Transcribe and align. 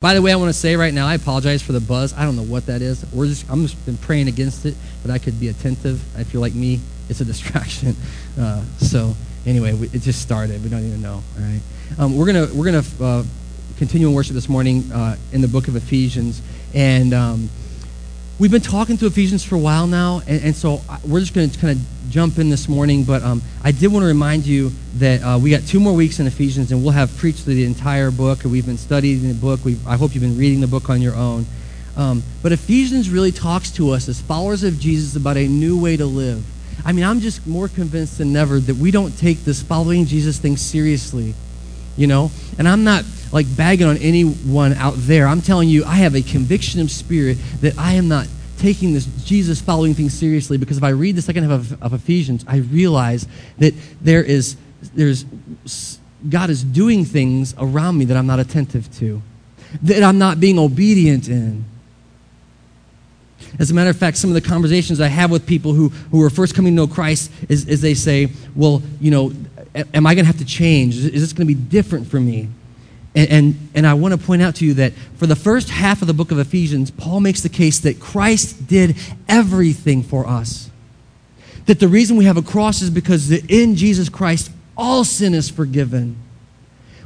By 0.00 0.14
the 0.14 0.22
way, 0.22 0.30
I 0.30 0.36
want 0.36 0.48
to 0.48 0.52
say 0.52 0.76
right 0.76 0.94
now, 0.94 1.08
I 1.08 1.14
apologize 1.14 1.60
for 1.60 1.72
the 1.72 1.80
buzz. 1.80 2.14
I 2.14 2.24
don't 2.24 2.36
know 2.36 2.44
what 2.44 2.66
that 2.66 2.82
is. 2.82 3.04
We're 3.12 3.26
just, 3.26 3.50
I'm 3.50 3.62
just 3.62 3.84
been 3.84 3.96
praying 3.96 4.28
against 4.28 4.64
it, 4.64 4.76
but 5.02 5.10
I 5.10 5.18
could 5.18 5.40
be 5.40 5.48
attentive. 5.48 6.00
I 6.16 6.22
feel 6.22 6.40
like 6.40 6.54
me, 6.54 6.78
it's 7.08 7.20
a 7.20 7.24
distraction. 7.34 7.96
Uh, 8.38 8.62
so 8.76 9.16
anyway, 9.44 9.74
we, 9.74 9.88
it 9.88 10.02
just 10.02 10.22
started. 10.22 10.62
We 10.62 10.70
don't 10.70 10.86
even 10.86 11.02
know. 11.02 11.14
All 11.14 11.42
right. 11.42 11.60
Um, 11.98 12.16
we're 12.16 12.26
gonna 12.26 12.46
we're 12.54 12.66
gonna 12.66 12.84
uh, 13.00 13.24
continue 13.76 14.06
in 14.06 14.14
worship 14.14 14.34
this 14.34 14.48
morning 14.48 14.88
uh, 14.92 15.16
in 15.32 15.40
the 15.40 15.48
book 15.48 15.66
of 15.66 15.74
Ephesians, 15.74 16.42
and 16.74 17.12
um, 17.12 17.50
we've 18.38 18.52
been 18.52 18.60
talking 18.60 18.98
to 18.98 19.06
Ephesians 19.06 19.42
for 19.42 19.56
a 19.56 19.58
while 19.58 19.88
now, 19.88 20.22
and, 20.28 20.44
and 20.44 20.54
so 20.54 20.80
we're 21.08 21.18
just 21.18 21.34
to 21.34 21.48
kind 21.58 21.76
of 21.76 21.97
jump 22.08 22.38
in 22.38 22.48
this 22.48 22.68
morning, 22.68 23.04
but 23.04 23.22
um, 23.22 23.42
I 23.62 23.72
did 23.72 23.88
want 23.88 24.02
to 24.02 24.06
remind 24.06 24.46
you 24.46 24.70
that 24.94 25.22
uh, 25.22 25.38
we 25.38 25.50
got 25.50 25.62
two 25.66 25.80
more 25.80 25.94
weeks 25.94 26.20
in 26.20 26.26
Ephesians, 26.26 26.72
and 26.72 26.82
we'll 26.82 26.92
have 26.92 27.16
preached 27.16 27.46
the 27.46 27.64
entire 27.64 28.10
book. 28.10 28.42
and 28.44 28.52
We've 28.52 28.66
been 28.66 28.78
studying 28.78 29.26
the 29.26 29.34
book. 29.34 29.64
We've, 29.64 29.86
I 29.86 29.96
hope 29.96 30.14
you've 30.14 30.22
been 30.22 30.38
reading 30.38 30.60
the 30.60 30.66
book 30.66 30.90
on 30.90 31.02
your 31.02 31.14
own. 31.14 31.46
Um, 31.96 32.22
but 32.42 32.52
Ephesians 32.52 33.10
really 33.10 33.32
talks 33.32 33.70
to 33.72 33.90
us 33.90 34.08
as 34.08 34.20
followers 34.20 34.62
of 34.62 34.78
Jesus 34.78 35.16
about 35.16 35.36
a 35.36 35.48
new 35.48 35.80
way 35.80 35.96
to 35.96 36.06
live. 36.06 36.44
I 36.84 36.92
mean, 36.92 37.04
I'm 37.04 37.20
just 37.20 37.46
more 37.46 37.68
convinced 37.68 38.18
than 38.18 38.34
ever 38.36 38.60
that 38.60 38.76
we 38.76 38.90
don't 38.90 39.16
take 39.18 39.44
this 39.44 39.62
following 39.62 40.06
Jesus 40.06 40.38
thing 40.38 40.56
seriously, 40.56 41.34
you 41.96 42.06
know? 42.06 42.30
And 42.56 42.68
I'm 42.68 42.84
not 42.84 43.04
like 43.32 43.46
bagging 43.56 43.86
on 43.86 43.96
anyone 43.98 44.74
out 44.74 44.94
there. 44.96 45.26
I'm 45.26 45.42
telling 45.42 45.68
you, 45.68 45.84
I 45.84 45.96
have 45.96 46.14
a 46.14 46.22
conviction 46.22 46.80
of 46.80 46.90
spirit 46.90 47.38
that 47.60 47.76
I 47.76 47.94
am 47.94 48.08
not 48.08 48.28
taking 48.58 48.92
this 48.92 49.06
Jesus 49.24 49.60
following 49.60 49.94
thing 49.94 50.08
seriously 50.08 50.58
because 50.58 50.76
if 50.76 50.82
I 50.82 50.90
read 50.90 51.16
the 51.16 51.22
second 51.22 51.44
half 51.44 51.52
of, 51.72 51.82
of 51.82 51.92
Ephesians, 51.94 52.44
I 52.46 52.56
realize 52.56 53.26
that 53.58 53.74
there 54.00 54.22
is 54.22 54.56
there's 54.94 55.24
God 56.28 56.50
is 56.50 56.64
doing 56.64 57.04
things 57.04 57.54
around 57.58 57.98
me 57.98 58.04
that 58.06 58.16
I'm 58.16 58.26
not 58.26 58.40
attentive 58.40 58.92
to, 58.98 59.22
that 59.82 60.02
I'm 60.02 60.18
not 60.18 60.40
being 60.40 60.58
obedient 60.58 61.28
in. 61.28 61.64
As 63.58 63.70
a 63.70 63.74
matter 63.74 63.90
of 63.90 63.96
fact, 63.96 64.16
some 64.16 64.30
of 64.30 64.34
the 64.34 64.40
conversations 64.40 65.00
I 65.00 65.06
have 65.06 65.30
with 65.30 65.46
people 65.46 65.72
who, 65.72 65.88
who 65.88 66.22
are 66.22 66.30
first 66.30 66.54
coming 66.54 66.72
to 66.72 66.76
know 66.76 66.92
Christ 66.92 67.30
is, 67.48 67.66
is 67.66 67.80
they 67.80 67.94
say, 67.94 68.30
Well, 68.56 68.82
you 69.00 69.10
know, 69.10 69.32
am 69.94 70.06
I 70.06 70.14
going 70.14 70.24
to 70.24 70.26
have 70.26 70.38
to 70.38 70.44
change? 70.44 70.96
Is 70.96 71.12
this 71.12 71.32
going 71.32 71.46
to 71.46 71.54
be 71.54 71.60
different 71.60 72.08
for 72.08 72.18
me? 72.18 72.48
And, 73.18 73.30
and, 73.30 73.70
and, 73.74 73.84
I 73.84 73.94
want 73.94 74.12
to 74.12 74.18
point 74.18 74.42
out 74.42 74.54
to 74.56 74.64
you 74.64 74.74
that 74.74 74.92
for 75.16 75.26
the 75.26 75.34
first 75.34 75.70
half 75.70 76.02
of 76.02 76.06
the 76.06 76.14
book 76.14 76.30
of 76.30 76.38
Ephesians, 76.38 76.92
Paul 76.92 77.18
makes 77.18 77.40
the 77.40 77.48
case 77.48 77.80
that 77.80 77.98
Christ 77.98 78.68
did 78.68 78.96
everything 79.28 80.04
for 80.04 80.24
us. 80.24 80.70
That 81.66 81.80
the 81.80 81.88
reason 81.88 82.16
we 82.16 82.26
have 82.26 82.36
a 82.36 82.42
cross 82.42 82.80
is 82.80 82.90
because 82.90 83.28
in 83.32 83.74
Jesus 83.74 84.08
Christ, 84.08 84.52
all 84.76 85.02
sin 85.02 85.34
is 85.34 85.50
forgiven. 85.50 86.16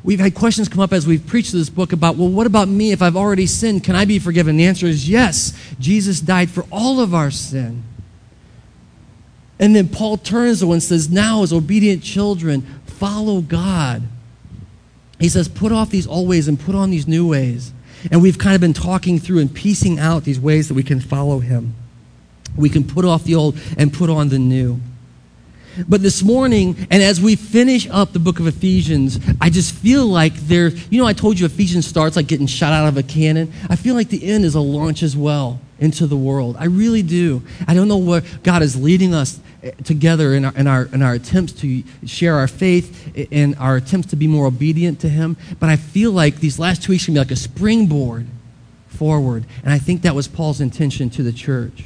We've 0.05 0.21
had 0.21 0.35
questions 0.35 0.69
come 0.69 0.81
up 0.81 0.93
as 0.93 1.07
we've 1.07 1.27
preached 1.27 1.53
this 1.53 1.71
book 1.71 1.95
about, 1.95 2.17
well, 2.17 2.29
what 2.29 2.47
about 2.47 2.69
me 2.69 2.93
if 2.93 3.01
I've 3.01 3.17
already 3.17 3.47
sinned? 3.47 3.83
Can 3.83 3.97
I 3.97 4.05
be 4.05 4.19
forgiven? 4.19 4.59
The 4.59 4.67
answer 4.67 4.85
is 4.85 5.09
yes. 5.09 5.59
Jesus 5.81 6.21
died 6.21 6.51
for 6.51 6.67
all 6.71 7.01
of 7.01 7.15
our 7.15 7.31
sin. 7.31 7.85
And 9.59 9.75
then 9.75 9.89
Paul 9.89 10.19
turns 10.19 10.61
to 10.61 10.73
and 10.73 10.83
says, 10.83 11.09
now, 11.09 11.43
as 11.43 11.55
obedient 11.55 12.03
children, 12.03 12.67
follow 12.85 13.41
God 13.41 14.03
he 15.23 15.29
says, 15.29 15.47
put 15.47 15.71
off 15.71 15.89
these 15.91 16.07
old 16.09 16.29
ways 16.29 16.49
and 16.49 16.59
put 16.59 16.75
on 16.75 16.91
these 16.91 17.07
new 17.07 17.29
ways. 17.29 17.73
And 18.11 18.21
we've 18.21 18.39
kind 18.39 18.57
of 18.57 18.61
been 18.61 18.73
talking 18.73 19.21
through 19.21 19.39
and 19.39 19.55
piecing 19.55 20.01
out 20.01 20.25
these 20.25 20.41
ways 20.41 20.67
that 20.67 20.75
we 20.75 20.83
can 20.83 20.99
follow 20.99 21.39
him. 21.39 21.77
We 22.57 22.69
can 22.69 22.83
put 22.83 23.05
off 23.05 23.23
the 23.23 23.37
old 23.37 23.57
and 23.79 23.93
put 23.93 24.11
on 24.11 24.31
the 24.31 24.41
new. 24.41 24.81
But 25.89 26.03
this 26.03 26.25
morning, 26.25 26.89
and 26.91 27.03
as 27.03 27.21
we 27.21 27.37
finish 27.37 27.89
up 27.89 28.13
the 28.13 28.19
book 28.19 28.41
of 28.41 28.49
Ephesians, 28.49 29.21
I 29.41 29.49
just 29.49 29.75
feel 29.75 30.07
like 30.07 30.35
there, 30.35 30.69
you 30.91 31.01
know, 31.01 31.07
I 31.07 31.13
told 31.13 31.39
you 31.39 31.47
Ephesians 31.47 31.87
starts 31.87 32.17
like 32.17 32.27
getting 32.27 32.49
shot 32.49 32.73
out 32.73 32.89
of 32.89 32.97
a 32.97 33.03
cannon. 33.05 33.53
I 33.71 33.77
feel 33.77 33.95
like 33.95 34.09
the 34.09 34.25
end 34.29 34.45
is 34.45 34.57
a 34.57 34.61
launch 34.61 35.05
as 35.05 35.17
well 35.17 35.61
into 35.79 36.07
the 36.07 36.17
world. 36.17 36.57
I 36.59 36.67
really 36.67 37.03
do. 37.03 37.43
I 37.67 37.75
don't 37.75 37.89
know 37.89 37.99
where 37.99 38.23
God 38.43 38.63
is 38.63 38.81
leading 38.81 39.15
us 39.15 39.41
eh, 39.63 39.73
together 39.85 40.35
in 40.35 40.45
our, 40.45 40.53
in 40.57 40.67
our, 40.67 40.85
in 40.87 41.03
our 41.03 41.15
attempts 41.15 41.53
to 41.55 41.83
share 42.07 42.37
our 42.37 42.49
faith 42.49 43.13
eh, 43.17 43.27
and 43.33 43.57
our 43.57 43.77
attempts 43.77 44.09
to 44.11 44.17
be 44.17 44.27
more 44.27 44.47
obedient 44.47 45.01
to 45.01 45.09
Him. 45.09 45.37
But 45.59 45.71
I 45.71 45.77
feel 45.77 46.13
like 46.13 46.37
these 46.37 46.59
last 46.59 46.83
two 46.83 46.93
weeks 46.93 47.07
to 47.07 47.13
be 47.13 47.19
like 47.19 47.31
a 47.31 47.37
springboard 47.37 48.27
forward. 48.89 49.45
And 49.65 49.73
I 49.73 49.79
think 49.79 50.03
that 50.03 50.15
was 50.15 50.29
Paul's 50.29 50.61
intention 50.61 51.11
to 51.11 51.23
the 51.23 51.33
church. 51.33 51.85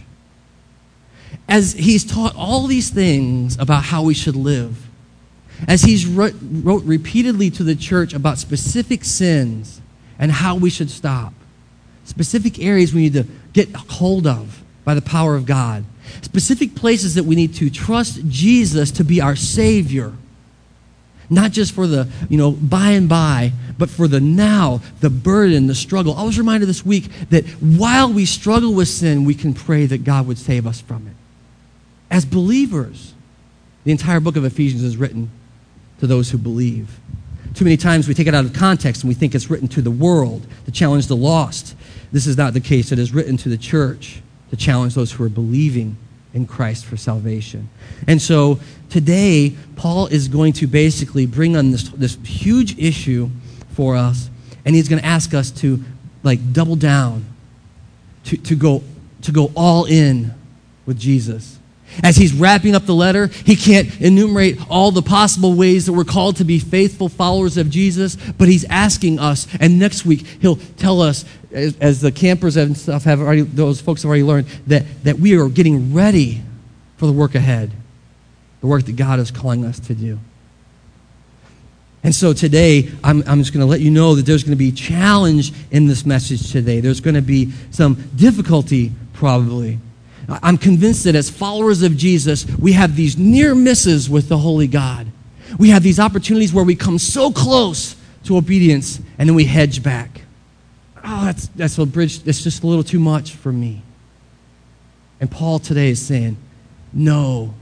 As 1.48 1.72
he's 1.72 2.04
taught 2.04 2.34
all 2.36 2.66
these 2.66 2.90
things 2.90 3.58
about 3.58 3.84
how 3.84 4.02
we 4.02 4.14
should 4.14 4.36
live, 4.36 4.86
as 5.66 5.82
he's 5.82 6.06
wrote, 6.06 6.34
wrote 6.42 6.84
repeatedly 6.84 7.50
to 7.50 7.64
the 7.64 7.74
church 7.74 8.12
about 8.12 8.38
specific 8.38 9.04
sins 9.04 9.80
and 10.18 10.30
how 10.30 10.56
we 10.56 10.68
should 10.68 10.90
stop, 10.90 11.32
specific 12.06 12.58
areas 12.58 12.94
we 12.94 13.02
need 13.02 13.12
to 13.12 13.26
get 13.52 13.74
hold 13.74 14.26
of 14.26 14.62
by 14.84 14.94
the 14.94 15.02
power 15.02 15.36
of 15.36 15.44
God 15.44 15.84
specific 16.22 16.74
places 16.74 17.14
that 17.14 17.24
we 17.24 17.34
need 17.34 17.54
to 17.54 17.70
trust 17.70 18.26
Jesus 18.28 18.90
to 18.92 19.04
be 19.04 19.20
our 19.20 19.36
Savior. 19.36 20.12
Not 21.28 21.50
just 21.50 21.72
for 21.72 21.86
the, 21.86 22.08
you 22.28 22.38
know, 22.38 22.52
by 22.52 22.90
and 22.90 23.08
by, 23.08 23.52
but 23.78 23.90
for 23.90 24.06
the 24.06 24.20
now, 24.20 24.80
the 25.00 25.10
burden, 25.10 25.66
the 25.66 25.74
struggle. 25.74 26.14
I 26.14 26.22
was 26.22 26.38
reminded 26.38 26.66
this 26.66 26.86
week 26.86 27.10
that 27.30 27.44
while 27.60 28.12
we 28.12 28.26
struggle 28.26 28.74
with 28.74 28.88
sin, 28.88 29.24
we 29.24 29.34
can 29.34 29.52
pray 29.52 29.86
that 29.86 30.04
God 30.04 30.26
would 30.28 30.38
save 30.38 30.66
us 30.66 30.80
from 30.80 31.08
it. 31.08 31.14
As 32.10 32.24
believers, 32.24 33.12
the 33.84 33.90
entire 33.90 34.20
book 34.20 34.36
of 34.36 34.44
Ephesians 34.44 34.84
is 34.84 34.96
written 34.96 35.30
to 35.98 36.06
those 36.06 36.30
who 36.30 36.38
believe. 36.38 37.00
Too 37.56 37.64
many 37.64 37.78
times 37.78 38.06
we 38.06 38.12
take 38.12 38.26
it 38.26 38.34
out 38.34 38.44
of 38.44 38.52
context 38.52 39.02
and 39.02 39.08
we 39.08 39.14
think 39.14 39.34
it's 39.34 39.48
written 39.48 39.66
to 39.68 39.80
the 39.80 39.90
world 39.90 40.46
to 40.66 40.70
challenge 40.70 41.06
the 41.06 41.16
lost. 41.16 41.74
This 42.12 42.26
is 42.26 42.36
not 42.36 42.52
the 42.52 42.60
case. 42.60 42.92
It 42.92 42.98
is 42.98 43.14
written 43.14 43.38
to 43.38 43.48
the 43.48 43.56
church 43.56 44.20
to 44.50 44.56
challenge 44.56 44.94
those 44.94 45.12
who 45.12 45.24
are 45.24 45.30
believing 45.30 45.96
in 46.34 46.46
Christ 46.46 46.84
for 46.84 46.98
salvation. 46.98 47.70
And 48.06 48.20
so 48.20 48.60
today, 48.90 49.56
Paul 49.74 50.06
is 50.08 50.28
going 50.28 50.52
to 50.52 50.66
basically 50.66 51.24
bring 51.24 51.56
on 51.56 51.70
this, 51.70 51.88
this 51.88 52.18
huge 52.26 52.78
issue 52.78 53.30
for 53.70 53.96
us, 53.96 54.28
and 54.66 54.76
he's 54.76 54.90
going 54.90 55.00
to 55.00 55.08
ask 55.08 55.32
us 55.32 55.50
to 55.52 55.82
like 56.22 56.52
double 56.52 56.76
down, 56.76 57.24
to, 58.24 58.36
to, 58.36 58.54
go, 58.54 58.82
to 59.22 59.32
go 59.32 59.50
all 59.56 59.86
in 59.86 60.34
with 60.84 60.98
Jesus. 60.98 61.55
As 62.02 62.16
he's 62.16 62.32
wrapping 62.32 62.74
up 62.74 62.86
the 62.86 62.94
letter, 62.94 63.28
he 63.28 63.56
can't 63.56 64.00
enumerate 64.00 64.58
all 64.68 64.90
the 64.90 65.02
possible 65.02 65.54
ways 65.54 65.86
that 65.86 65.92
we're 65.92 66.04
called 66.04 66.36
to 66.36 66.44
be 66.44 66.58
faithful 66.58 67.08
followers 67.08 67.56
of 67.56 67.70
Jesus, 67.70 68.16
but 68.16 68.48
he's 68.48 68.64
asking 68.64 69.18
us, 69.18 69.46
and 69.60 69.78
next 69.78 70.04
week 70.04 70.26
he'll 70.40 70.56
tell 70.76 71.00
us, 71.00 71.24
as, 71.52 71.76
as 71.78 72.00
the 72.00 72.12
campers 72.12 72.56
and 72.56 72.76
stuff 72.76 73.04
have 73.04 73.20
already, 73.20 73.42
those 73.42 73.80
folks 73.80 74.02
have 74.02 74.08
already 74.08 74.24
learned, 74.24 74.46
that, 74.66 74.84
that 75.04 75.18
we 75.18 75.38
are 75.38 75.48
getting 75.48 75.94
ready 75.94 76.42
for 76.96 77.06
the 77.06 77.12
work 77.12 77.34
ahead, 77.34 77.72
the 78.60 78.66
work 78.66 78.84
that 78.84 78.96
God 78.96 79.18
is 79.18 79.30
calling 79.30 79.64
us 79.64 79.78
to 79.80 79.94
do. 79.94 80.18
And 82.02 82.14
so 82.14 82.32
today, 82.32 82.88
I'm, 83.02 83.24
I'm 83.26 83.40
just 83.40 83.52
going 83.52 83.66
to 83.66 83.70
let 83.70 83.80
you 83.80 83.90
know 83.90 84.14
that 84.14 84.26
there's 84.26 84.44
going 84.44 84.52
to 84.52 84.56
be 84.56 84.70
challenge 84.70 85.52
in 85.72 85.88
this 85.88 86.06
message 86.06 86.52
today. 86.52 86.78
There's 86.78 87.00
going 87.00 87.16
to 87.16 87.20
be 87.22 87.50
some 87.72 87.94
difficulty, 88.14 88.92
probably. 89.12 89.80
I'm 90.28 90.58
convinced 90.58 91.04
that 91.04 91.14
as 91.14 91.30
followers 91.30 91.82
of 91.82 91.96
Jesus, 91.96 92.46
we 92.58 92.72
have 92.72 92.96
these 92.96 93.16
near 93.16 93.54
misses 93.54 94.10
with 94.10 94.28
the 94.28 94.38
Holy 94.38 94.66
God. 94.66 95.06
We 95.58 95.70
have 95.70 95.82
these 95.82 96.00
opportunities 96.00 96.52
where 96.52 96.64
we 96.64 96.74
come 96.74 96.98
so 96.98 97.30
close 97.30 97.94
to 98.24 98.36
obedience 98.36 99.00
and 99.18 99.28
then 99.28 99.36
we 99.36 99.44
hedge 99.44 99.82
back. 99.82 100.22
Oh, 101.04 101.26
that's, 101.26 101.46
that's 101.48 101.78
a 101.78 101.86
bridge, 101.86 102.20
that's 102.20 102.42
just 102.42 102.64
a 102.64 102.66
little 102.66 102.82
too 102.82 102.98
much 102.98 103.32
for 103.32 103.52
me. 103.52 103.82
And 105.20 105.30
Paul 105.30 105.60
today 105.60 105.90
is 105.90 106.04
saying, 106.04 106.36
no, 106.92 107.54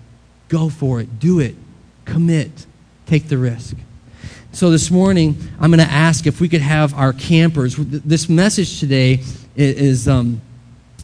go 0.49 0.71
for 0.71 1.01
it, 1.01 1.19
do 1.19 1.41
it, 1.41 1.55
commit, 2.07 2.67
take 3.07 3.29
the 3.29 3.37
risk. 3.37 3.77
So 4.53 4.71
this 4.71 4.91
morning, 4.91 5.37
I'm 5.61 5.71
going 5.71 5.87
to 5.87 5.93
ask 5.93 6.27
if 6.27 6.41
we 6.41 6.49
could 6.49 6.63
have 6.63 6.95
our 6.95 7.13
campers. 7.13 7.77
This 7.77 8.29
message 8.29 8.81
today 8.81 9.21
is. 9.55 10.09
Um, 10.09 10.41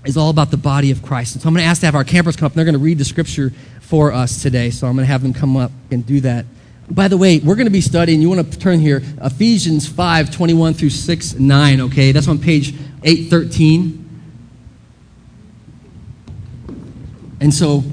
is 0.05 0.17
all 0.17 0.31
about 0.31 0.50
the 0.50 0.56
body 0.56 0.91
of 0.91 1.02
Christ. 1.02 1.35
And 1.35 1.43
so 1.43 1.49
I'm 1.49 1.55
going 1.55 1.64
to 1.64 1.69
ask 1.69 1.81
to 1.81 1.87
have 1.87 1.94
our 1.94 2.05
campers 2.05 2.37
come 2.37 2.47
up, 2.47 2.52
and 2.52 2.58
they're 2.58 2.64
going 2.64 2.75
to 2.75 2.79
read 2.79 2.99
the 2.99 3.05
scripture 3.05 3.52
for 3.81 4.12
us 4.12 4.43
today. 4.43 4.70
So 4.70 4.87
I'm 4.87 4.94
going 4.94 5.06
to 5.06 5.12
have 5.12 5.23
them 5.23 5.35
come 5.35 5.56
up 5.56 5.73
and 5.91 6.06
do 6.06 6.20
that. 6.20 6.47
By 6.91 7.06
the 7.06 7.17
way, 7.17 7.38
we're 7.38 7.55
going 7.55 7.67
to 7.67 7.73
be 7.73 7.81
studying, 7.81 8.20
you 8.20 8.29
want 8.29 8.52
to 8.52 8.58
turn 8.58 8.81
here, 8.81 9.02
Ephesians 9.23 9.87
5 9.87 10.31
21 10.31 10.75
through 10.75 10.91
6 10.91 11.35
9, 11.35 11.81
okay? 11.82 12.12
That's 12.12 12.26
on 12.26 12.38
page 12.38 12.75
813. 13.05 14.08
And 17.43 17.55
so 17.55 17.85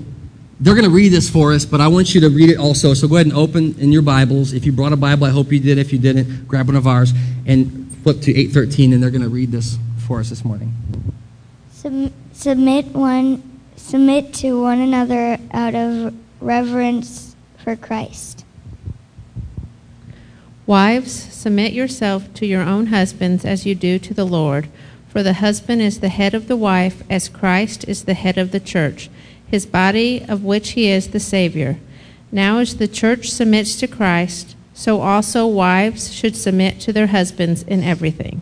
they're 0.59 0.73
going 0.73 0.85
to 0.85 0.91
read 0.91 1.09
this 1.09 1.29
for 1.29 1.53
us, 1.53 1.63
but 1.63 1.79
I 1.79 1.87
want 1.87 2.15
you 2.15 2.21
to 2.21 2.29
read 2.29 2.49
it 2.49 2.57
also. 2.57 2.93
So 2.93 3.07
go 3.07 3.15
ahead 3.15 3.27
and 3.27 3.35
open 3.35 3.75
in 3.79 3.91
your 3.91 4.01
Bibles. 4.01 4.53
If 4.53 4.65
you 4.65 4.71
brought 4.71 4.93
a 4.93 4.97
Bible, 4.97 5.25
I 5.25 5.29
hope 5.29 5.51
you 5.51 5.59
did. 5.59 5.77
If 5.77 5.93
you 5.93 5.99
didn't, 5.99 6.47
grab 6.47 6.67
one 6.67 6.75
of 6.75 6.87
ours 6.87 7.13
and 7.45 7.95
flip 8.01 8.21
to 8.21 8.31
813, 8.31 8.93
and 8.93 9.03
they're 9.03 9.11
going 9.11 9.21
to 9.21 9.29
read 9.29 9.51
this 9.51 9.77
for 10.07 10.19
us 10.19 10.29
this 10.29 10.43
morning 10.43 10.73
submit 12.33 12.87
one 12.87 13.43
submit 13.75 14.33
to 14.33 14.61
one 14.61 14.79
another 14.79 15.37
out 15.51 15.75
of 15.75 16.13
reverence 16.41 17.35
for 17.63 17.75
Christ. 17.75 18.43
Wives, 20.65 21.13
submit 21.13 21.71
yourself 21.71 22.33
to 22.33 22.45
your 22.45 22.61
own 22.61 22.87
husbands 22.87 23.45
as 23.45 23.65
you 23.65 23.73
do 23.75 23.97
to 23.99 24.13
the 24.13 24.25
Lord. 24.25 24.67
For 25.07 25.23
the 25.23 25.33
husband 25.33 25.81
is 25.81 26.01
the 26.01 26.09
head 26.09 26.33
of 26.33 26.47
the 26.47 26.57
wife, 26.57 27.03
as 27.09 27.29
Christ 27.29 27.87
is 27.87 28.03
the 28.03 28.13
head 28.13 28.37
of 28.37 28.51
the 28.51 28.59
church, 28.59 29.09
his 29.47 29.65
body, 29.65 30.25
of 30.27 30.43
which 30.43 30.71
he 30.71 30.89
is 30.89 31.09
the 31.09 31.19
Savior. 31.19 31.77
Now, 32.31 32.59
as 32.59 32.75
the 32.75 32.87
church 32.87 33.31
submits 33.31 33.77
to 33.77 33.87
Christ, 33.87 34.55
so 34.73 34.99
also 34.99 35.47
wives 35.47 36.13
should 36.13 36.35
submit 36.35 36.79
to 36.81 36.91
their 36.91 37.07
husbands 37.07 37.63
in 37.63 37.83
everything. 37.83 38.41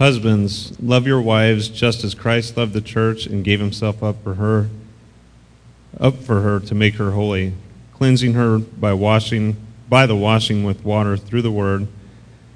Husbands, 0.00 0.80
love 0.80 1.06
your 1.06 1.20
wives 1.20 1.68
just 1.68 2.04
as 2.04 2.14
Christ 2.14 2.56
loved 2.56 2.72
the 2.72 2.80
church 2.80 3.26
and 3.26 3.44
gave 3.44 3.60
himself 3.60 4.02
up 4.02 4.24
for 4.24 4.34
her 4.34 4.70
up 5.98 6.16
for 6.22 6.40
her 6.40 6.58
to 6.58 6.74
make 6.74 6.94
her 6.94 7.10
holy, 7.10 7.52
cleansing 7.92 8.32
her 8.32 8.58
by 8.58 8.94
washing 8.94 9.58
by 9.90 10.06
the 10.06 10.16
washing 10.16 10.64
with 10.64 10.82
water 10.86 11.18
through 11.18 11.42
the 11.42 11.50
word, 11.50 11.86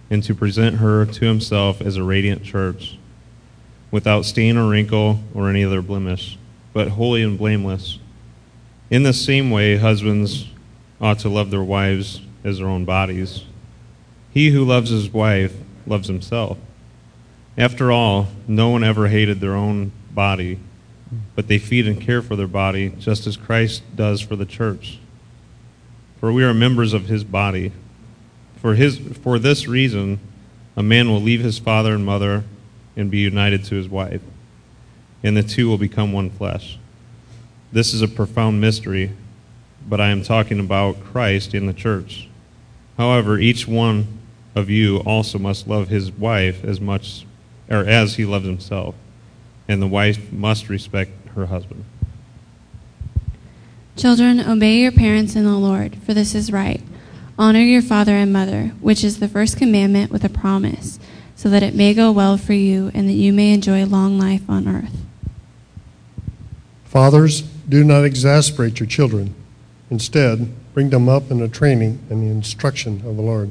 and 0.09 0.23
to 0.23 0.35
present 0.35 0.77
her 0.77 1.05
to 1.05 1.27
himself 1.27 1.83
as 1.83 1.97
a 1.97 2.03
radiant 2.03 2.43
church, 2.43 2.97
without 3.91 4.25
stain 4.25 4.57
or 4.57 4.71
wrinkle 4.71 5.21
or 5.35 5.51
any 5.51 5.65
other 5.65 5.83
blemish, 5.83 6.39
but 6.73 6.89
holy 6.89 7.23
and 7.23 7.37
blameless. 7.37 7.99
In 8.89 9.03
the 9.03 9.13
same 9.13 9.51
way, 9.51 9.77
husbands 9.77 10.49
ought 10.99 11.19
to 11.19 11.29
love 11.29 11.51
their 11.51 11.63
wives 11.63 12.23
as 12.43 12.57
their 12.57 12.69
own 12.69 12.87
bodies. 12.87 13.43
He 14.33 14.51
who 14.51 14.65
loves 14.65 14.89
his 14.89 15.13
wife 15.13 15.55
loves 15.87 16.09
himself. 16.09 16.57
After 17.57 17.93
all, 17.93 18.29
no 18.49 18.71
one 18.71 18.83
ever 18.83 19.07
hated 19.07 19.41
their 19.41 19.55
own 19.55 19.93
body, 20.11 20.59
but 21.37 21.47
they 21.47 21.59
feed 21.59 21.87
and 21.87 22.01
care 22.01 22.21
for 22.21 22.35
their 22.35 22.49
body 22.49 22.91
just 22.99 23.27
as 23.27 23.37
Christ 23.37 23.83
does 23.95 24.21
for 24.21 24.35
the 24.35 24.47
church. 24.47 24.99
For 26.19 26.33
we 26.33 26.43
are 26.43 26.55
members 26.55 26.93
of 26.93 27.07
his 27.07 27.23
body. 27.23 27.71
For, 28.57 28.75
his, 28.75 28.99
for 28.99 29.39
this 29.39 29.69
reason, 29.69 30.19
a 30.77 30.83
man 30.83 31.09
will 31.09 31.21
leave 31.21 31.43
his 31.43 31.59
father 31.59 31.95
and 31.95 32.05
mother 32.05 32.43
and 32.97 33.11
be 33.11 33.19
united 33.19 33.65
to 33.65 33.77
his 33.77 33.89
wife, 33.89 34.23
and 35.23 35.37
the 35.37 35.43
two 35.43 35.69
will 35.69 35.79
become 35.79 36.13
one 36.13 36.31
flesh. 36.31 36.79
This 37.73 37.95
is 37.95 38.03
a 38.03 38.09
profound 38.09 38.61
mystery, 38.61 39.13
but 39.89 40.01
I 40.01 40.09
am 40.09 40.23
talking 40.23 40.59
about 40.59 41.05
Christ 41.05 41.55
in 41.55 41.67
the 41.67 41.73
church. 41.73 42.29
However, 42.97 43.39
each 43.39 43.69
one 43.69 44.07
of 44.55 44.71
you 44.71 44.99
also 44.99 45.39
must 45.39 45.69
love 45.69 45.89
his 45.89 46.11
wife 46.11 46.65
as 46.65 46.81
much 46.81 47.27
or 47.71 47.85
as 47.85 48.17
he 48.17 48.25
loves 48.25 48.47
himself, 48.47 48.95
and 49.69 49.81
the 49.81 49.87
wife 49.87 50.33
must 50.33 50.69
respect 50.69 51.11
her 51.35 51.47
husband. 51.47 51.85
Children, 53.97 54.41
obey 54.41 54.81
your 54.81 54.93
parents 54.93 55.37
in 55.37 55.45
the 55.45 55.57
Lord, 55.57 55.97
for 56.03 56.15
this 56.15 56.35
is 56.35 56.53
right. 56.53 56.83
Honor 57.39 57.61
your 57.61 57.83
father 57.83 58.13
and 58.13 58.33
mother, 58.33 58.73
which 58.81 59.05
is 59.05 59.19
the 59.19 59.29
first 59.29 59.57
commandment 59.57 60.11
with 60.11 60.25
a 60.25 60.29
promise, 60.29 60.99
so 61.37 61.49
that 61.49 61.63
it 61.63 61.75
may 61.75 61.95
go 61.95 62.11
well 62.13 62.37
for 62.37 62.53
you 62.53 62.91
and 62.95 63.09
that 63.09 63.15
you 63.15 63.33
may 63.33 63.53
enjoy 63.53 63.85
long 63.85 64.19
life 64.19 64.49
on 64.49 64.69
earth. 64.69 65.05
Fathers, 66.85 67.43
do 67.69 67.83
not 67.83 68.05
exasperate 68.05 68.79
your 68.79 68.87
children. 68.87 69.35
Instead, 69.91 70.53
bring 70.75 70.91
them 70.91 71.09
up 71.09 71.31
in 71.31 71.39
the 71.39 71.49
training 71.49 71.99
and 72.11 72.23
the 72.23 72.31
instruction 72.31 73.03
of 73.07 73.17
the 73.17 73.23
Lord. 73.23 73.51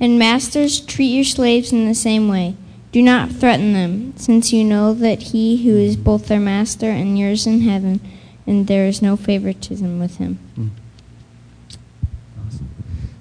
And 0.00 0.18
masters, 0.18 0.80
treat 0.80 1.08
your 1.08 1.24
slaves 1.24 1.72
in 1.72 1.86
the 1.86 1.94
same 1.94 2.28
way. 2.28 2.54
Do 2.92 3.02
not 3.02 3.30
threaten 3.30 3.72
them, 3.72 4.16
since 4.16 4.52
you 4.52 4.64
know 4.64 4.94
that 4.94 5.22
he 5.22 5.64
who 5.64 5.76
is 5.76 5.96
both 5.96 6.28
their 6.28 6.40
master 6.40 6.86
and 6.86 7.18
yours 7.18 7.46
in 7.46 7.60
heaven, 7.60 8.00
and 8.46 8.66
there 8.66 8.86
is 8.86 9.02
no 9.02 9.16
favoritism 9.16 9.98
with 9.98 10.16
him. 10.16 10.38
Mm. 10.58 10.70
Awesome. 12.46 12.68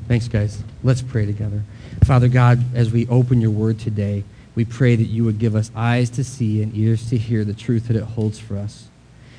Thanks, 0.08 0.28
guys. 0.28 0.64
Let's 0.84 1.02
pray 1.02 1.26
together. 1.26 1.64
Father 2.06 2.30
God, 2.30 2.64
as 2.74 2.92
we 2.92 3.08
open 3.08 3.42
your 3.42 3.52
word 3.52 3.80
today, 3.80 4.24
we 4.56 4.64
pray 4.64 4.96
that 4.96 5.04
you 5.04 5.26
would 5.26 5.38
give 5.38 5.56
us 5.56 5.70
eyes 5.76 6.10
to 6.12 6.24
see 6.24 6.62
and 6.64 6.76
ears 6.76 7.10
to 7.10 7.18
hear 7.18 7.44
the 7.44 7.54
truth 7.54 7.88
that 7.88 7.98
it 7.98 8.04
holds 8.04 8.40
for 8.40 8.58
us. 8.58 8.88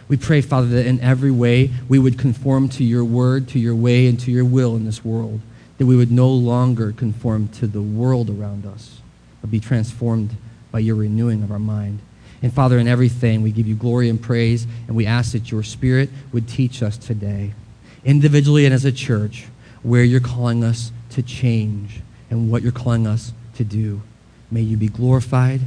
We 0.08 0.17
pray, 0.17 0.41
Father, 0.41 0.69
that 0.69 0.87
in 0.87 1.00
every 1.00 1.31
way 1.31 1.70
we 1.88 1.99
would 1.99 2.19
conform 2.19 2.69
to 2.70 2.84
your 2.84 3.05
word, 3.05 3.49
to 3.49 3.58
your 3.58 3.75
way, 3.75 4.06
and 4.06 4.19
to 4.20 4.31
your 4.31 4.44
will 4.44 4.76
in 4.76 4.84
this 4.84 5.05
world. 5.05 5.41
That 5.79 5.87
we 5.87 5.97
would 5.97 6.13
no 6.13 6.29
longer 6.29 6.93
conform 6.93 7.49
to 7.49 7.67
the 7.67 7.83
world 7.83 8.29
around 8.31 8.67
us, 8.67 9.01
but 9.41 9.51
be 9.51 9.61
transformed 9.61 10.37
by 10.71 10.81
your 10.81 10.97
renewing 10.97 11.43
of 11.43 11.51
our 11.51 11.59
mind. 11.59 12.01
And 12.43 12.53
Father, 12.53 12.79
in 12.79 12.87
everything, 12.87 13.43
we 13.43 13.51
give 13.51 13.67
you 13.67 13.75
glory 13.75 14.09
and 14.09 14.21
praise, 14.21 14.67
and 14.87 14.95
we 14.95 15.07
ask 15.07 15.33
that 15.33 15.51
your 15.51 15.63
Spirit 15.63 16.11
would 16.33 16.49
teach 16.49 16.83
us 16.83 16.97
today, 16.97 17.53
individually 18.05 18.65
and 18.65 18.75
as 18.75 18.85
a 18.85 18.93
church, 18.93 19.47
where 19.83 20.05
you're 20.05 20.21
calling 20.21 20.63
us 20.63 20.93
to 21.11 21.23
change 21.23 22.01
and 22.31 22.51
what 22.51 22.63
you're 22.63 22.73
calling 22.73 23.07
us 23.07 23.33
to 23.55 23.65
do. 23.65 24.03
May 24.51 24.63
you 24.63 24.77
be 24.77 24.89
glorified, 24.89 25.61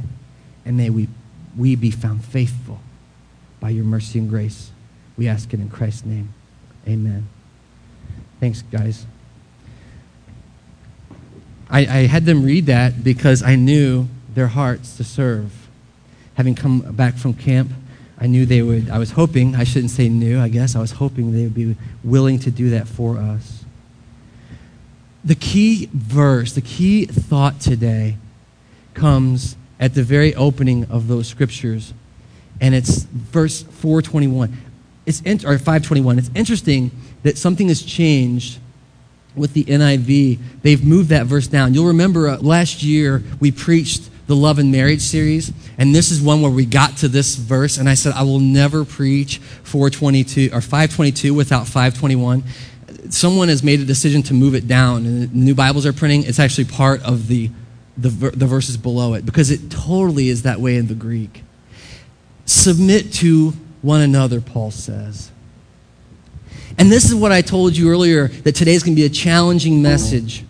and 0.64 0.76
may 0.76 0.90
we, 0.90 1.08
we 1.56 1.76
be 1.76 1.90
found 1.90 2.24
faithful 2.24 2.80
by 3.60 3.70
your 3.70 3.84
mercy 3.84 4.18
and 4.18 4.28
grace. 4.28 4.70
We 5.16 5.28
ask 5.28 5.52
it 5.52 5.60
in 5.60 5.68
Christ's 5.68 6.06
name. 6.06 6.32
Amen. 6.88 7.28
Thanks, 8.40 8.62
guys. 8.62 9.06
I, 11.72 11.80
I 11.80 12.06
had 12.06 12.26
them 12.26 12.44
read 12.44 12.66
that 12.66 13.02
because 13.02 13.42
I 13.42 13.56
knew 13.56 14.06
their 14.34 14.48
hearts 14.48 14.98
to 14.98 15.04
serve. 15.04 15.68
Having 16.34 16.54
come 16.56 16.80
back 16.92 17.16
from 17.16 17.32
camp, 17.32 17.72
I 18.18 18.26
knew 18.26 18.44
they 18.44 18.60
would, 18.60 18.90
I 18.90 18.98
was 18.98 19.12
hoping, 19.12 19.56
I 19.56 19.64
shouldn't 19.64 19.90
say 19.90 20.08
knew, 20.08 20.38
I 20.38 20.48
guess, 20.48 20.76
I 20.76 20.80
was 20.80 20.92
hoping 20.92 21.32
they 21.32 21.44
would 21.44 21.54
be 21.54 21.74
willing 22.04 22.38
to 22.40 22.50
do 22.50 22.70
that 22.70 22.86
for 22.86 23.16
us. 23.16 23.64
The 25.24 25.34
key 25.34 25.88
verse, 25.92 26.52
the 26.52 26.60
key 26.60 27.06
thought 27.06 27.60
today 27.60 28.16
comes 28.92 29.56
at 29.80 29.94
the 29.94 30.02
very 30.02 30.34
opening 30.34 30.84
of 30.90 31.08
those 31.08 31.26
scriptures, 31.26 31.94
and 32.60 32.74
it's 32.74 33.04
verse 33.04 33.62
421. 33.62 34.56
It's 35.06 35.20
in, 35.22 35.38
or 35.46 35.58
521. 35.58 36.18
It's 36.18 36.30
interesting 36.34 36.90
that 37.22 37.38
something 37.38 37.68
has 37.68 37.82
changed 37.82 38.58
with 39.34 39.52
the 39.54 39.64
NIV. 39.64 40.38
They've 40.62 40.84
moved 40.84 41.08
that 41.10 41.26
verse 41.26 41.46
down. 41.46 41.74
You'll 41.74 41.86
remember 41.86 42.28
uh, 42.28 42.38
last 42.38 42.82
year 42.82 43.22
we 43.40 43.50
preached 43.50 44.10
the 44.26 44.36
Love 44.36 44.58
and 44.58 44.70
Marriage 44.70 45.00
series, 45.00 45.52
and 45.78 45.94
this 45.94 46.10
is 46.10 46.22
one 46.22 46.42
where 46.42 46.50
we 46.50 46.64
got 46.64 46.98
to 46.98 47.08
this 47.08 47.34
verse, 47.34 47.76
and 47.76 47.88
I 47.88 47.94
said 47.94 48.12
I 48.14 48.22
will 48.22 48.40
never 48.40 48.84
preach 48.84 49.38
422 49.64 50.50
or 50.52 50.60
522 50.60 51.34
without 51.34 51.66
521 51.66 52.44
someone 53.10 53.48
has 53.48 53.62
made 53.62 53.80
a 53.80 53.84
decision 53.84 54.22
to 54.24 54.34
move 54.34 54.54
it 54.54 54.66
down, 54.66 55.06
and 55.06 55.34
new 55.34 55.54
Bibles 55.54 55.86
are 55.86 55.92
printing. 55.92 56.24
It's 56.24 56.38
actually 56.38 56.64
part 56.66 57.02
of 57.02 57.28
the, 57.28 57.50
the, 57.96 58.08
the 58.08 58.46
verses 58.46 58.76
below 58.76 59.14
it 59.14 59.26
because 59.26 59.50
it 59.50 59.70
totally 59.70 60.28
is 60.28 60.42
that 60.42 60.60
way 60.60 60.76
in 60.76 60.86
the 60.86 60.94
Greek. 60.94 61.42
Submit 62.44 63.12
to 63.14 63.50
one 63.82 64.00
another, 64.00 64.40
Paul 64.40 64.70
says. 64.70 65.30
And 66.78 66.90
this 66.90 67.04
is 67.04 67.14
what 67.14 67.32
I 67.32 67.42
told 67.42 67.76
you 67.76 67.90
earlier 67.90 68.28
that 68.28 68.54
today 68.54 68.74
is 68.74 68.82
going 68.82 68.94
to 68.94 69.00
be 69.00 69.06
a 69.06 69.10
challenging 69.10 69.82
message. 69.82 70.44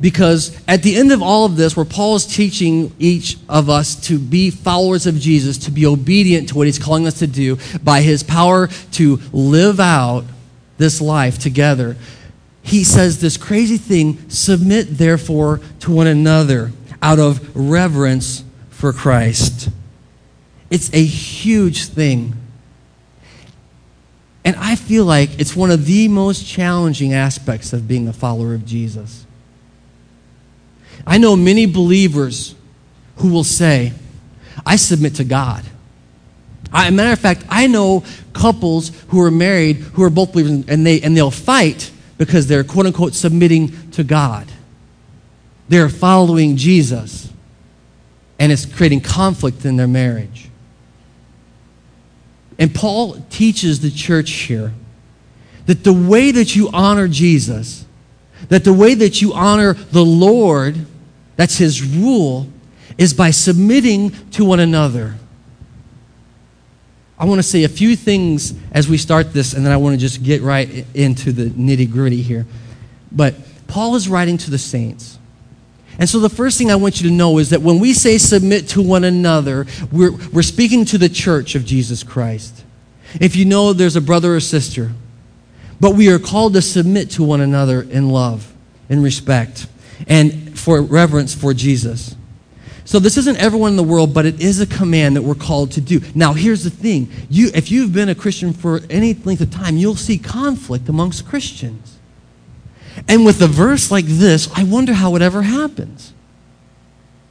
Because 0.00 0.60
at 0.66 0.82
the 0.82 0.96
end 0.96 1.12
of 1.12 1.22
all 1.22 1.44
of 1.44 1.56
this, 1.56 1.76
where 1.76 1.84
Paul 1.84 2.16
is 2.16 2.26
teaching 2.26 2.92
each 2.98 3.36
of 3.48 3.70
us 3.70 3.94
to 4.06 4.18
be 4.18 4.50
followers 4.50 5.06
of 5.06 5.14
Jesus, 5.16 5.58
to 5.58 5.70
be 5.70 5.86
obedient 5.86 6.48
to 6.48 6.56
what 6.56 6.66
he's 6.66 6.78
calling 6.78 7.06
us 7.06 7.20
to 7.20 7.26
do 7.26 7.58
by 7.84 8.00
his 8.00 8.22
power 8.22 8.66
to 8.92 9.20
live 9.32 9.78
out 9.78 10.24
this 10.78 11.00
life 11.00 11.38
together, 11.38 11.96
he 12.62 12.84
says 12.84 13.20
this 13.20 13.36
crazy 13.36 13.76
thing 13.76 14.28
submit 14.28 14.98
therefore 14.98 15.60
to 15.80 15.92
one 15.92 16.06
another 16.06 16.72
out 17.00 17.18
of 17.18 17.54
reverence 17.54 18.44
for 18.70 18.92
Christ. 18.92 19.68
It's 20.70 20.92
a 20.94 21.04
huge 21.04 21.86
thing. 21.86 22.34
And 24.44 24.56
I 24.56 24.74
feel 24.74 25.04
like 25.04 25.38
it's 25.38 25.54
one 25.54 25.70
of 25.70 25.86
the 25.86 26.08
most 26.08 26.46
challenging 26.46 27.12
aspects 27.12 27.72
of 27.72 27.86
being 27.86 28.08
a 28.08 28.12
follower 28.12 28.54
of 28.54 28.66
Jesus. 28.66 29.24
I 31.06 31.18
know 31.18 31.36
many 31.36 31.66
believers 31.66 32.54
who 33.16 33.28
will 33.28 33.44
say, 33.44 33.92
I 34.66 34.76
submit 34.76 35.16
to 35.16 35.24
God. 35.24 35.64
I, 36.72 36.90
matter 36.90 37.12
of 37.12 37.18
fact, 37.18 37.44
I 37.48 37.66
know 37.66 38.04
couples 38.32 38.90
who 39.08 39.20
are 39.20 39.30
married 39.30 39.76
who 39.76 40.02
are 40.02 40.10
both 40.10 40.32
believers 40.32 40.64
and, 40.68 40.86
they, 40.86 41.00
and 41.02 41.16
they'll 41.16 41.30
fight 41.30 41.90
because 42.18 42.46
they're 42.46 42.64
quote 42.64 42.86
unquote 42.86 43.14
submitting 43.14 43.90
to 43.92 44.04
God. 44.04 44.46
They're 45.68 45.88
following 45.88 46.56
Jesus, 46.56 47.30
and 48.38 48.52
it's 48.52 48.66
creating 48.66 49.00
conflict 49.00 49.64
in 49.64 49.76
their 49.76 49.88
marriage. 49.88 50.50
And 52.58 52.74
Paul 52.74 53.16
teaches 53.30 53.80
the 53.80 53.90
church 53.90 54.30
here 54.30 54.72
that 55.66 55.84
the 55.84 55.92
way 55.92 56.30
that 56.30 56.54
you 56.56 56.68
honor 56.72 57.08
Jesus, 57.08 57.84
that 58.48 58.64
the 58.64 58.72
way 58.72 58.94
that 58.94 59.22
you 59.22 59.32
honor 59.32 59.74
the 59.74 60.04
Lord, 60.04 60.86
that's 61.36 61.56
his 61.56 61.82
rule, 61.82 62.48
is 62.98 63.14
by 63.14 63.30
submitting 63.30 64.10
to 64.30 64.44
one 64.44 64.60
another. 64.60 65.16
I 67.18 67.24
want 67.24 67.38
to 67.38 67.44
say 67.44 67.64
a 67.64 67.68
few 67.68 67.94
things 67.94 68.54
as 68.72 68.88
we 68.88 68.98
start 68.98 69.32
this, 69.32 69.54
and 69.54 69.64
then 69.64 69.72
I 69.72 69.76
want 69.76 69.94
to 69.94 69.98
just 69.98 70.22
get 70.22 70.42
right 70.42 70.84
into 70.94 71.30
the 71.30 71.50
nitty 71.50 71.90
gritty 71.90 72.20
here. 72.20 72.46
But 73.12 73.34
Paul 73.68 73.94
is 73.94 74.08
writing 74.08 74.38
to 74.38 74.50
the 74.50 74.58
saints. 74.58 75.18
And 75.98 76.08
so 76.08 76.18
the 76.20 76.30
first 76.30 76.58
thing 76.58 76.70
I 76.70 76.76
want 76.76 77.00
you 77.00 77.08
to 77.08 77.14
know 77.14 77.38
is 77.38 77.50
that 77.50 77.62
when 77.62 77.78
we 77.78 77.92
say 77.92 78.18
submit 78.18 78.68
to 78.70 78.82
one 78.82 79.04
another, 79.04 79.66
we're, 79.90 80.12
we're 80.32 80.42
speaking 80.42 80.84
to 80.86 80.98
the 80.98 81.08
church 81.08 81.54
of 81.54 81.64
Jesus 81.64 82.02
Christ. 82.02 82.64
If 83.20 83.36
you 83.36 83.44
know 83.44 83.72
there's 83.72 83.96
a 83.96 84.00
brother 84.00 84.34
or 84.34 84.40
sister, 84.40 84.92
but 85.80 85.94
we 85.94 86.10
are 86.10 86.18
called 86.18 86.54
to 86.54 86.62
submit 86.62 87.10
to 87.10 87.22
one 87.22 87.40
another 87.40 87.82
in 87.82 88.08
love, 88.08 88.52
in 88.88 89.02
respect, 89.02 89.66
and 90.06 90.58
for 90.58 90.80
reverence 90.80 91.34
for 91.34 91.52
Jesus. 91.52 92.16
So 92.84 92.98
this 92.98 93.16
isn't 93.16 93.36
everyone 93.36 93.72
in 93.72 93.76
the 93.76 93.82
world, 93.82 94.12
but 94.12 94.26
it 94.26 94.40
is 94.40 94.60
a 94.60 94.66
command 94.66 95.16
that 95.16 95.22
we're 95.22 95.34
called 95.34 95.72
to 95.72 95.80
do. 95.80 96.00
Now, 96.14 96.32
here's 96.32 96.64
the 96.64 96.70
thing. 96.70 97.10
You, 97.30 97.50
if 97.54 97.70
you've 97.70 97.92
been 97.92 98.08
a 98.08 98.14
Christian 98.14 98.52
for 98.52 98.80
any 98.90 99.14
length 99.14 99.40
of 99.40 99.50
time, 99.50 99.76
you'll 99.76 99.94
see 99.94 100.18
conflict 100.18 100.88
amongst 100.88 101.26
Christians. 101.26 101.91
And 103.08 103.24
with 103.24 103.42
a 103.42 103.46
verse 103.46 103.90
like 103.90 104.06
this, 104.06 104.48
I 104.54 104.64
wonder 104.64 104.92
how 104.92 105.16
it 105.16 105.22
ever 105.22 105.42
happens. 105.42 106.12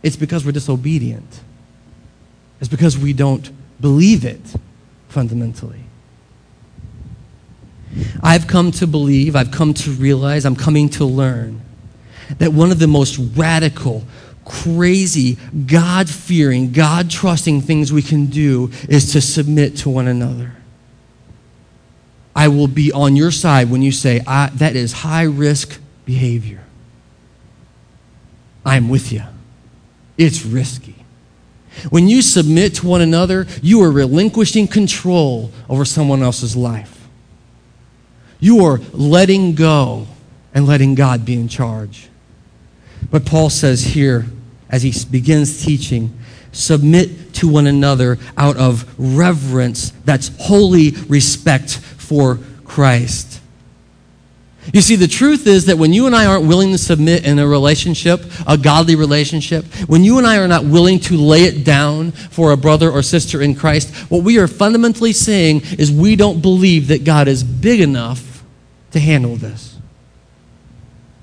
It's 0.04 0.16
because 0.16 0.46
we're 0.46 0.52
disobedient. 0.52 1.42
It's 2.60 2.70
because 2.70 2.98
we 2.98 3.14
don't 3.14 3.50
believe 3.80 4.26
it 4.26 4.42
fundamentally. 5.10 5.80
I've 8.24 8.48
come 8.48 8.72
to 8.74 8.88
believe, 8.88 9.36
I've 9.36 9.52
come 9.52 9.74
to 9.74 9.92
realize, 9.92 10.46
I'm 10.46 10.56
coming 10.56 10.90
to 10.90 11.06
learn 11.06 11.62
that 12.38 12.54
one 12.54 12.72
of 12.72 12.80
the 12.80 12.88
most 12.88 13.18
radical, 13.36 14.04
crazy, 14.46 15.38
God 15.66 16.10
fearing, 16.10 16.72
God 16.72 17.10
trusting 17.10 17.62
things 17.62 17.92
we 17.92 18.02
can 18.02 18.28
do 18.28 18.72
is 18.88 19.12
to 19.14 19.22
submit 19.22 19.78
to 19.78 19.90
one 19.90 20.08
another. 20.08 20.54
I 22.36 22.48
will 22.48 22.68
be 22.68 22.92
on 22.92 23.16
your 23.16 23.32
side 23.32 23.70
when 23.70 23.82
you 23.82 23.92
say, 23.92 24.20
that 24.20 24.76
is 24.76 24.94
high 24.94 25.24
risk 25.24 25.80
behavior. 26.06 26.64
I'm 28.66 28.90
with 28.90 29.12
you. 29.12 29.24
It's 30.18 30.46
risky. 30.46 30.96
When 31.90 32.08
you 32.08 32.22
submit 32.22 32.76
to 32.76 32.88
one 32.88 33.02
another, 33.02 33.48
you 33.62 33.82
are 33.82 33.92
relinquishing 33.92 34.68
control 34.68 35.52
over 35.68 35.86
someone 35.86 36.22
else's 36.22 36.56
life. 36.56 37.08
You 38.40 38.66
are 38.66 38.80
letting 38.92 39.56
go 39.56 40.08
and 40.54 40.68
letting 40.68 40.96
God 40.96 41.26
be 41.26 41.34
in 41.34 41.48
charge. 41.48 42.10
But 43.10 43.26
Paul 43.26 43.50
says 43.50 43.84
here, 43.84 44.26
as 44.70 44.84
he 44.84 44.94
begins 45.10 45.64
teaching, 45.64 46.18
submit 46.52 47.34
to 47.36 47.48
one 47.48 47.68
another 47.68 48.18
out 48.38 48.58
of 48.58 48.94
reverence, 48.98 49.92
that's 50.06 50.32
holy 50.40 50.92
respect 51.08 51.78
for 51.78 52.40
Christ. 52.66 53.42
You 54.74 54.82
see, 54.82 54.96
the 54.96 55.08
truth 55.08 55.48
is 55.48 55.66
that 55.66 55.78
when 55.78 55.92
you 55.92 56.06
and 56.06 56.16
I 56.16 56.28
aren't 56.28 56.46
willing 56.46 56.72
to 56.72 56.78
submit 56.78 57.26
in 57.26 57.40
a 57.40 57.48
relationship, 57.48 58.24
a 58.46 58.58
godly 58.58 58.96
relationship, 58.96 59.66
when 59.88 60.04
you 60.04 60.20
and 60.20 60.28
I 60.28 60.38
are 60.38 60.48
not 60.48 60.64
willing 60.64 61.00
to 61.02 61.18
lay 61.18 61.46
it 61.46 61.66
down 61.66 62.12
for 62.12 62.52
a 62.52 62.58
brother 62.58 62.90
or 62.92 63.02
sister 63.02 63.42
in 63.42 63.56
Christ, 63.56 63.94
what 64.12 64.24
we 64.24 64.38
are 64.38 64.48
fundamentally 64.48 65.14
saying 65.14 65.62
is 65.80 65.92
we 65.92 66.16
don't 66.16 66.42
believe 66.42 66.90
that 66.90 67.04
God 67.04 67.28
is 67.28 67.44
big 67.44 67.82
enough 67.82 68.44
to 68.92 69.00
handle 69.00 69.36
this. 69.36 69.71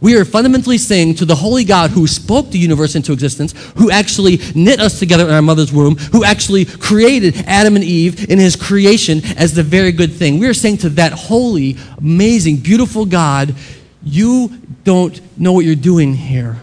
We 0.00 0.16
are 0.16 0.24
fundamentally 0.24 0.78
saying 0.78 1.16
to 1.16 1.24
the 1.24 1.34
holy 1.34 1.64
God 1.64 1.90
who 1.90 2.06
spoke 2.06 2.50
the 2.50 2.58
universe 2.58 2.94
into 2.94 3.12
existence, 3.12 3.52
who 3.76 3.90
actually 3.90 4.38
knit 4.54 4.80
us 4.80 4.98
together 4.98 5.26
in 5.26 5.34
our 5.34 5.42
mother's 5.42 5.72
womb, 5.72 5.96
who 5.96 6.22
actually 6.24 6.64
created 6.64 7.36
Adam 7.46 7.74
and 7.74 7.84
Eve 7.84 8.30
in 8.30 8.38
his 8.38 8.54
creation 8.54 9.20
as 9.36 9.54
the 9.54 9.64
very 9.64 9.90
good 9.90 10.12
thing. 10.12 10.38
We 10.38 10.46
are 10.46 10.54
saying 10.54 10.78
to 10.78 10.88
that 10.90 11.12
holy, 11.12 11.76
amazing, 11.98 12.58
beautiful 12.58 13.06
God, 13.06 13.56
you 14.04 14.56
don't 14.84 15.20
know 15.38 15.52
what 15.52 15.64
you're 15.64 15.74
doing 15.74 16.14
here. 16.14 16.60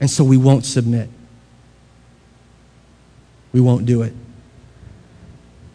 And 0.00 0.10
so 0.10 0.24
we 0.24 0.36
won't 0.36 0.64
submit. 0.64 1.08
We 3.52 3.60
won't 3.60 3.86
do 3.86 4.02
it. 4.02 4.12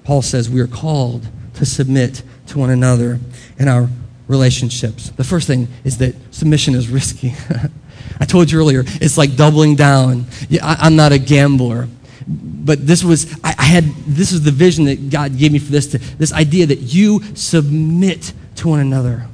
Paul 0.03 0.21
says 0.21 0.49
we 0.49 0.59
are 0.59 0.67
called 0.67 1.27
to 1.55 1.65
submit 1.65 2.23
to 2.47 2.59
one 2.59 2.69
another 2.69 3.19
in 3.57 3.67
our 3.67 3.87
relationships. 4.31 5.11
The 5.11 5.23
first 5.23 5.45
thing 5.45 5.67
is 5.83 5.97
that 5.99 6.15
submission 6.33 6.73
is 6.73 6.89
risky. 6.89 7.33
I 8.19 8.25
told 8.25 8.51
you 8.51 8.59
earlier, 8.59 8.83
it's 8.85 9.17
like 9.17 9.35
doubling 9.35 9.75
down. 9.75 10.25
Yeah, 10.49 10.65
I, 10.65 10.87
am 10.87 10.95
not 10.95 11.11
a 11.11 11.19
gambler. 11.19 11.87
But 12.27 12.87
this 12.87 13.03
was, 13.03 13.31
I, 13.43 13.53
I 13.57 13.63
had, 13.63 13.83
this 14.05 14.31
is 14.31 14.43
the 14.43 14.51
vision 14.51 14.85
that 14.85 15.09
God 15.09 15.37
gave 15.37 15.51
me 15.51 15.59
for 15.59 15.71
this, 15.71 15.87
to, 15.87 15.97
this 15.97 16.31
idea 16.31 16.65
that 16.67 16.79
you 16.79 17.21
submit 17.35 18.33
to 18.57 18.69
one 18.69 18.79
another. 18.79 19.27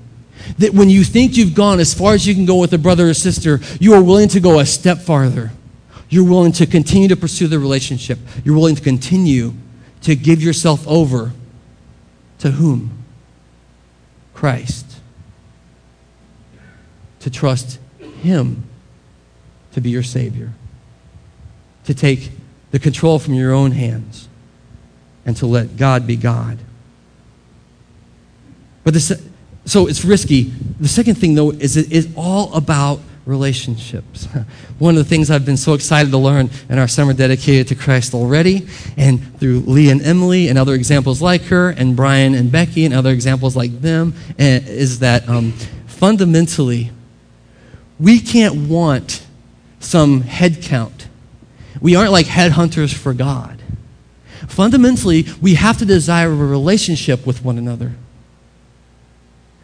That 0.60 0.74
when 0.74 0.90
you 0.90 1.04
think 1.04 1.38
you've 1.38 1.54
gone 1.54 1.80
as 1.80 1.94
far 1.94 2.14
as 2.14 2.26
you 2.26 2.34
can 2.34 2.46
go 2.46 2.58
with 2.58 2.74
a 2.74 2.78
brother 2.78 3.10
or 3.10 3.14
sister, 3.14 3.60
you 3.80 3.94
are 3.94 4.02
willing 4.02 4.30
to 4.30 4.40
go 4.40 4.60
a 4.60 4.66
step 4.66 5.00
farther. 5.00 5.52
You're 6.10 6.28
willing 6.28 6.54
to 6.54 6.66
continue 6.66 7.10
to 7.10 7.18
pursue 7.18 7.48
the 7.48 7.60
relationship. 7.60 8.18
You're 8.44 8.56
willing 8.56 8.76
to 8.76 8.82
continue 8.82 9.54
to 10.02 10.16
give 10.16 10.42
yourself 10.42 10.88
over 10.88 11.34
to 12.40 12.52
whom? 12.52 13.04
Christ 14.34 14.87
to 17.28 17.34
trust 17.34 17.78
Him 18.22 18.64
to 19.74 19.82
be 19.82 19.90
your 19.90 20.02
Savior, 20.02 20.54
to 21.84 21.94
take 21.94 22.32
the 22.72 22.80
control 22.80 23.20
from 23.20 23.34
your 23.34 23.52
own 23.52 23.72
hands, 23.72 24.30
and 25.26 25.36
to 25.36 25.46
let 25.46 25.76
God 25.76 26.08
be 26.08 26.16
God. 26.16 26.58
But 28.86 28.94
this, 28.94 29.12
so 29.66 29.88
it's 29.88 30.06
risky. 30.06 30.44
The 30.80 30.88
second 30.88 31.16
thing, 31.16 31.36
though, 31.36 31.52
is 31.52 31.76
it 31.76 31.92
is 31.92 32.08
all 32.16 32.54
about 32.54 33.02
relationships. 33.26 34.26
One 34.80 34.96
of 34.96 35.04
the 35.04 35.10
things 35.10 35.30
I've 35.30 35.46
been 35.46 35.58
so 35.58 35.74
excited 35.74 36.12
to 36.12 36.18
learn 36.18 36.50
in 36.70 36.80
our 36.80 36.88
summer 36.88 37.12
dedicated 37.12 37.68
to 37.68 37.76
Christ 37.76 38.14
already, 38.14 38.70
and 38.96 39.38
through 39.38 39.60
Lee 39.68 39.90
and 39.90 40.02
Emily 40.02 40.48
and 40.48 40.58
other 40.58 40.76
examples 40.76 41.22
like 41.22 41.42
her, 41.44 41.72
and 41.72 41.94
Brian 41.94 42.36
and 42.36 42.50
Becky 42.50 42.86
and 42.86 42.94
other 42.94 43.12
examples 43.12 43.58
like 43.58 43.82
them, 43.82 44.14
eh, 44.40 44.62
is 44.66 45.00
that 45.00 45.28
um, 45.28 45.52
fundamentally, 45.88 46.92
we 48.00 48.20
can't 48.20 48.68
want 48.70 49.26
some 49.80 50.22
head 50.22 50.62
count. 50.62 51.08
We 51.82 51.96
aren't 51.96 52.12
like 52.12 52.26
headhunters 52.26 52.94
for 52.94 53.14
God. 53.14 53.62
Fundamentally, 54.48 55.26
we 55.42 55.56
have 55.56 55.78
to 55.78 55.86
desire 55.86 56.32
a 56.32 56.36
relationship 56.36 57.26
with 57.26 57.44
one 57.44 57.58
another. 57.58 57.94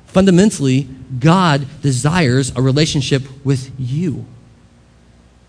Fundamentally, 0.06 0.88
God 1.20 1.66
desires 1.82 2.52
a 2.56 2.62
relationship 2.62 3.24
with 3.44 3.72
you. 3.80 4.26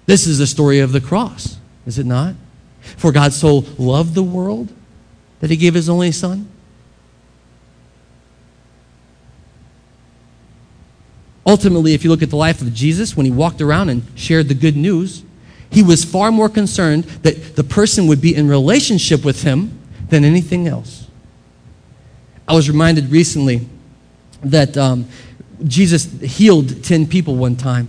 This 0.06 0.26
is 0.26 0.38
the 0.38 0.46
story 0.46 0.80
of 0.80 0.92
the 0.92 1.00
cross, 1.00 1.58
is 1.86 1.98
it 1.98 2.06
not? 2.06 2.34
For 2.80 3.12
God 3.12 3.32
so 3.32 3.64
loved 3.78 4.14
the 4.14 4.22
world 4.22 4.72
that 5.40 5.50
he 5.50 5.56
gave 5.56 5.74
his 5.74 5.88
only 5.88 6.12
son 6.12 6.48
Ultimately, 11.46 11.92
if 11.92 12.04
you 12.04 12.10
look 12.10 12.22
at 12.22 12.30
the 12.30 12.36
life 12.36 12.62
of 12.62 12.72
Jesus, 12.72 13.16
when 13.16 13.26
he 13.26 13.32
walked 13.32 13.60
around 13.60 13.90
and 13.90 14.02
shared 14.14 14.48
the 14.48 14.54
good 14.54 14.76
news, 14.76 15.22
he 15.70 15.82
was 15.82 16.04
far 16.04 16.30
more 16.32 16.48
concerned 16.48 17.04
that 17.22 17.56
the 17.56 17.64
person 17.64 18.06
would 18.06 18.20
be 18.20 18.34
in 18.34 18.48
relationship 18.48 19.24
with 19.24 19.42
him 19.42 19.78
than 20.08 20.24
anything 20.24 20.68
else. 20.68 21.06
I 22.46 22.54
was 22.54 22.68
reminded 22.68 23.10
recently 23.10 23.66
that 24.42 24.76
um, 24.76 25.06
Jesus 25.64 26.10
healed 26.20 26.84
10 26.84 27.06
people 27.06 27.36
one 27.36 27.56
time. 27.56 27.88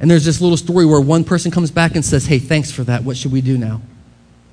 And 0.00 0.10
there's 0.10 0.24
this 0.24 0.40
little 0.40 0.56
story 0.56 0.86
where 0.86 1.00
one 1.00 1.24
person 1.24 1.50
comes 1.50 1.70
back 1.70 1.94
and 1.94 2.04
says, 2.04 2.26
Hey, 2.26 2.38
thanks 2.38 2.70
for 2.70 2.84
that. 2.84 3.02
What 3.02 3.16
should 3.16 3.32
we 3.32 3.40
do 3.40 3.58
now? 3.58 3.80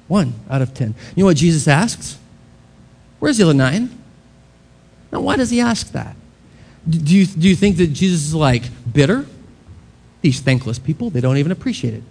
One 0.08 0.34
out 0.50 0.62
of 0.62 0.74
10. 0.74 0.96
You 1.16 1.24
know 1.24 1.28
what 1.28 1.38
Jesus 1.38 1.68
asks? 1.68 2.18
Where's 3.20 3.38
the 3.38 3.44
other 3.44 3.54
nine? 3.54 3.90
Now, 5.12 5.22
why 5.22 5.36
does 5.36 5.50
he 5.50 5.62
ask 5.62 5.92
that? 5.92 6.16
Do 6.88 7.15
you, 7.18 7.25
do 7.25 7.48
you 7.48 7.56
think 7.56 7.77
that 7.77 7.88
Jesus 7.88 8.27
is 8.27 8.36
like 8.36 8.63
bitter? 8.92 9.25
These 10.22 10.42
thankless 10.42 10.80
people, 10.80 11.10
they 11.10 11.22
don't 11.22 11.38
even 11.38 11.51
appreciate 11.51 11.94
it. 11.94 12.04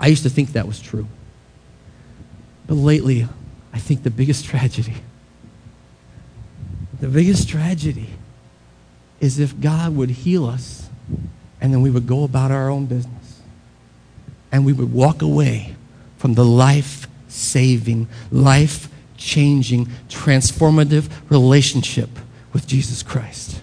I 0.00 0.08
used 0.08 0.22
to 0.22 0.30
think 0.30 0.52
that 0.52 0.66
was 0.66 0.80
true. 0.80 1.06
But 2.66 2.74
lately, 2.74 3.26
I 3.72 3.78
think 3.78 4.02
the 4.02 4.10
biggest 4.10 4.44
tragedy, 4.44 4.96
the 7.00 7.08
biggest 7.08 7.48
tragedy 7.48 8.10
is 9.20 9.38
if 9.38 9.58
God 9.60 9.96
would 9.96 10.10
heal 10.10 10.46
us 10.46 10.88
and 11.60 11.72
then 11.72 11.80
we 11.80 11.90
would 11.90 12.06
go 12.06 12.24
about 12.24 12.50
our 12.50 12.68
own 12.68 12.86
business 12.86 13.40
and 14.52 14.64
we 14.64 14.72
would 14.72 14.92
walk 14.92 15.22
away 15.22 15.74
from 16.16 16.34
the 16.34 16.44
life 16.44 17.08
saving, 17.28 18.08
life 18.30 18.88
changing, 19.16 19.86
transformative 20.08 21.08
relationship 21.30 22.10
with 22.52 22.66
Jesus 22.66 23.02
Christ. 23.02 23.60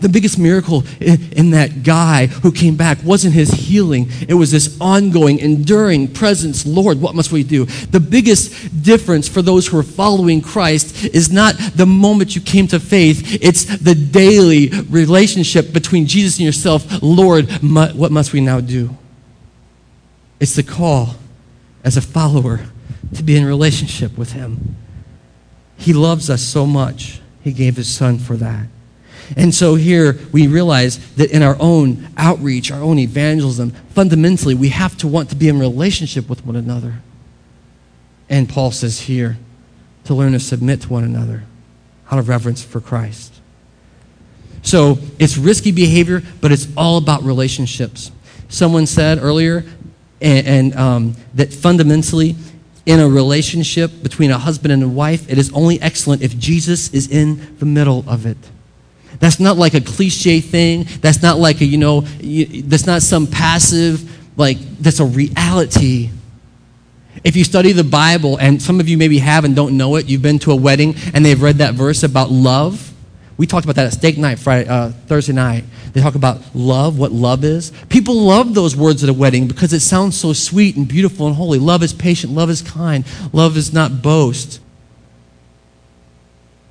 The 0.00 0.08
biggest 0.08 0.38
miracle 0.38 0.84
in, 1.00 1.32
in, 1.32 1.50
that 1.50 1.82
guy 1.82 2.26
who 2.26 2.52
came 2.52 2.76
back 2.76 2.98
wasn't 3.02 3.34
his 3.34 3.50
healing. 3.50 4.06
It 4.28 4.34
was 4.34 4.52
this 4.52 4.76
ongoing, 4.80 5.40
enduring 5.40 6.12
presence. 6.12 6.64
Lord, 6.64 7.00
what 7.00 7.16
must 7.16 7.32
we 7.32 7.42
do? 7.42 7.64
The 7.64 7.98
biggest 7.98 8.82
difference 8.84 9.26
for 9.28 9.42
those 9.42 9.66
who 9.66 9.76
are 9.76 9.82
following 9.82 10.40
Christ 10.40 11.04
is 11.06 11.32
not 11.32 11.56
the 11.74 11.86
moment 11.86 12.36
you 12.36 12.40
came 12.40 12.68
to 12.68 12.78
faith, 12.78 13.42
it's 13.42 13.64
the 13.64 13.96
daily 13.96 14.68
relationship 14.88 15.72
between 15.72 16.06
Jesus 16.06 16.38
and 16.38 16.46
yourself. 16.46 17.02
Lord, 17.02 17.50
what 17.60 18.12
must 18.12 18.32
we 18.32 18.40
now 18.40 18.60
do? 18.60 18.96
It's 20.38 20.54
the 20.54 20.62
call 20.62 21.16
as 21.82 21.96
a 21.96 22.02
follower 22.02 22.60
to 23.14 23.22
be 23.24 23.36
in 23.36 23.44
relationship 23.44 24.16
with 24.16 24.32
him. 24.32 24.76
He 25.76 25.92
loves 25.92 26.30
us 26.30 26.42
so 26.42 26.66
much, 26.66 27.20
he 27.42 27.52
gave 27.52 27.76
his 27.76 27.88
son 27.88 28.18
for 28.18 28.36
that. 28.36 28.66
And 29.36 29.54
so 29.54 29.74
here 29.74 30.18
we 30.32 30.46
realize 30.46 31.14
that 31.14 31.30
in 31.30 31.42
our 31.42 31.56
own 31.60 32.08
outreach, 32.16 32.70
our 32.70 32.80
own 32.80 32.98
evangelism, 32.98 33.72
fundamentally 33.90 34.54
we 34.54 34.70
have 34.70 34.96
to 34.98 35.08
want 35.08 35.30
to 35.30 35.36
be 35.36 35.48
in 35.48 35.58
relationship 35.58 36.28
with 36.28 36.44
one 36.46 36.56
another. 36.56 36.94
And 38.28 38.48
Paul 38.48 38.70
says 38.70 39.00
here 39.00 39.38
to 40.04 40.14
learn 40.14 40.32
to 40.32 40.40
submit 40.40 40.82
to 40.82 40.88
one 40.88 41.04
another 41.04 41.44
out 42.10 42.18
of 42.18 42.28
reverence 42.28 42.64
for 42.64 42.80
Christ. 42.80 43.34
So 44.62 44.98
it's 45.18 45.36
risky 45.36 45.72
behavior, 45.72 46.22
but 46.40 46.52
it's 46.52 46.68
all 46.76 46.98
about 46.98 47.22
relationships. 47.22 48.10
Someone 48.48 48.86
said 48.86 49.18
earlier, 49.18 49.64
and, 50.20 50.46
and 50.46 50.74
um, 50.74 51.16
that 51.34 51.52
fundamentally, 51.52 52.34
in 52.86 53.00
a 53.00 53.08
relationship 53.08 54.02
between 54.02 54.30
a 54.30 54.38
husband 54.38 54.72
and 54.72 54.82
a 54.82 54.88
wife, 54.88 55.30
it 55.30 55.36
is 55.36 55.52
only 55.52 55.80
excellent 55.82 56.22
if 56.22 56.38
Jesus 56.38 56.92
is 56.94 57.10
in 57.10 57.56
the 57.58 57.66
middle 57.66 58.02
of 58.08 58.24
it. 58.24 58.38
That's 59.20 59.40
not 59.40 59.56
like 59.56 59.74
a 59.74 59.80
cliche 59.80 60.40
thing. 60.40 60.86
That's 61.00 61.22
not 61.22 61.38
like 61.38 61.60
a, 61.60 61.64
you 61.64 61.78
know, 61.78 62.02
that's 62.02 62.86
not 62.86 63.02
some 63.02 63.26
passive, 63.26 64.38
like, 64.38 64.58
that's 64.78 65.00
a 65.00 65.04
reality. 65.04 66.10
If 67.24 67.34
you 67.34 67.42
study 67.42 67.72
the 67.72 67.84
Bible, 67.84 68.36
and 68.38 68.62
some 68.62 68.78
of 68.78 68.88
you 68.88 68.96
maybe 68.96 69.18
have 69.18 69.44
and 69.44 69.56
don't 69.56 69.76
know 69.76 69.96
it, 69.96 70.06
you've 70.06 70.22
been 70.22 70.38
to 70.40 70.52
a 70.52 70.56
wedding 70.56 70.94
and 71.14 71.24
they've 71.24 71.40
read 71.40 71.56
that 71.56 71.74
verse 71.74 72.04
about 72.04 72.30
love. 72.30 72.92
We 73.36 73.46
talked 73.46 73.64
about 73.64 73.76
that 73.76 73.86
at 73.86 73.92
steak 73.92 74.18
night 74.18 74.38
Friday, 74.38 74.68
uh, 74.68 74.90
Thursday 75.06 75.32
night. 75.32 75.64
They 75.92 76.00
talk 76.00 76.16
about 76.16 76.40
love, 76.54 76.98
what 76.98 77.12
love 77.12 77.44
is. 77.44 77.72
People 77.88 78.14
love 78.22 78.54
those 78.54 78.76
words 78.76 79.02
at 79.02 79.10
a 79.10 79.12
wedding 79.14 79.48
because 79.48 79.72
it 79.72 79.80
sounds 79.80 80.18
so 80.18 80.32
sweet 80.32 80.76
and 80.76 80.86
beautiful 80.86 81.26
and 81.26 81.36
holy. 81.36 81.58
Love 81.58 81.82
is 81.82 81.92
patient, 81.92 82.32
love 82.32 82.50
is 82.50 82.62
kind, 82.62 83.04
love 83.32 83.56
is 83.56 83.72
not 83.72 84.02
boast. 84.02 84.60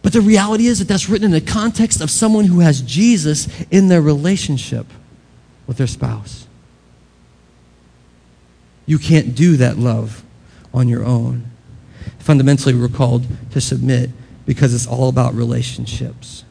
But 0.07 0.13
the 0.13 0.21
reality 0.21 0.67
is 0.67 0.79
that 0.79 0.87
that's 0.87 1.09
written 1.09 1.25
in 1.25 1.31
the 1.31 1.41
context 1.41 1.99
of 1.99 2.09
someone 2.09 2.45
who 2.45 2.61
has 2.61 2.79
Jesus 2.79 3.49
in 3.69 3.89
their 3.89 4.01
relationship 4.01 4.85
with 5.67 5.75
their 5.75 5.85
spouse. 5.85 6.47
You 8.85 8.99
can't 8.99 9.35
do 9.35 9.57
that 9.57 9.77
love 9.77 10.23
on 10.73 10.87
your 10.87 11.03
own. 11.03 11.51
Fundamentally, 12.19 12.73
we're 12.73 12.87
called 12.87 13.25
to 13.51 13.59
submit 13.59 14.09
because 14.45 14.73
it's 14.73 14.87
all 14.87 15.09
about 15.09 15.33
relationships. 15.33 16.45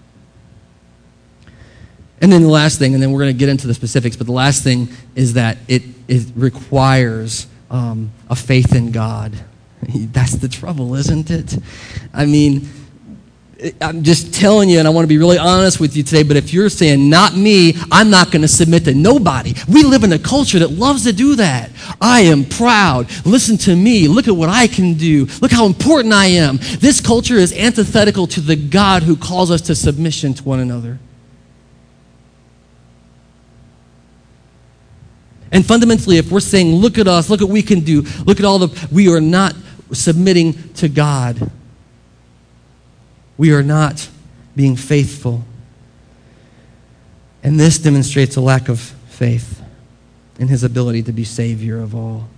And 2.20 2.30
then 2.30 2.42
the 2.42 2.48
last 2.48 2.78
thing, 2.78 2.92
and 2.92 3.02
then 3.02 3.10
we're 3.10 3.20
going 3.20 3.32
to 3.32 3.38
get 3.38 3.48
into 3.48 3.66
the 3.66 3.72
specifics, 3.72 4.16
but 4.16 4.26
the 4.26 4.34
last 4.34 4.64
thing 4.64 4.90
is 5.14 5.32
that 5.32 5.56
it, 5.66 5.82
it 6.08 6.26
requires 6.36 7.46
um, 7.70 8.10
a 8.28 8.36
faith 8.36 8.74
in 8.74 8.92
God. 8.92 9.32
That's 9.94 10.36
the 10.36 10.48
trouble, 10.48 10.94
isn't 10.94 11.30
it? 11.30 11.56
I 12.12 12.26
mean, 12.26 12.68
I'm 13.80 14.02
just 14.02 14.34
telling 14.34 14.68
you, 14.68 14.78
and 14.78 14.86
I 14.86 14.90
want 14.90 15.04
to 15.04 15.08
be 15.08 15.16
really 15.16 15.38
honest 15.38 15.80
with 15.80 15.96
you 15.96 16.02
today, 16.02 16.22
but 16.22 16.36
if 16.36 16.52
you're 16.52 16.68
saying, 16.68 17.08
not 17.08 17.34
me, 17.34 17.74
I'm 17.90 18.10
not 18.10 18.30
going 18.30 18.42
to 18.42 18.48
submit 18.48 18.84
to 18.84 18.94
nobody. 18.94 19.54
We 19.66 19.82
live 19.82 20.04
in 20.04 20.12
a 20.12 20.18
culture 20.18 20.58
that 20.58 20.72
loves 20.72 21.04
to 21.04 21.12
do 21.12 21.36
that. 21.36 21.70
I 21.98 22.20
am 22.22 22.44
proud. 22.44 23.08
Listen 23.24 23.56
to 23.58 23.74
me. 23.74 24.08
Look 24.08 24.28
at 24.28 24.36
what 24.36 24.50
I 24.50 24.66
can 24.66 24.94
do. 24.94 25.26
Look 25.40 25.52
how 25.52 25.64
important 25.64 26.12
I 26.12 26.26
am. 26.26 26.58
This 26.80 27.00
culture 27.00 27.36
is 27.36 27.54
antithetical 27.54 28.26
to 28.28 28.42
the 28.42 28.56
God 28.56 29.02
who 29.02 29.16
calls 29.16 29.50
us 29.50 29.62
to 29.62 29.74
submission 29.74 30.34
to 30.34 30.44
one 30.44 30.60
another. 30.60 30.98
And 35.50 35.64
fundamentally, 35.64 36.18
if 36.18 36.30
we're 36.30 36.40
saying, 36.40 36.74
look 36.74 36.98
at 36.98 37.08
us, 37.08 37.30
look 37.30 37.40
what 37.40 37.48
we 37.48 37.62
can 37.62 37.80
do, 37.80 38.02
look 38.26 38.38
at 38.38 38.44
all 38.44 38.58
the, 38.58 38.88
we 38.92 39.10
are 39.10 39.20
not 39.20 39.54
submitting 39.92 40.74
to 40.74 40.90
God 40.90 41.50
we 43.38 43.52
are 43.52 43.62
not 43.62 44.08
being 44.54 44.76
faithful. 44.76 45.42
And 47.42 47.60
this 47.60 47.78
demonstrates 47.78 48.36
a 48.36 48.40
lack 48.40 48.68
of 48.68 48.80
faith 48.80 49.62
in 50.38 50.48
his 50.48 50.64
ability 50.64 51.02
to 51.04 51.12
be 51.12 51.24
Savior 51.24 51.80
of 51.80 51.94
all. 51.94 52.28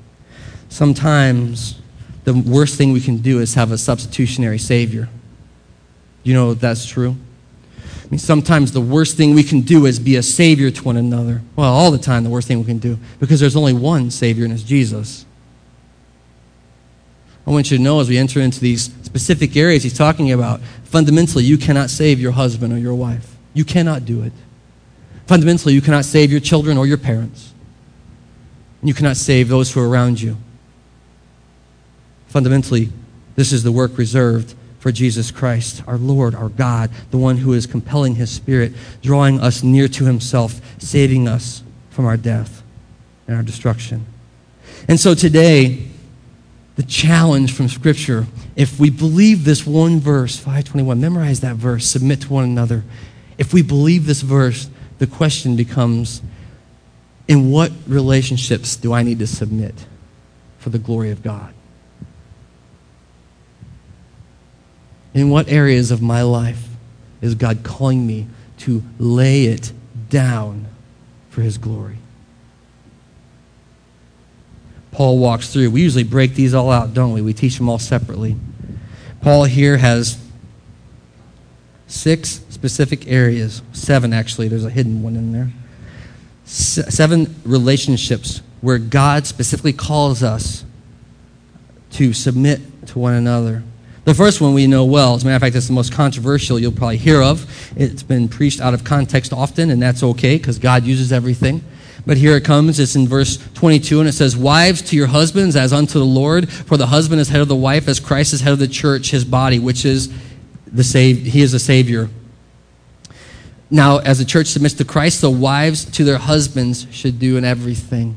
Sometimes 0.68 1.80
the 2.24 2.34
worst 2.34 2.76
thing 2.76 2.92
we 2.92 3.00
can 3.00 3.18
do 3.18 3.40
is 3.40 3.54
have 3.54 3.72
a 3.72 3.78
substitutionary 3.78 4.58
Savior. 4.58 5.08
You 6.24 6.34
know 6.34 6.54
that's 6.54 6.84
true? 6.84 7.16
I 8.08 8.11
mean, 8.11 8.18
sometimes 8.18 8.72
the 8.72 8.80
worst 8.80 9.16
thing 9.16 9.34
we 9.34 9.42
can 9.42 9.61
do 9.61 9.87
is 9.87 9.98
be 9.98 10.16
a 10.16 10.22
Savior 10.22 10.70
to 10.70 10.82
one 10.82 10.96
another. 10.96 11.42
Well, 11.56 11.72
all 11.72 11.90
the 11.90 11.98
time, 11.98 12.24
the 12.24 12.30
worst 12.30 12.48
thing 12.48 12.58
we 12.58 12.64
can 12.64 12.78
do, 12.78 12.98
because 13.20 13.38
there's 13.38 13.56
only 13.56 13.74
one 13.74 14.11
Savior, 14.11 14.44
and 14.44 14.52
it's 14.52 14.62
Jesus. 14.62 15.26
I 17.48 17.50
want 17.50 17.70
you 17.70 17.78
to 17.78 17.82
know 17.82 17.98
as 18.00 18.11
we 18.11 18.18
enter 18.18 18.40
into 18.40 18.61
these 18.61 18.92
specific 19.04 19.56
areas 19.56 19.82
he's 19.82 19.96
talking 19.96 20.32
about, 20.32 20.61
fundamentally, 20.84 21.44
you 21.44 21.56
cannot 21.56 21.88
save 21.88 22.20
your 22.20 22.32
husband 22.32 22.74
or 22.74 22.78
your 22.78 22.94
wife. 22.94 23.37
You 23.54 23.64
cannot 23.64 24.04
do 24.04 24.22
it. 24.22 24.34
Fundamentally, 25.26 25.72
you 25.72 25.80
cannot 25.80 26.04
save 26.04 26.30
your 26.30 26.40
children 26.40 26.76
or 26.76 26.87
your 26.87 26.98
parents. 26.98 27.54
And 28.82 28.88
you 28.88 28.92
cannot 28.92 29.16
save 29.16 29.48
those 29.48 29.72
who 29.72 29.80
are 29.80 29.88
around 29.88 30.20
you. 30.20 30.37
Fundamentally, 32.26 32.90
this 33.34 33.50
is 33.50 33.62
the 33.62 33.72
work 33.72 33.96
reserved 33.96 34.54
for 34.78 34.92
Jesus 34.92 35.30
Christ, 35.30 35.82
our 35.87 35.96
Lord, 35.96 36.34
our 36.34 36.50
God, 36.50 36.90
the 37.11 37.16
one 37.16 37.38
who 37.38 37.54
is 37.54 37.66
compelling 37.66 38.16
his 38.16 38.30
Spirit, 38.30 38.74
drawing 39.00 39.40
us 39.40 39.62
near 39.62 39.88
to 39.88 40.04
himself, 40.04 40.61
saving 40.76 41.26
us 41.26 41.62
from 41.88 42.04
our 42.04 42.18
death 42.18 42.62
and 43.26 43.34
our 43.34 43.42
destruction. 43.42 44.04
And 44.87 45.00
so 45.00 45.14
today, 45.14 45.88
the 46.78 46.84
challenge 46.84 47.52
from 47.52 47.66
Scripture. 47.66 48.24
If 48.54 48.78
we 48.78 48.88
believe 48.88 49.44
this 49.44 49.66
one 49.66 49.98
verse, 49.98 50.36
521, 50.36 51.00
memorize 51.00 51.40
that 51.40 51.56
verse, 51.56 51.84
submit 51.84 52.20
to 52.20 52.32
one 52.32 52.44
another. 52.44 52.84
If 53.36 53.52
we 53.52 53.62
believe 53.62 54.06
this 54.06 54.22
verse, 54.22 54.70
the 55.00 55.08
question 55.08 55.56
becomes 55.56 56.22
in 57.26 57.50
what 57.50 57.72
relationships 57.88 58.76
do 58.76 58.92
I 58.92 59.02
need 59.02 59.18
to 59.18 59.26
submit 59.26 59.74
for 60.60 60.70
the 60.70 60.78
glory 60.78 61.10
of 61.10 61.20
God? 61.20 61.52
In 65.14 65.30
what 65.30 65.48
areas 65.48 65.90
of 65.90 66.00
my 66.00 66.22
life 66.22 66.68
is 67.20 67.34
God 67.34 67.64
calling 67.64 68.06
me 68.06 68.28
to 68.58 68.84
lay 69.00 69.46
it 69.46 69.72
down 70.10 70.68
for 71.30 71.40
His 71.42 71.58
glory? 71.58 71.98
Paul 74.98 75.18
walks 75.18 75.52
through. 75.52 75.70
We 75.70 75.82
usually 75.82 76.02
break 76.02 76.34
these 76.34 76.54
all 76.54 76.72
out, 76.72 76.92
don't 76.92 77.12
we? 77.12 77.22
We 77.22 77.32
teach 77.32 77.56
them 77.56 77.68
all 77.68 77.78
separately. 77.78 78.34
Paul 79.20 79.44
here 79.44 79.76
has 79.76 80.18
six 81.87 82.40
specific 82.50 83.06
areas, 83.06 83.62
seven 83.72 84.12
actually, 84.12 84.48
there's 84.48 84.64
a 84.64 84.70
hidden 84.70 85.04
one 85.04 85.14
in 85.14 85.30
there. 85.30 85.52
seven 86.44 87.32
relationships 87.44 88.42
where 88.61 88.78
God 88.78 89.24
specifically 89.24 89.72
calls 89.72 90.24
us 90.24 90.64
to 91.92 92.12
submit 92.12 92.88
to 92.88 92.98
one 92.98 93.14
another. 93.14 93.62
The 94.04 94.14
first 94.14 94.40
one 94.40 94.52
we 94.52 94.66
know 94.66 94.84
well. 94.84 95.14
As 95.14 95.22
a 95.22 95.26
matter 95.26 95.37
of 95.37 95.42
fact, 95.42 95.54
it's 95.54 95.68
the 95.68 95.74
most 95.74 95.92
controversial 95.92 96.58
you'll 96.58 96.72
probably 96.72 96.96
hear 96.96 97.22
of. 97.22 97.72
It's 97.76 98.02
been 98.02 98.28
preached 98.28 98.61
out 98.61 98.74
of 98.74 98.82
context 98.82 99.32
often, 99.32 99.70
and 99.70 99.80
that's 99.80 100.02
okay 100.02 100.38
because 100.38 100.58
God 100.58 100.82
uses 100.82 101.12
everything. 101.12 101.62
But 102.06 102.16
here 102.16 102.37
it 102.37 102.44
comes. 102.44 102.80
It's 102.80 102.96
in 102.96 103.06
verse 103.06 103.38
22, 103.54 104.00
and 104.00 104.08
it 104.08 104.12
says, 104.12 104.37
Wives 104.37 104.82
to 104.82 104.96
your 104.96 105.08
husbands 105.08 105.56
as 105.56 105.72
unto 105.72 105.98
the 105.98 106.04
Lord, 106.04 106.48
for 106.50 106.76
the 106.76 106.87
husband 106.87 107.20
is 107.20 107.28
head 107.28 107.40
of 107.40 107.48
the 107.48 107.56
wife, 107.56 107.88
as 107.88 108.00
Christ 108.00 108.32
is 108.32 108.40
head 108.40 108.52
of 108.52 108.58
the 108.58 108.68
church, 108.68 109.11
his 109.11 109.24
body, 109.24 109.58
which 109.58 109.84
is 109.84 110.12
the 110.66 110.84
save, 110.84 111.18
he 111.18 111.42
is 111.42 111.52
the 111.52 111.58
Savior. 111.58 112.08
Now, 113.70 113.98
as 113.98 114.18
the 114.18 114.24
church 114.24 114.46
submits 114.46 114.74
to 114.76 114.84
Christ, 114.84 115.20
the 115.20 115.30
wives 115.30 115.84
to 115.84 116.04
their 116.04 116.18
husbands 116.18 116.87
should 116.90 117.18
do 117.18 117.37
in 117.37 117.44
everything. 117.44 118.16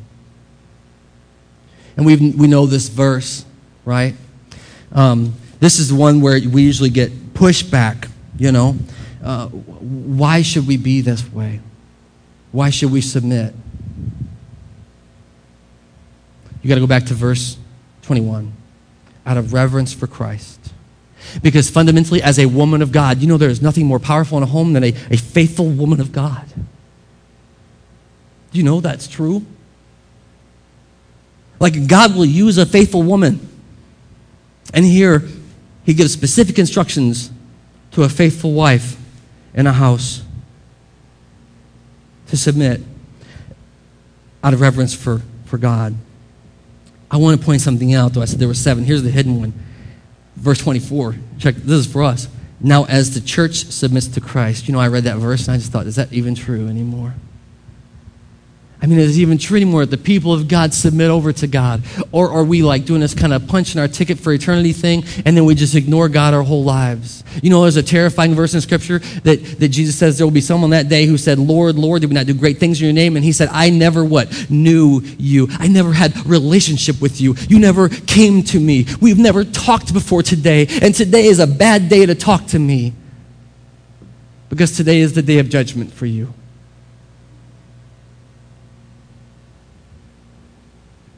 And 1.97 2.05
we 2.05 2.15
we 2.15 2.47
know 2.47 2.65
this 2.65 2.87
verse, 2.87 3.45
right? 3.83 4.15
Um, 4.93 5.33
this 5.59 5.77
is 5.77 5.89
the 5.89 5.95
one 5.95 6.21
where 6.21 6.39
we 6.49 6.63
usually 6.63 6.89
get 6.89 7.11
pushback, 7.33 8.09
you 8.37 8.51
know. 8.51 8.77
uh, 9.23 9.47
why 9.47 10.41
should 10.41 10.67
we 10.67 10.77
be 10.77 11.01
this 11.01 11.31
way? 11.31 11.59
Why 12.51 12.69
should 12.69 12.91
we 12.91 13.01
submit? 13.01 13.53
You 16.61 16.69
got 16.69 16.75
to 16.75 16.81
go 16.81 16.87
back 16.87 17.05
to 17.05 17.13
verse 17.13 17.57
21. 18.03 18.51
Out 19.25 19.37
of 19.37 19.53
reverence 19.53 19.93
for 19.93 20.07
Christ. 20.07 20.59
Because 21.41 21.69
fundamentally, 21.69 22.21
as 22.21 22.39
a 22.39 22.45
woman 22.47 22.81
of 22.81 22.91
God, 22.91 23.19
you 23.19 23.27
know 23.27 23.37
there 23.37 23.49
is 23.49 23.61
nothing 23.61 23.85
more 23.85 23.99
powerful 23.99 24.37
in 24.37 24.43
a 24.43 24.47
home 24.47 24.73
than 24.73 24.83
a, 24.83 24.93
a 25.09 25.17
faithful 25.17 25.69
woman 25.69 25.99
of 25.99 26.11
God. 26.11 26.45
Do 28.51 28.57
you 28.57 28.63
know 28.63 28.81
that's 28.81 29.07
true? 29.07 29.45
Like 31.59 31.87
God 31.87 32.15
will 32.15 32.25
use 32.25 32.57
a 32.57 32.65
faithful 32.65 33.03
woman. 33.03 33.47
And 34.73 34.83
here, 34.83 35.23
he 35.85 35.93
gives 35.93 36.11
specific 36.11 36.57
instructions 36.59 37.31
to 37.91 38.03
a 38.03 38.09
faithful 38.09 38.53
wife 38.53 38.97
in 39.53 39.67
a 39.67 39.73
house 39.73 40.23
to 42.27 42.37
submit 42.37 42.81
out 44.43 44.53
of 44.53 44.61
reverence 44.61 44.93
for, 44.93 45.21
for 45.45 45.57
God. 45.57 45.95
I 47.11 47.17
want 47.17 47.39
to 47.39 47.45
point 47.45 47.61
something 47.61 47.93
out, 47.93 48.13
though. 48.13 48.21
I 48.21 48.25
said 48.25 48.39
there 48.39 48.47
were 48.47 48.53
seven. 48.53 48.85
Here's 48.85 49.03
the 49.03 49.11
hidden 49.11 49.39
one. 49.39 49.53
Verse 50.37 50.59
24. 50.59 51.15
Check, 51.39 51.55
this 51.55 51.85
is 51.85 51.91
for 51.91 52.03
us. 52.03 52.29
Now, 52.61 52.85
as 52.85 53.13
the 53.13 53.21
church 53.21 53.65
submits 53.65 54.07
to 54.07 54.21
Christ, 54.21 54.67
you 54.67 54.73
know, 54.73 54.79
I 54.79 54.87
read 54.87 55.03
that 55.03 55.17
verse 55.17 55.47
and 55.47 55.55
I 55.55 55.57
just 55.57 55.71
thought, 55.71 55.87
is 55.87 55.97
that 55.97 56.13
even 56.13 56.35
true 56.35 56.67
anymore? 56.67 57.15
I 58.83 58.87
mean, 58.87 58.97
is 58.97 59.19
even 59.19 59.37
true 59.37 59.57
anymore 59.57 59.85
the 59.85 59.97
people 59.97 60.33
of 60.33 60.47
God 60.47 60.73
submit 60.73 61.11
over 61.11 61.31
to 61.33 61.45
God? 61.45 61.83
Or 62.11 62.31
are 62.31 62.43
we 62.43 62.63
like 62.63 62.85
doing 62.85 63.01
this 63.01 63.13
kind 63.13 63.31
of 63.31 63.47
punching 63.47 63.79
our 63.79 63.87
ticket 63.87 64.19
for 64.19 64.33
eternity 64.33 64.73
thing 64.73 65.03
and 65.23 65.37
then 65.37 65.45
we 65.45 65.53
just 65.53 65.75
ignore 65.75 66.09
God 66.09 66.33
our 66.33 66.41
whole 66.41 66.63
lives? 66.63 67.23
You 67.43 67.51
know, 67.51 67.61
there's 67.61 67.75
a 67.75 67.83
terrifying 67.83 68.33
verse 68.33 68.55
in 68.55 68.61
Scripture 68.61 68.97
that, 69.23 69.59
that 69.59 69.69
Jesus 69.69 69.95
says 69.95 70.17
there 70.17 70.25
will 70.25 70.31
be 70.31 70.41
someone 70.41 70.71
that 70.71 70.89
day 70.89 71.05
who 71.05 71.19
said, 71.19 71.37
Lord, 71.37 71.75
Lord, 71.75 72.01
did 72.01 72.09
we 72.09 72.15
not 72.15 72.25
do 72.25 72.33
great 72.33 72.57
things 72.57 72.81
in 72.81 72.85
your 72.85 72.93
name? 72.93 73.15
And 73.15 73.23
he 73.23 73.33
said, 73.33 73.49
I 73.51 73.69
never 73.69 74.03
what? 74.03 74.49
Knew 74.49 75.01
you. 75.19 75.47
I 75.59 75.67
never 75.67 75.93
had 75.93 76.25
relationship 76.25 76.99
with 76.99 77.21
you. 77.21 77.35
You 77.49 77.59
never 77.59 77.87
came 77.87 78.41
to 78.45 78.59
me. 78.59 78.87
We've 78.99 79.19
never 79.19 79.43
talked 79.43 79.93
before 79.93 80.23
today. 80.23 80.65
And 80.81 80.95
today 80.95 81.25
is 81.25 81.37
a 81.37 81.47
bad 81.47 81.87
day 81.87 82.07
to 82.07 82.15
talk 82.15 82.47
to 82.47 82.57
me 82.57 82.93
because 84.49 84.75
today 84.75 85.01
is 85.01 85.13
the 85.13 85.21
day 85.21 85.37
of 85.37 85.49
judgment 85.49 85.93
for 85.93 86.07
you. 86.07 86.33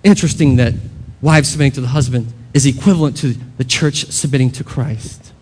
Interesting 0.03 0.57
that 0.57 0.73
wives 1.21 1.49
submitting 1.49 1.71
to 1.73 1.81
the 1.81 1.87
husband 1.87 2.31
is 2.53 2.65
equivalent 2.65 3.17
to 3.17 3.35
the 3.57 3.63
church 3.63 4.05
submitting 4.05 4.51
to 4.51 4.63
Christ. 4.63 5.33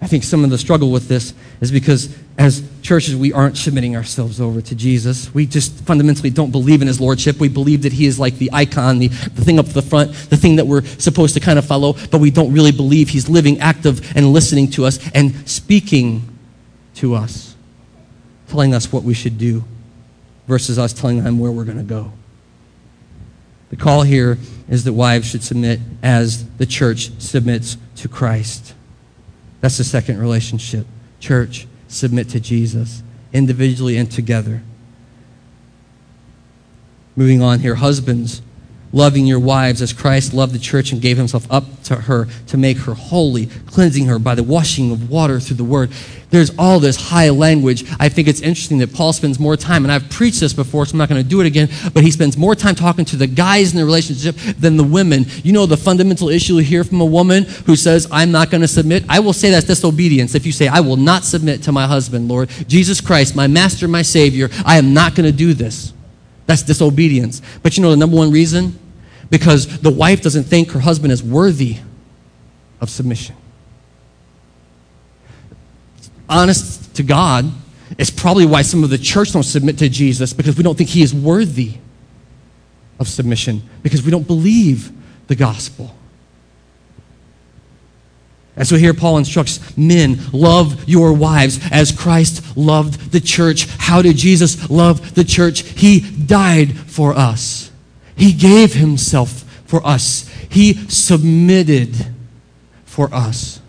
I 0.00 0.06
think 0.06 0.22
some 0.22 0.44
of 0.44 0.50
the 0.50 0.58
struggle 0.58 0.92
with 0.92 1.08
this 1.08 1.34
is 1.60 1.72
because 1.72 2.16
as 2.36 2.62
churches, 2.82 3.16
we 3.16 3.32
aren't 3.32 3.56
submitting 3.56 3.96
ourselves 3.96 4.40
over 4.40 4.60
to 4.60 4.74
Jesus. 4.76 5.34
We 5.34 5.44
just 5.44 5.72
fundamentally 5.84 6.30
don't 6.30 6.52
believe 6.52 6.82
in 6.82 6.86
his 6.86 7.00
lordship. 7.00 7.40
We 7.40 7.48
believe 7.48 7.82
that 7.82 7.92
he 7.92 8.06
is 8.06 8.20
like 8.20 8.38
the 8.38 8.48
icon, 8.52 9.00
the, 9.00 9.08
the 9.08 9.44
thing 9.44 9.58
up 9.58 9.66
the 9.66 9.82
front, 9.82 10.12
the 10.30 10.36
thing 10.36 10.56
that 10.56 10.68
we're 10.68 10.84
supposed 10.84 11.34
to 11.34 11.40
kind 11.40 11.58
of 11.58 11.66
follow, 11.66 11.94
but 12.12 12.20
we 12.20 12.30
don't 12.30 12.52
really 12.52 12.70
believe 12.70 13.08
he's 13.08 13.28
living, 13.28 13.58
active, 13.58 14.16
and 14.16 14.32
listening 14.32 14.70
to 14.70 14.84
us 14.84 15.00
and 15.14 15.48
speaking 15.48 16.38
to 16.96 17.16
us, 17.16 17.56
telling 18.48 18.74
us 18.74 18.92
what 18.92 19.02
we 19.02 19.14
should 19.14 19.36
do 19.36 19.64
versus 20.46 20.78
us 20.78 20.92
telling 20.92 21.22
him 21.22 21.40
where 21.40 21.50
we're 21.50 21.64
going 21.64 21.76
to 21.76 21.82
go. 21.82 22.12
The 23.70 23.76
call 23.76 24.02
here 24.02 24.38
is 24.68 24.84
that 24.84 24.92
wives 24.92 25.28
should 25.28 25.42
submit 25.42 25.80
as 26.02 26.48
the 26.56 26.66
church 26.66 27.10
submits 27.18 27.76
to 27.96 28.08
Christ. 28.08 28.74
That's 29.60 29.78
the 29.78 29.84
second 29.84 30.18
relationship. 30.18 30.86
Church, 31.20 31.66
submit 31.88 32.28
to 32.30 32.40
Jesus, 32.40 33.02
individually 33.32 33.96
and 33.96 34.10
together. 34.10 34.62
Moving 37.16 37.42
on 37.42 37.58
here, 37.58 37.74
husbands, 37.74 38.42
loving 38.92 39.26
your 39.26 39.38
wives 39.38 39.82
as 39.82 39.92
Christ 39.92 40.32
loved 40.34 40.54
the 40.54 40.58
church 40.58 40.92
and 40.92 41.00
gave 41.00 41.16
himself 41.16 41.50
up 41.50 41.64
to 41.84 41.96
her 41.96 42.26
to 42.46 42.56
make 42.56 42.78
her 42.78 42.94
holy, 42.94 43.46
cleansing 43.66 44.06
her 44.06 44.18
by 44.18 44.34
the 44.34 44.42
washing 44.42 44.90
of 44.90 45.10
water 45.10 45.40
through 45.40 45.56
the 45.56 45.64
word. 45.64 45.90
There's 46.30 46.50
all 46.58 46.78
this 46.78 46.96
high 46.96 47.30
language. 47.30 47.84
I 47.98 48.10
think 48.10 48.28
it's 48.28 48.40
interesting 48.40 48.78
that 48.78 48.92
Paul 48.92 49.14
spends 49.14 49.38
more 49.38 49.56
time, 49.56 49.84
and 49.84 49.92
I've 49.92 50.10
preached 50.10 50.40
this 50.40 50.52
before, 50.52 50.84
so 50.84 50.92
I'm 50.92 50.98
not 50.98 51.08
going 51.08 51.22
to 51.22 51.28
do 51.28 51.40
it 51.40 51.46
again, 51.46 51.68
but 51.94 52.04
he 52.04 52.10
spends 52.10 52.36
more 52.36 52.54
time 52.54 52.74
talking 52.74 53.06
to 53.06 53.16
the 53.16 53.26
guys 53.26 53.72
in 53.72 53.78
the 53.78 53.84
relationship 53.84 54.36
than 54.58 54.76
the 54.76 54.84
women. 54.84 55.24
You 55.42 55.52
know 55.52 55.64
the 55.64 55.76
fundamental 55.76 56.28
issue 56.28 56.56
you 56.56 56.64
hear 56.64 56.84
from 56.84 57.00
a 57.00 57.06
woman 57.06 57.44
who 57.44 57.76
says, 57.76 58.06
I'm 58.10 58.30
not 58.30 58.50
going 58.50 58.60
to 58.60 58.68
submit? 58.68 59.04
I 59.08 59.20
will 59.20 59.32
say 59.32 59.50
that's 59.50 59.66
disobedience. 59.66 60.34
If 60.34 60.44
you 60.44 60.52
say, 60.52 60.68
I 60.68 60.80
will 60.80 60.96
not 60.96 61.24
submit 61.24 61.62
to 61.62 61.72
my 61.72 61.86
husband, 61.86 62.28
Lord, 62.28 62.50
Jesus 62.68 63.00
Christ, 63.00 63.34
my 63.34 63.46
master, 63.46 63.88
my 63.88 64.02
savior, 64.02 64.50
I 64.66 64.76
am 64.76 64.92
not 64.92 65.14
going 65.14 65.30
to 65.30 65.36
do 65.36 65.54
this. 65.54 65.94
That's 66.48 66.62
disobedience. 66.62 67.42
But 67.62 67.76
you 67.76 67.82
know 67.82 67.90
the 67.90 67.96
number 67.98 68.16
one 68.16 68.30
reason? 68.30 68.78
Because 69.28 69.80
the 69.80 69.90
wife 69.90 70.22
doesn't 70.22 70.44
think 70.44 70.70
her 70.70 70.80
husband 70.80 71.12
is 71.12 71.22
worthy 71.22 71.76
of 72.80 72.88
submission. 72.88 73.36
Honest 76.26 76.94
to 76.96 77.02
God, 77.02 77.52
it's 77.98 78.08
probably 78.08 78.46
why 78.46 78.62
some 78.62 78.82
of 78.82 78.88
the 78.88 78.96
church 78.96 79.32
don't 79.32 79.42
submit 79.42 79.76
to 79.78 79.90
Jesus 79.90 80.32
because 80.32 80.56
we 80.56 80.62
don't 80.62 80.76
think 80.76 80.88
he 80.88 81.02
is 81.02 81.14
worthy 81.14 81.74
of 82.98 83.08
submission 83.08 83.62
because 83.82 84.02
we 84.02 84.10
don't 84.10 84.26
believe 84.26 84.90
the 85.26 85.36
gospel. 85.36 85.94
And 88.58 88.66
so 88.66 88.74
here 88.76 88.92
Paul 88.92 89.18
instructs 89.18 89.76
men, 89.78 90.18
love 90.32 90.88
your 90.88 91.12
wives 91.12 91.60
as 91.70 91.92
Christ 91.92 92.56
loved 92.56 93.12
the 93.12 93.20
church. 93.20 93.68
How 93.78 94.02
did 94.02 94.16
Jesus 94.16 94.68
love 94.68 95.14
the 95.14 95.22
church? 95.22 95.60
He 95.60 96.00
died 96.00 96.76
for 96.76 97.14
us. 97.14 97.70
He 98.16 98.32
gave 98.32 98.74
himself 98.74 99.44
for 99.64 99.86
us. 99.86 100.28
He 100.50 100.74
submitted 100.88 101.94
for 102.84 103.08
us. 103.14 103.60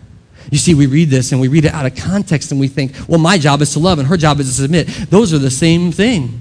You 0.50 0.58
see, 0.58 0.74
we 0.74 0.86
read 0.86 1.08
this 1.08 1.30
and 1.30 1.40
we 1.40 1.46
read 1.46 1.66
it 1.66 1.72
out 1.72 1.86
of 1.86 1.94
context 1.94 2.50
and 2.50 2.58
we 2.58 2.66
think, 2.66 2.92
well, 3.06 3.20
my 3.20 3.38
job 3.38 3.62
is 3.62 3.72
to 3.74 3.78
love 3.78 4.00
and 4.00 4.08
her 4.08 4.16
job 4.16 4.40
is 4.40 4.48
to 4.48 4.62
submit. 4.62 4.88
Those 5.08 5.32
are 5.32 5.38
the 5.38 5.52
same 5.52 5.92
thing. 5.92 6.40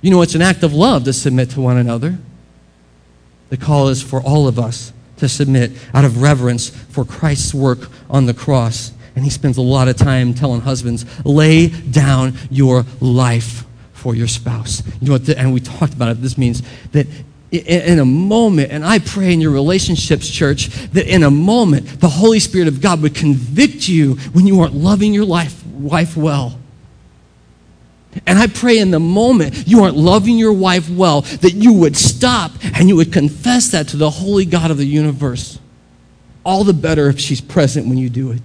You 0.00 0.10
know, 0.10 0.20
it's 0.22 0.34
an 0.34 0.42
act 0.42 0.64
of 0.64 0.72
love 0.72 1.04
to 1.04 1.12
submit 1.12 1.50
to 1.50 1.60
one 1.60 1.76
another. 1.76 2.18
The 3.50 3.56
call 3.56 3.86
is 3.86 4.02
for 4.02 4.20
all 4.20 4.48
of 4.48 4.58
us 4.58 4.92
to 5.18 5.28
submit 5.28 5.72
out 5.94 6.04
of 6.04 6.22
reverence 6.22 6.68
for 6.68 7.04
Christ's 7.04 7.54
work 7.54 7.90
on 8.10 8.26
the 8.26 8.34
cross. 8.34 8.92
And 9.14 9.24
he 9.24 9.30
spends 9.30 9.56
a 9.56 9.62
lot 9.62 9.88
of 9.88 9.96
time 9.96 10.34
telling 10.34 10.60
husbands, 10.60 11.06
lay 11.24 11.68
down 11.68 12.34
your 12.50 12.84
life 13.00 13.64
for 13.92 14.14
your 14.14 14.28
spouse. 14.28 14.82
You 15.00 15.08
know 15.08 15.12
what? 15.14 15.26
The, 15.26 15.38
and 15.38 15.52
we 15.52 15.60
talked 15.60 15.94
about 15.94 16.10
it. 16.10 16.22
This 16.22 16.36
means 16.36 16.62
that 16.92 17.06
in 17.50 17.98
a 17.98 18.04
moment, 18.04 18.72
and 18.72 18.84
I 18.84 18.98
pray 18.98 19.32
in 19.32 19.40
your 19.40 19.52
relationships, 19.52 20.28
church, 20.28 20.68
that 20.92 21.06
in 21.06 21.22
a 21.22 21.30
moment, 21.30 22.00
the 22.00 22.08
Holy 22.08 22.40
Spirit 22.40 22.68
of 22.68 22.80
God 22.80 23.00
would 23.02 23.14
convict 23.14 23.88
you 23.88 24.14
when 24.32 24.46
you 24.46 24.60
aren't 24.60 24.74
loving 24.74 25.14
your 25.14 25.24
life, 25.24 25.64
wife 25.66 26.16
well. 26.16 26.58
And 28.24 28.38
I 28.38 28.46
pray 28.46 28.78
in 28.78 28.90
the 28.90 29.00
moment 29.00 29.66
you 29.66 29.82
aren't 29.82 29.96
loving 29.96 30.38
your 30.38 30.52
wife 30.52 30.88
well, 30.88 31.22
that 31.22 31.52
you 31.52 31.72
would 31.74 31.96
stop 31.96 32.52
and 32.74 32.88
you 32.88 32.96
would 32.96 33.12
confess 33.12 33.68
that 33.72 33.88
to 33.88 33.96
the 33.96 34.10
holy 34.10 34.44
God 34.44 34.70
of 34.70 34.78
the 34.78 34.86
universe. 34.86 35.58
All 36.44 36.64
the 36.64 36.72
better 36.72 37.08
if 37.08 37.18
she's 37.18 37.40
present 37.40 37.88
when 37.88 37.98
you 37.98 38.08
do 38.08 38.30
it. 38.30 38.42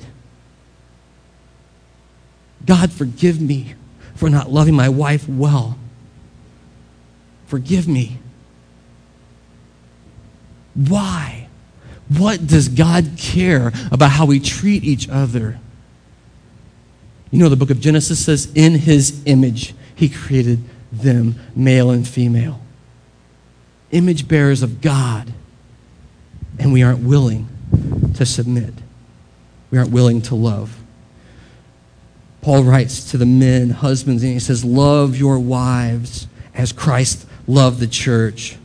God, 2.65 2.91
forgive 2.91 3.39
me 3.39 3.75
for 4.15 4.29
not 4.29 4.51
loving 4.51 4.75
my 4.75 4.89
wife 4.89 5.27
well. 5.27 5.77
Forgive 7.47 7.87
me. 7.87 8.17
Why? 10.73 11.47
What 12.17 12.45
does 12.45 12.67
God 12.67 13.11
care 13.17 13.71
about 13.91 14.11
how 14.11 14.25
we 14.25 14.39
treat 14.39 14.83
each 14.83 15.07
other? 15.09 15.59
You 17.31 17.39
know, 17.39 17.49
the 17.49 17.55
book 17.55 17.69
of 17.71 17.79
Genesis 17.79 18.23
says, 18.23 18.51
in 18.53 18.75
his 18.75 19.21
image, 19.25 19.73
he 19.95 20.09
created 20.09 20.59
them, 20.91 21.35
male 21.55 21.89
and 21.89 22.05
female. 22.07 22.61
Image 23.91 24.27
bearers 24.27 24.61
of 24.61 24.81
God. 24.81 25.33
And 26.59 26.73
we 26.73 26.83
aren't 26.83 27.03
willing 27.03 27.47
to 28.15 28.25
submit, 28.25 28.73
we 29.71 29.77
aren't 29.77 29.91
willing 29.91 30.21
to 30.23 30.35
love. 30.35 30.77
Paul 32.41 32.63
writes 32.63 33.11
to 33.11 33.17
the 33.17 33.25
men, 33.25 33.69
husbands, 33.69 34.23
and 34.23 34.33
he 34.33 34.39
says, 34.39 34.65
Love 34.65 35.15
your 35.15 35.39
wives 35.39 36.27
as 36.53 36.71
Christ 36.71 37.27
loved 37.47 37.79
the 37.79 37.87
church. 37.87 38.57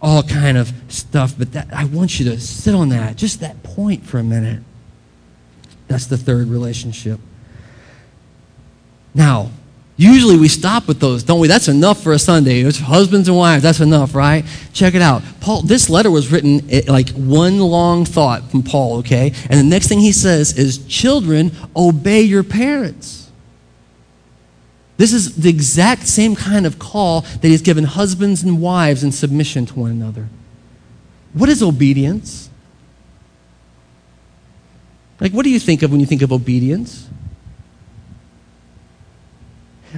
All 0.00 0.22
kind 0.22 0.56
of 0.56 0.72
stuff, 0.88 1.34
but 1.36 1.52
that, 1.52 1.68
I 1.72 1.84
want 1.84 2.20
you 2.20 2.30
to 2.30 2.40
sit 2.40 2.74
on 2.74 2.90
that, 2.90 3.16
just 3.16 3.40
that 3.40 3.62
point 3.62 4.06
for 4.06 4.18
a 4.18 4.22
minute. 4.22 4.62
That's 5.88 6.06
the 6.06 6.16
third 6.16 6.48
relationship. 6.48 7.20
Now, 9.14 9.50
Usually 9.98 10.36
we 10.36 10.48
stop 10.48 10.86
with 10.88 11.00
those, 11.00 11.22
don't 11.22 11.40
we? 11.40 11.48
That's 11.48 11.68
enough 11.68 12.02
for 12.02 12.12
a 12.12 12.18
Sunday. 12.18 12.60
It's 12.60 12.78
husbands 12.78 13.28
and 13.28 13.36
wives. 13.36 13.62
That's 13.62 13.80
enough, 13.80 14.14
right? 14.14 14.44
Check 14.74 14.94
it 14.94 15.00
out. 15.00 15.22
Paul, 15.40 15.62
this 15.62 15.88
letter 15.88 16.10
was 16.10 16.30
written 16.30 16.60
eh, 16.70 16.82
like 16.86 17.08
one 17.10 17.58
long 17.58 18.04
thought 18.04 18.50
from 18.50 18.62
Paul, 18.62 18.98
okay? 18.98 19.32
And 19.48 19.58
the 19.58 19.64
next 19.64 19.88
thing 19.88 20.00
he 20.00 20.12
says 20.12 20.58
is, 20.58 20.86
Children, 20.86 21.50
obey 21.74 22.20
your 22.20 22.44
parents. 22.44 23.30
This 24.98 25.14
is 25.14 25.36
the 25.36 25.48
exact 25.48 26.06
same 26.06 26.36
kind 26.36 26.66
of 26.66 26.78
call 26.78 27.22
that 27.22 27.44
he's 27.44 27.62
given 27.62 27.84
husbands 27.84 28.42
and 28.42 28.60
wives 28.60 29.02
in 29.02 29.12
submission 29.12 29.64
to 29.66 29.80
one 29.80 29.90
another. 29.90 30.28
What 31.32 31.48
is 31.48 31.62
obedience? 31.62 32.45
Like, 35.20 35.32
what 35.32 35.44
do 35.44 35.50
you 35.50 35.58
think 35.58 35.82
of 35.82 35.90
when 35.90 36.00
you 36.00 36.06
think 36.06 36.22
of 36.22 36.32
obedience? 36.32 37.08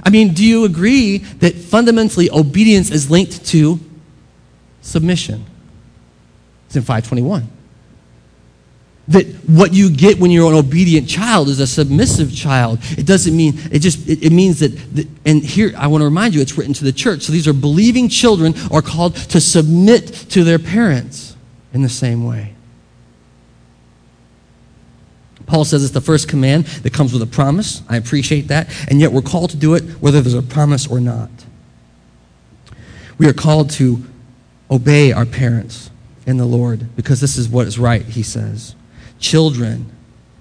I 0.03 0.09
mean, 0.09 0.33
do 0.33 0.45
you 0.45 0.65
agree 0.65 1.17
that 1.17 1.55
fundamentally 1.55 2.29
obedience 2.31 2.89
is 2.89 3.11
linked 3.11 3.45
to 3.47 3.79
submission? 4.81 5.45
It's 6.67 6.75
in 6.75 6.83
521. 6.83 7.49
That 9.09 9.25
what 9.47 9.73
you 9.73 9.89
get 9.89 10.19
when 10.19 10.29
you're 10.29 10.51
an 10.51 10.57
obedient 10.57 11.09
child 11.09 11.49
is 11.49 11.59
a 11.59 11.67
submissive 11.67 12.33
child. 12.33 12.77
It 12.91 13.07
doesn't 13.07 13.35
mean, 13.35 13.55
it 13.71 13.79
just, 13.79 14.07
it, 14.07 14.23
it 14.23 14.31
means 14.31 14.59
that, 14.59 14.69
that, 14.95 15.07
and 15.25 15.43
here, 15.43 15.73
I 15.75 15.87
want 15.87 16.01
to 16.01 16.05
remind 16.05 16.35
you, 16.35 16.41
it's 16.41 16.57
written 16.57 16.75
to 16.75 16.83
the 16.83 16.93
church. 16.93 17.23
So 17.23 17.33
these 17.33 17.47
are 17.47 17.53
believing 17.53 18.07
children 18.07 18.53
are 18.71 18.83
called 18.83 19.15
to 19.15 19.41
submit 19.41 20.07
to 20.29 20.43
their 20.43 20.59
parents 20.59 21.35
in 21.73 21.81
the 21.81 21.89
same 21.89 22.23
way. 22.23 22.53
Paul 25.49 25.65
says 25.65 25.83
it's 25.83 25.93
the 25.93 25.99
first 25.99 26.29
command 26.29 26.65
that 26.65 26.93
comes 26.93 27.11
with 27.11 27.23
a 27.23 27.27
promise. 27.27 27.81
I 27.89 27.97
appreciate 27.97 28.49
that. 28.49 28.69
And 28.87 29.01
yet 29.01 29.11
we're 29.11 29.23
called 29.23 29.49
to 29.49 29.57
do 29.57 29.73
it 29.73 29.83
whether 29.99 30.21
there's 30.21 30.35
a 30.35 30.43
promise 30.43 30.85
or 30.85 30.99
not. 30.99 31.31
We 33.17 33.27
are 33.27 33.33
called 33.33 33.71
to 33.71 34.03
obey 34.69 35.11
our 35.11 35.25
parents 35.25 35.89
in 36.27 36.37
the 36.37 36.45
Lord 36.45 36.95
because 36.95 37.19
this 37.19 37.35
is 37.35 37.49
what 37.49 37.65
is 37.65 37.79
right, 37.79 38.05
he 38.05 38.21
says. 38.21 38.75
Children 39.19 39.91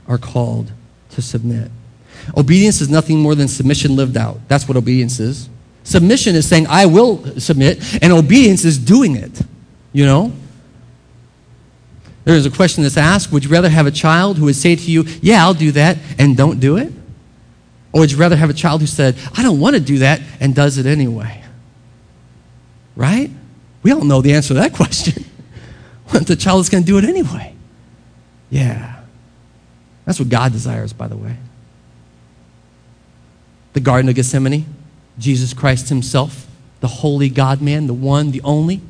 are 0.07 0.18
called 0.18 0.71
to 1.11 1.23
submit. 1.23 1.71
Obedience 2.37 2.83
is 2.83 2.90
nothing 2.90 3.18
more 3.18 3.35
than 3.35 3.49
submission 3.49 3.97
lived 3.97 4.18
out. 4.18 4.38
That's 4.47 4.68
what 4.68 4.77
obedience 4.77 5.21
is. 5.21 5.49
Submission 5.85 6.37
is 6.37 6.47
saying, 6.47 6.66
I 6.68 6.85
will 6.85 7.40
submit, 7.40 8.03
and 8.03 8.12
obedience 8.12 8.66
is 8.66 8.77
doing 8.77 9.16
it. 9.16 9.40
You 9.94 10.05
know? 10.05 10.33
There's 12.28 12.44
a 12.44 12.50
question 12.50 12.82
that's 12.82 12.98
asked 12.98 13.32
Would 13.32 13.44
you 13.44 13.50
rather 13.50 13.70
have 13.70 13.86
a 13.86 13.90
child 13.90 14.36
who 14.36 14.44
would 14.44 14.56
say 14.56 14.76
to 14.76 14.90
you, 14.90 15.04
Yeah, 15.22 15.42
I'll 15.42 15.54
do 15.54 15.72
that, 15.72 15.96
and 16.18 16.36
don't 16.36 16.60
do 16.60 16.76
it? 16.76 16.92
Or 17.90 18.00
would 18.00 18.12
you 18.12 18.18
rather 18.18 18.36
have 18.36 18.50
a 18.50 18.52
child 18.52 18.82
who 18.82 18.86
said, 18.86 19.16
I 19.34 19.42
don't 19.42 19.58
want 19.58 19.76
to 19.76 19.80
do 19.80 20.00
that, 20.00 20.20
and 20.38 20.54
does 20.54 20.76
it 20.76 20.84
anyway? 20.84 21.42
Right? 22.96 23.30
We 23.82 23.92
all 23.92 24.04
know 24.04 24.20
the 24.20 24.34
answer 24.34 24.48
to 24.48 24.54
that 24.60 24.72
question. 24.74 25.24
the 26.12 26.36
child 26.36 26.60
is 26.60 26.68
going 26.68 26.84
to 26.84 26.86
do 26.86 26.98
it 26.98 27.04
anyway? 27.04 27.54
Yeah. 28.50 29.00
That's 30.04 30.18
what 30.18 30.28
God 30.28 30.52
desires, 30.52 30.92
by 30.92 31.08
the 31.08 31.16
way. 31.16 31.34
The 33.72 33.80
Garden 33.80 34.06
of 34.10 34.16
Gethsemane, 34.16 34.66
Jesus 35.18 35.54
Christ 35.54 35.88
Himself, 35.88 36.46
the 36.80 36.88
holy 36.88 37.30
God 37.30 37.62
man, 37.62 37.86
the 37.86 37.94
one, 37.94 38.32
the 38.32 38.42
only 38.42 38.82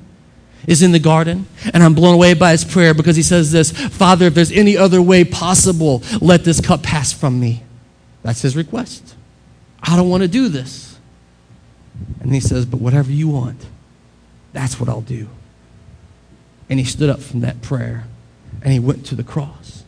is 0.67 0.83
in 0.83 0.93
the 0.93 0.99
garden. 0.99 1.47
And 1.73 1.83
I'm 1.83 1.95
blown 1.95 2.15
away 2.15 2.35
by 2.35 2.53
his 2.53 2.65
prayer 2.65 2.95
because 2.95 3.17
he 3.17 3.23
says 3.23 3.53
this 3.53 3.71
Father, 3.71 4.27
if 4.27 4.35
there's 4.35 4.53
any 4.53 4.77
other 4.77 5.01
way 5.01 5.25
possible, 5.25 6.03
let 6.21 6.45
this 6.45 6.61
cup 6.61 6.83
pass 6.83 7.13
from 7.13 7.39
me. 7.39 7.63
That's 8.23 8.43
his 8.43 8.57
request. 8.57 9.15
I 9.83 9.97
don't 9.97 10.11
want 10.11 10.23
to 10.23 10.29
do 10.29 10.49
this. 10.49 10.99
And 12.21 12.33
he 12.33 12.41
says, 12.41 12.67
But 12.67 12.81
whatever 12.81 13.11
you 13.11 13.29
want, 13.29 13.65
that's 14.53 14.81
what 14.81 14.89
I'll 14.89 15.01
do. 15.01 15.29
And 16.69 16.79
he 16.79 16.85
stood 16.85 17.11
up 17.11 17.21
from 17.21 17.41
that 17.41 17.63
prayer 17.63 18.05
and 18.63 18.73
he 18.73 18.79
went 18.79 19.07
to 19.07 19.15
the 19.15 19.25
cross. 19.25 19.85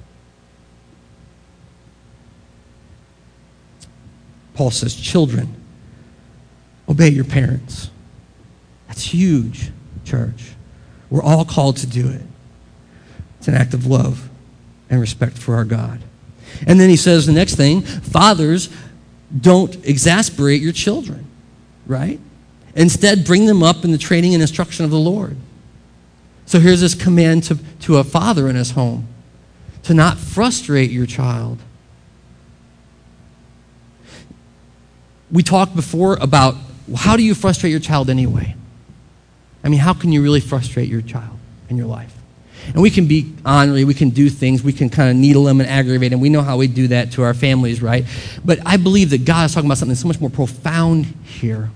Paul 4.55 4.71
says, 4.71 4.95
Children, 4.95 5.55
obey 6.89 7.09
your 7.09 7.25
parents. 7.25 7.91
That's 8.89 9.03
huge, 9.03 9.71
church. 10.05 10.53
We're 11.11 11.23
all 11.23 11.45
called 11.45 11.77
to 11.79 11.87
do 11.87 12.09
it. 12.09 12.23
It's 13.39 13.49
an 13.49 13.55
act 13.55 13.75
of 13.75 13.87
love 13.87 14.29
and 14.89 15.01
respect 15.01 15.37
for 15.37 15.57
our 15.57 15.65
God. 15.65 16.01
And 16.67 16.81
then 16.81 16.89
he 16.89 16.97
says 16.97 17.27
the 17.27 17.33
next 17.33 17.57
thing 17.57 17.83
fathers, 17.83 18.69
don't 19.39 19.75
exasperate 19.87 20.61
your 20.61 20.73
children, 20.73 21.27
right? 21.87 22.19
Instead, 22.75 23.25
bring 23.25 23.47
them 23.47 23.63
up 23.63 23.85
in 23.85 23.93
the 23.93 23.99
training 23.99 24.35
and 24.35 24.43
instruction 24.43 24.85
of 24.85 24.91
the 24.91 24.99
Lord. 24.99 25.37
So 26.47 26.59
here's 26.59 26.81
this 26.81 26.95
command 26.95 27.45
to, 27.45 27.59
to 27.81 27.99
a 27.99 28.05
father 28.05 28.49
in 28.49 28.57
his 28.57 28.73
home 28.73 29.07
to 29.85 29.95
not 29.95 30.19
frustrate 30.19 30.91
your 30.91 31.07
child. 31.07 31.59
We 35.31 35.43
talked 35.43 35.77
before 35.77 36.19
about 36.21 36.57
how 36.97 37.17
do 37.17 37.23
you 37.23 37.35
frustrate 37.35 37.71
your 37.71 37.81
child 37.81 38.11
anyway? 38.11 38.57
I 39.63 39.69
mean, 39.69 39.81
how 39.81 39.93
can 39.93 40.13
you 40.13 40.23
really 40.23 40.41
frustrate 40.41 40.89
your 40.89 41.03
child 41.03 41.39
in 41.69 41.77
your 41.77 41.87
life? 41.87 42.17
And 42.67 42.83
we 42.83 42.91
can 42.91 43.07
be 43.07 43.33
ornery, 43.45 43.85
we 43.85 43.95
can 43.95 44.11
do 44.11 44.29
things, 44.29 44.63
we 44.63 44.73
can 44.73 44.91
kind 44.91 45.11
of 45.11 45.17
needle 45.17 45.45
them 45.45 45.61
and 45.61 45.69
aggravate 45.69 46.11
them. 46.11 46.21
We 46.21 46.29
know 46.29 46.43
how 46.43 46.57
we 46.57 46.67
do 46.67 46.89
that 46.89 47.13
to 47.13 47.23
our 47.23 47.35
families, 47.35 47.83
right? 47.83 48.05
But 48.45 48.59
I 48.65 48.77
believe 48.77 49.11
that 49.11 49.25
God 49.25 49.47
is 49.47 49.55
talking 49.55 49.67
about 49.67 49.79
something 49.79 49.97
so 49.97 50.09
much 50.09 50.21
more 50.21 50.31
profound 50.31 51.07
here. 51.25 51.71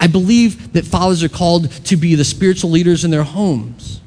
I 0.00 0.06
believe 0.06 0.72
that 0.72 0.84
fathers 0.84 1.22
are 1.22 1.28
called 1.28 1.70
to 1.70 1.96
be 1.96 2.14
the 2.14 2.24
spiritual 2.24 2.70
leaders 2.70 3.04
in 3.04 3.10
their 3.10 3.22
homes. 3.22 4.00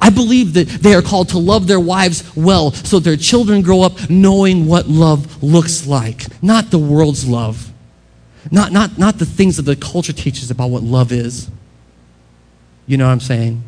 I 0.00 0.10
believe 0.10 0.54
that 0.54 0.68
they 0.68 0.94
are 0.94 1.02
called 1.02 1.30
to 1.30 1.38
love 1.38 1.66
their 1.66 1.80
wives 1.80 2.34
well 2.36 2.70
so 2.72 2.98
their 2.98 3.16
children 3.16 3.62
grow 3.62 3.82
up 3.82 4.08
knowing 4.08 4.66
what 4.66 4.88
love 4.88 5.42
looks 5.42 5.86
like, 5.86 6.26
not 6.42 6.70
the 6.70 6.78
world's 6.78 7.28
love, 7.28 7.72
not, 8.50 8.72
not, 8.72 8.98
not 8.98 9.18
the 9.18 9.26
things 9.26 9.56
that 9.56 9.62
the 9.62 9.76
culture 9.76 10.12
teaches 10.12 10.50
about 10.50 10.70
what 10.70 10.82
love 10.82 11.12
is. 11.12 11.50
You 12.92 12.98
know 12.98 13.06
what 13.06 13.12
I'm 13.12 13.20
saying? 13.20 13.62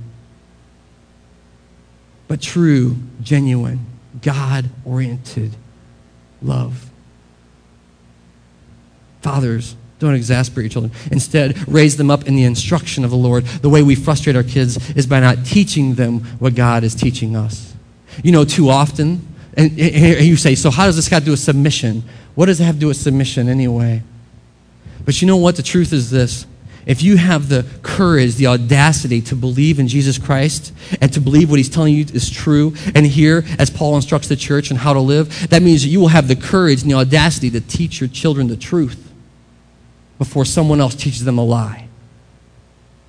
But 2.29 2.43
true, 2.43 2.99
genuine, 3.23 3.87
God 4.21 4.69
oriented 4.85 5.57
love. 6.43 6.91
Fathers, 9.23 9.77
don't 9.99 10.15
exasperate 10.15 10.65
your 10.65 10.71
children. 10.71 10.93
Instead, 11.11 11.67
raise 11.67 11.97
them 11.97 12.11
up 12.11 12.27
in 12.27 12.37
the 12.37 12.45
instruction 12.45 13.03
of 13.03 13.11
the 13.11 13.17
Lord. 13.17 13.47
The 13.47 13.71
way 13.71 13.83
we 13.83 13.95
frustrate 13.95 14.37
our 14.37 14.43
kids 14.43 14.91
is 14.91 15.07
by 15.07 15.21
not 15.21 15.47
teaching 15.47 15.95
them 15.95 16.21
what 16.39 16.55
God 16.55 16.85
is 16.85 16.95
teaching 16.95 17.35
us. 17.35 17.73
You 18.23 18.31
know, 18.31 18.45
too 18.45 18.69
often, 18.69 19.27
and, 19.57 19.71
and 19.71 20.27
you 20.27 20.37
say, 20.37 20.55
so 20.55 20.69
how 20.69 20.85
does 20.85 20.97
this 20.97 21.09
got 21.09 21.21
to 21.21 21.25
do 21.25 21.31
with 21.31 21.41
submission? 21.41 22.03
What 22.35 22.45
does 22.45 22.61
it 22.61 22.65
have 22.65 22.75
to 22.75 22.81
do 22.81 22.89
with 22.89 22.99
submission 22.99 23.49
anyway? 23.49 24.03
But 25.07 25.23
you 25.23 25.27
know 25.27 25.39
what? 25.39 25.57
The 25.57 25.63
truth 25.63 25.95
is 25.95 26.11
this 26.11 26.45
if 26.87 27.03
you 27.03 27.17
have 27.17 27.49
the 27.49 27.67
courage, 27.83 28.35
the 28.35 28.47
audacity 28.47 29.21
to 29.23 29.35
believe 29.35 29.79
in 29.79 29.89
Jesus 29.89 30.19
Christ 30.19 30.73
and 31.01 31.13
to 31.13 31.21
believe 31.21 31.51
what 31.51 31.59
he's 31.59 31.69
telling 31.69 31.95
you 31.95 32.05
is 32.13 32.31
true, 32.31 32.75
and 32.95 33.07
here, 33.07 33.45
as 33.59 33.71
Paul 33.71 33.97
instructs 33.97 34.29
the 34.29 34.37
church 34.37 34.71
on 34.71 34.77
how 34.77 34.93
to 34.93 35.01
live, 35.01 35.49
that 35.51 35.63
means 35.63 35.83
that 35.83 35.89
you 35.89 36.01
will 36.01 36.09
have 36.09 36.29
the 36.29 36.37
courage 36.37 36.83
and 36.83 36.91
the 36.91 36.97
audacity 36.97 37.51
to 37.51 37.61
teach 37.61 38.01
your 38.01 38.09
children 38.09 38.49
the 38.49 38.57
truth 38.57 39.13
before 40.19 40.45
someone 40.45 40.81
else 40.81 40.95
teaches 40.95 41.25
them 41.25 41.39
a 41.39 41.45
lie. 41.45 41.89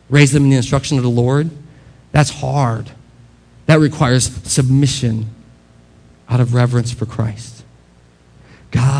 Raise 0.09 0.31
them 0.31 0.43
in 0.43 0.49
the 0.51 0.57
instruction 0.57 0.97
of 0.97 1.03
the 1.03 1.09
Lord. 1.09 1.49
That's 2.11 2.29
hard. 2.29 2.91
That 3.65 3.79
requires 3.79 4.25
submission 4.49 5.27
out 6.29 6.39
of 6.39 6.53
reverence 6.53 6.93
for 6.93 7.05
Christ. 7.05 7.64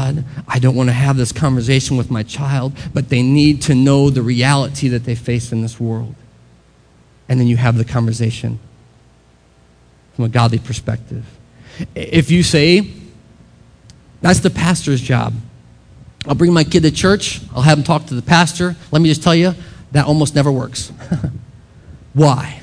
God, 0.06 0.24
I 0.48 0.60
don't 0.60 0.76
want 0.76 0.90
to 0.90 0.94
have 0.94 1.18
this 1.18 1.32
conversation 1.32 1.98
with 1.98 2.12
my 2.12 2.22
child, 2.22 2.74
but 2.94 3.10
they 3.10 3.24
need 3.24 3.64
to 3.64 3.76
know 3.76 4.10
the 4.10 4.22
reality 4.22 4.88
that 4.90 5.04
they 5.04 5.16
face 5.16 5.52
in 5.52 5.62
this 5.62 5.80
world. 5.80 6.14
And 7.28 7.40
then 7.40 7.48
you 7.48 7.58
have 7.58 7.78
the 7.78 7.86
conversation 7.86 8.60
from 10.14 10.26
a 10.26 10.30
godly 10.30 10.60
perspective. 10.60 11.26
If 11.96 12.30
you 12.30 12.44
say, 12.44 12.92
that's 14.22 14.40
the 14.42 14.52
pastor's 14.52 15.02
job. 15.02 15.34
I'll 16.28 16.36
bring 16.36 16.54
my 16.54 16.64
kid 16.64 16.84
to 16.84 16.92
church, 16.92 17.42
I'll 17.56 17.64
have 17.64 17.78
him 17.78 17.84
talk 17.84 18.06
to 18.08 18.16
the 18.16 18.22
pastor. 18.22 18.76
Let 18.92 19.02
me 19.02 19.10
just 19.10 19.24
tell 19.24 19.36
you, 19.36 19.54
that 19.92 20.06
almost 20.06 20.36
never 20.36 20.52
works. 20.52 20.92
Why? 22.14 22.62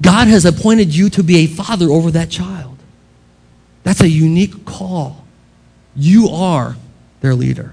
God 0.00 0.28
has 0.28 0.44
appointed 0.44 0.94
you 0.94 1.10
to 1.10 1.22
be 1.22 1.38
a 1.38 1.46
father 1.46 1.90
over 1.90 2.10
that 2.12 2.30
child. 2.30 2.78
That's 3.82 4.00
a 4.00 4.08
unique 4.08 4.64
call. 4.64 5.23
You 5.96 6.28
are 6.28 6.76
their 7.20 7.34
leader. 7.34 7.72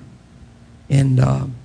And 0.89 1.19
um, 1.19 1.55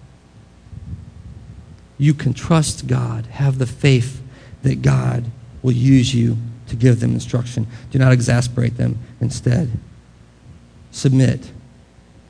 you 1.99 2.14
can 2.14 2.35
trust 2.35 2.87
God, 2.87 3.27
have 3.27 3.59
the 3.59 3.66
faith 3.66 4.23
that 4.62 4.83
God 4.83 5.25
will 5.62 5.73
use 5.73 6.14
you 6.14 6.37
to 6.69 6.77
give 6.77 7.01
them 7.01 7.12
instruction. 7.12 7.66
Do 7.90 7.99
not 7.99 8.12
exasperate 8.12 8.77
them. 8.77 8.99
Instead, 9.21 9.71
submit 10.90 11.51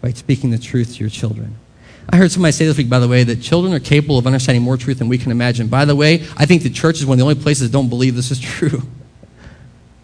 by 0.00 0.12
speaking 0.12 0.50
the 0.50 0.58
truth 0.58 0.94
to 0.94 1.00
your 1.00 1.10
children. 1.10 1.56
I 2.08 2.16
heard 2.16 2.30
somebody 2.30 2.52
say 2.52 2.66
this 2.66 2.76
week, 2.76 2.88
by 2.88 3.00
the 3.00 3.08
way, 3.08 3.24
that 3.24 3.42
children 3.42 3.74
are 3.74 3.80
capable 3.80 4.18
of 4.18 4.26
understanding 4.26 4.62
more 4.62 4.76
truth 4.76 4.98
than 4.98 5.08
we 5.08 5.18
can 5.18 5.32
imagine. 5.32 5.66
By 5.66 5.84
the 5.84 5.96
way, 5.96 6.24
I 6.36 6.46
think 6.46 6.62
the 6.62 6.70
church 6.70 6.98
is 6.98 7.06
one 7.06 7.14
of 7.14 7.18
the 7.18 7.24
only 7.24 7.42
places 7.42 7.68
that 7.68 7.76
don't 7.76 7.88
believe 7.88 8.14
this 8.14 8.30
is 8.30 8.38
true. 8.40 8.82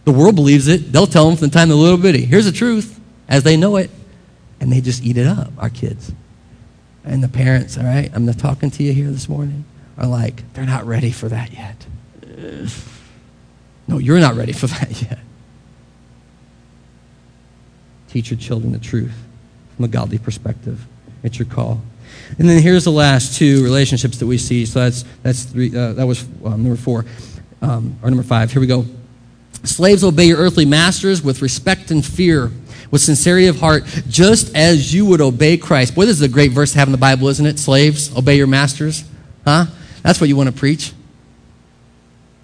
The 0.04 0.12
world 0.12 0.34
believes 0.34 0.66
it. 0.66 0.92
They'll 0.92 1.06
tell 1.06 1.28
them 1.28 1.36
from 1.36 1.48
the 1.48 1.54
time 1.54 1.68
they're 1.68 1.76
little 1.76 1.98
bitty. 1.98 2.24
Here's 2.24 2.44
the 2.44 2.52
truth 2.52 2.98
as 3.28 3.44
they 3.44 3.56
know 3.56 3.76
it. 3.76 3.90
And 4.62 4.72
they 4.72 4.80
just 4.80 5.02
eat 5.02 5.16
it 5.16 5.26
up, 5.26 5.50
our 5.58 5.68
kids. 5.68 6.12
And 7.04 7.20
the 7.20 7.26
parents, 7.28 7.76
all 7.76 7.82
right, 7.82 8.08
I'm 8.14 8.26
not 8.26 8.38
talking 8.38 8.70
to 8.70 8.82
you 8.84 8.92
here 8.92 9.10
this 9.10 9.28
morning, 9.28 9.64
are 9.98 10.06
like, 10.06 10.44
they're 10.52 10.64
not 10.64 10.86
ready 10.86 11.10
for 11.10 11.28
that 11.28 11.52
yet. 11.52 11.84
No, 13.88 13.98
you're 13.98 14.20
not 14.20 14.36
ready 14.36 14.52
for 14.52 14.66
that 14.68 15.02
yet. 15.02 15.18
Teach 18.08 18.30
your 18.30 18.38
children 18.38 18.72
the 18.72 18.78
truth 18.78 19.12
from 19.74 19.84
a 19.84 19.88
godly 19.88 20.18
perspective. 20.18 20.86
It's 21.24 21.40
your 21.40 21.48
call. 21.48 21.82
And 22.38 22.48
then 22.48 22.62
here's 22.62 22.84
the 22.84 22.92
last 22.92 23.36
two 23.36 23.64
relationships 23.64 24.18
that 24.18 24.26
we 24.26 24.38
see. 24.38 24.64
So 24.64 24.78
that's, 24.78 25.04
that's 25.24 25.42
three, 25.42 25.76
uh, 25.76 25.94
that 25.94 26.06
was 26.06 26.22
um, 26.44 26.62
number 26.62 26.76
four, 26.76 27.04
um, 27.62 27.96
or 28.00 28.10
number 28.10 28.22
five. 28.22 28.52
Here 28.52 28.60
we 28.60 28.68
go. 28.68 28.86
Slaves, 29.64 30.04
obey 30.04 30.26
your 30.26 30.38
earthly 30.38 30.66
masters 30.66 31.20
with 31.20 31.42
respect 31.42 31.90
and 31.90 32.06
fear, 32.06 32.52
with 32.92 33.00
sincerity 33.00 33.46
of 33.46 33.58
heart, 33.58 33.84
just 34.08 34.54
as 34.54 34.94
you 34.94 35.06
would 35.06 35.20
obey 35.20 35.56
Christ. 35.56 35.96
Boy, 35.96 36.04
this 36.04 36.16
is 36.16 36.22
a 36.22 36.28
great 36.28 36.52
verse 36.52 36.72
to 36.72 36.78
have 36.78 36.86
in 36.86 36.92
the 36.92 36.98
Bible, 36.98 37.26
isn't 37.28 37.44
it? 37.44 37.58
Slaves, 37.58 38.14
obey 38.16 38.36
your 38.36 38.46
masters. 38.46 39.02
Huh? 39.44 39.66
That's 40.02 40.20
what 40.20 40.28
you 40.28 40.36
want 40.36 40.50
to 40.50 40.54
preach. 40.54 40.92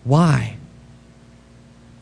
Why? 0.04 0.56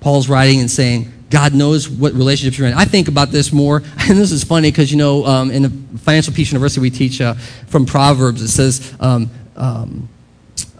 Paul's 0.00 0.28
writing 0.28 0.60
and 0.60 0.70
saying, 0.70 1.12
God 1.28 1.54
knows 1.54 1.88
what 1.88 2.12
relationships 2.12 2.56
you're 2.56 2.68
in. 2.68 2.74
I 2.74 2.84
think 2.84 3.08
about 3.08 3.30
this 3.30 3.52
more, 3.52 3.78
and 3.98 4.16
this 4.16 4.30
is 4.30 4.44
funny 4.44 4.70
because, 4.70 4.92
you 4.92 4.96
know, 4.96 5.26
um, 5.26 5.50
in 5.50 5.62
the 5.62 5.98
Financial 5.98 6.32
Peace 6.32 6.52
University, 6.52 6.80
we 6.80 6.90
teach 6.90 7.20
uh, 7.20 7.34
from 7.66 7.84
Proverbs. 7.84 8.42
It 8.42 8.48
says, 8.48 8.94
um, 9.00 9.28
um, 9.56 10.08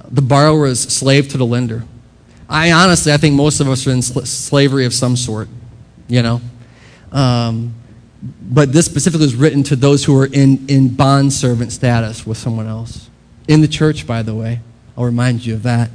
the 0.09 0.23
borrower 0.23 0.67
is 0.67 0.81
slave 0.81 1.29
to 1.31 1.37
the 1.37 1.47
lender. 1.47 1.83
I 2.49 2.71
honestly, 2.71 3.13
I 3.13 3.17
think 3.17 3.35
most 3.35 3.59
of 3.59 3.69
us 3.69 3.85
are 3.89 3.91
in 3.91 4.03
sl- 4.03 4.21
slavery 4.21 4.87
of 4.87 4.95
some 4.95 5.17
sort, 5.17 5.49
you 6.07 6.23
know. 6.23 6.41
Um, 7.17 7.75
but 8.43 8.73
this 8.73 8.87
specifically 8.87 9.27
is 9.27 9.35
written 9.35 9.63
to 9.65 9.77
those 9.77 10.05
who 10.05 10.19
are 10.19 10.27
in, 10.27 10.67
in 10.69 10.95
bond 10.95 11.33
servant 11.33 11.73
status 11.73 12.27
with 12.27 12.37
someone 12.37 12.67
else. 12.67 13.09
In 13.49 13.61
the 13.61 13.69
church, 13.69 14.07
by 14.07 14.23
the 14.23 14.35
way. 14.35 14.61
I'll 14.97 15.05
remind 15.05 15.45
you 15.45 15.55
of 15.55 15.63
that. 15.65 15.91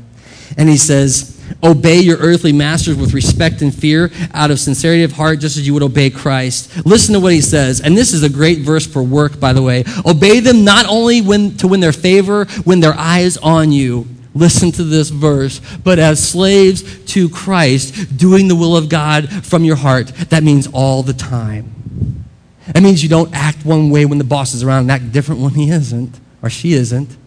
And 0.57 0.67
he 0.67 0.77
says, 0.77 1.37
Obey 1.63 1.99
your 1.99 2.17
earthly 2.17 2.53
masters 2.53 2.95
with 2.95 3.13
respect 3.13 3.61
and 3.61 3.73
fear 3.73 4.09
out 4.33 4.51
of 4.51 4.59
sincerity 4.59 5.03
of 5.03 5.11
heart, 5.11 5.39
just 5.39 5.57
as 5.57 5.67
you 5.67 5.73
would 5.73 5.83
obey 5.83 6.09
Christ. 6.09 6.85
Listen 6.85 7.13
to 7.13 7.19
what 7.19 7.33
he 7.33 7.41
says. 7.41 7.81
And 7.81 7.97
this 7.97 8.13
is 8.13 8.23
a 8.23 8.29
great 8.29 8.59
verse 8.59 8.87
for 8.87 9.03
work, 9.03 9.39
by 9.39 9.51
the 9.51 9.61
way. 9.61 9.83
Obey 10.05 10.39
them 10.39 10.63
not 10.63 10.85
only 10.87 11.21
when, 11.21 11.57
to 11.57 11.67
win 11.67 11.81
their 11.81 11.91
favor, 11.91 12.45
when 12.63 12.79
their 12.79 12.93
eyes 12.93 13.37
on 13.37 13.71
you. 13.71 14.07
Listen 14.33 14.71
to 14.73 14.83
this 14.83 15.09
verse. 15.09 15.59
But 15.83 15.99
as 15.99 16.25
slaves 16.25 17.03
to 17.13 17.27
Christ, 17.29 18.17
doing 18.17 18.47
the 18.47 18.55
will 18.55 18.77
of 18.77 18.87
God 18.87 19.29
from 19.45 19.63
your 19.63 19.75
heart, 19.75 20.07
that 20.29 20.43
means 20.43 20.67
all 20.67 21.03
the 21.03 21.13
time. 21.13 22.25
That 22.67 22.83
means 22.83 23.03
you 23.03 23.09
don't 23.09 23.33
act 23.33 23.65
one 23.65 23.89
way 23.89 24.05
when 24.05 24.17
the 24.17 24.23
boss 24.23 24.53
is 24.53 24.63
around 24.63 24.83
and 24.83 24.91
act 24.91 25.11
different 25.11 25.41
when 25.41 25.55
he 25.55 25.69
isn't, 25.69 26.19
or 26.41 26.49
she 26.49 26.73
isn't 26.73 27.11
It 27.11 27.17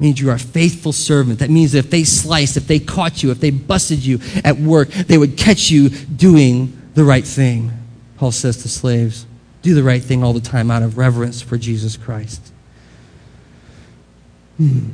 means 0.00 0.20
you 0.20 0.28
are 0.28 0.34
a 0.34 0.38
faithful 0.38 0.92
servant. 0.92 1.38
That 1.38 1.48
means 1.48 1.72
if 1.72 1.88
they 1.88 2.04
sliced, 2.04 2.58
if 2.58 2.66
they 2.66 2.78
caught 2.78 3.22
you, 3.22 3.30
if 3.30 3.40
they 3.40 3.50
busted 3.50 4.04
you 4.04 4.20
at 4.44 4.58
work, 4.58 4.90
they 4.90 5.16
would 5.16 5.38
catch 5.38 5.70
you 5.70 5.88
doing 5.88 6.76
the 6.94 7.04
right 7.04 7.24
thing. 7.24 7.72
Paul 8.18 8.32
says 8.32 8.62
to 8.62 8.68
slaves, 8.68 9.24
do 9.62 9.74
the 9.74 9.82
right 9.82 10.02
thing 10.02 10.22
all 10.22 10.34
the 10.34 10.40
time 10.40 10.70
out 10.70 10.82
of 10.82 10.98
reverence 10.98 11.40
for 11.40 11.56
Jesus 11.56 11.96
Christ. 11.96 12.52
Hmm. 14.58 14.90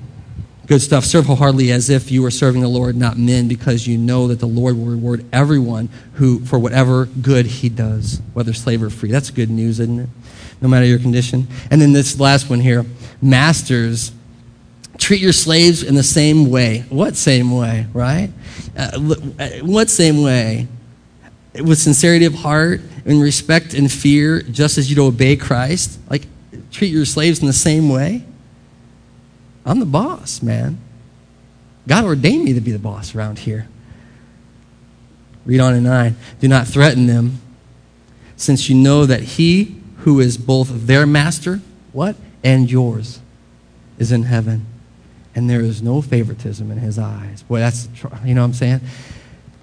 Good 0.66 0.80
stuff. 0.80 1.04
Serve 1.04 1.26
wholeheartedly 1.26 1.72
as 1.72 1.90
if 1.90 2.10
you 2.10 2.22
were 2.22 2.30
serving 2.30 2.60
the 2.60 2.68
Lord, 2.68 2.96
not 2.96 3.18
men, 3.18 3.48
because 3.48 3.86
you 3.86 3.98
know 3.98 4.28
that 4.28 4.38
the 4.38 4.46
Lord 4.46 4.76
will 4.76 4.86
reward 4.86 5.24
everyone 5.32 5.88
who 6.14 6.44
for 6.44 6.58
whatever 6.58 7.06
good 7.06 7.46
he 7.46 7.68
does, 7.68 8.22
whether 8.32 8.52
slave 8.52 8.82
or 8.82 8.90
free. 8.90 9.10
That's 9.10 9.30
good 9.30 9.50
news, 9.50 9.80
isn't 9.80 10.00
it? 10.00 10.08
No 10.60 10.68
matter 10.68 10.86
your 10.86 11.00
condition. 11.00 11.48
And 11.70 11.80
then 11.80 11.92
this 11.92 12.18
last 12.20 12.48
one 12.48 12.60
here 12.60 12.86
masters 13.20 14.12
treat 14.98 15.20
your 15.20 15.32
slaves 15.32 15.82
in 15.82 15.96
the 15.96 16.02
same 16.02 16.48
way. 16.48 16.84
What 16.88 17.16
same 17.16 17.50
way, 17.56 17.86
right? 17.92 18.30
Uh, 18.76 19.14
uh, 19.38 19.48
what 19.62 19.90
same 19.90 20.22
way? 20.22 20.68
With 21.54 21.78
sincerity 21.78 22.24
of 22.24 22.34
heart, 22.34 22.80
and 23.04 23.20
respect 23.20 23.74
and 23.74 23.90
fear, 23.90 24.42
just 24.42 24.78
as 24.78 24.88
you'd 24.88 24.98
obey 24.98 25.36
Christ. 25.36 25.98
Like, 26.08 26.26
treat 26.70 26.92
your 26.92 27.04
slaves 27.04 27.40
in 27.40 27.46
the 27.46 27.52
same 27.52 27.88
way. 27.88 28.24
I'm 29.64 29.78
the 29.78 29.86
boss, 29.86 30.42
man. 30.42 30.78
God 31.86 32.04
ordained 32.04 32.44
me 32.44 32.52
to 32.52 32.60
be 32.60 32.72
the 32.72 32.78
boss 32.78 33.14
around 33.14 33.40
here. 33.40 33.68
Read 35.44 35.60
on 35.60 35.74
in 35.74 35.82
9. 35.82 36.16
Do 36.40 36.48
not 36.48 36.66
threaten 36.66 37.06
them, 37.06 37.40
since 38.36 38.68
you 38.68 38.76
know 38.76 39.06
that 39.06 39.22
he 39.22 39.80
who 39.98 40.20
is 40.20 40.36
both 40.36 40.86
their 40.86 41.06
master, 41.06 41.60
what? 41.92 42.16
And 42.44 42.70
yours, 42.70 43.20
is 43.98 44.10
in 44.12 44.24
heaven 44.24 44.66
and 45.34 45.48
there 45.48 45.60
is 45.60 45.82
no 45.82 46.02
favoritism 46.02 46.70
in 46.70 46.78
his 46.78 46.98
eyes. 46.98 47.42
Boy, 47.42 47.60
that's, 47.60 47.88
you 48.24 48.34
know 48.34 48.42
what 48.42 48.48
I'm 48.48 48.52
saying? 48.52 48.80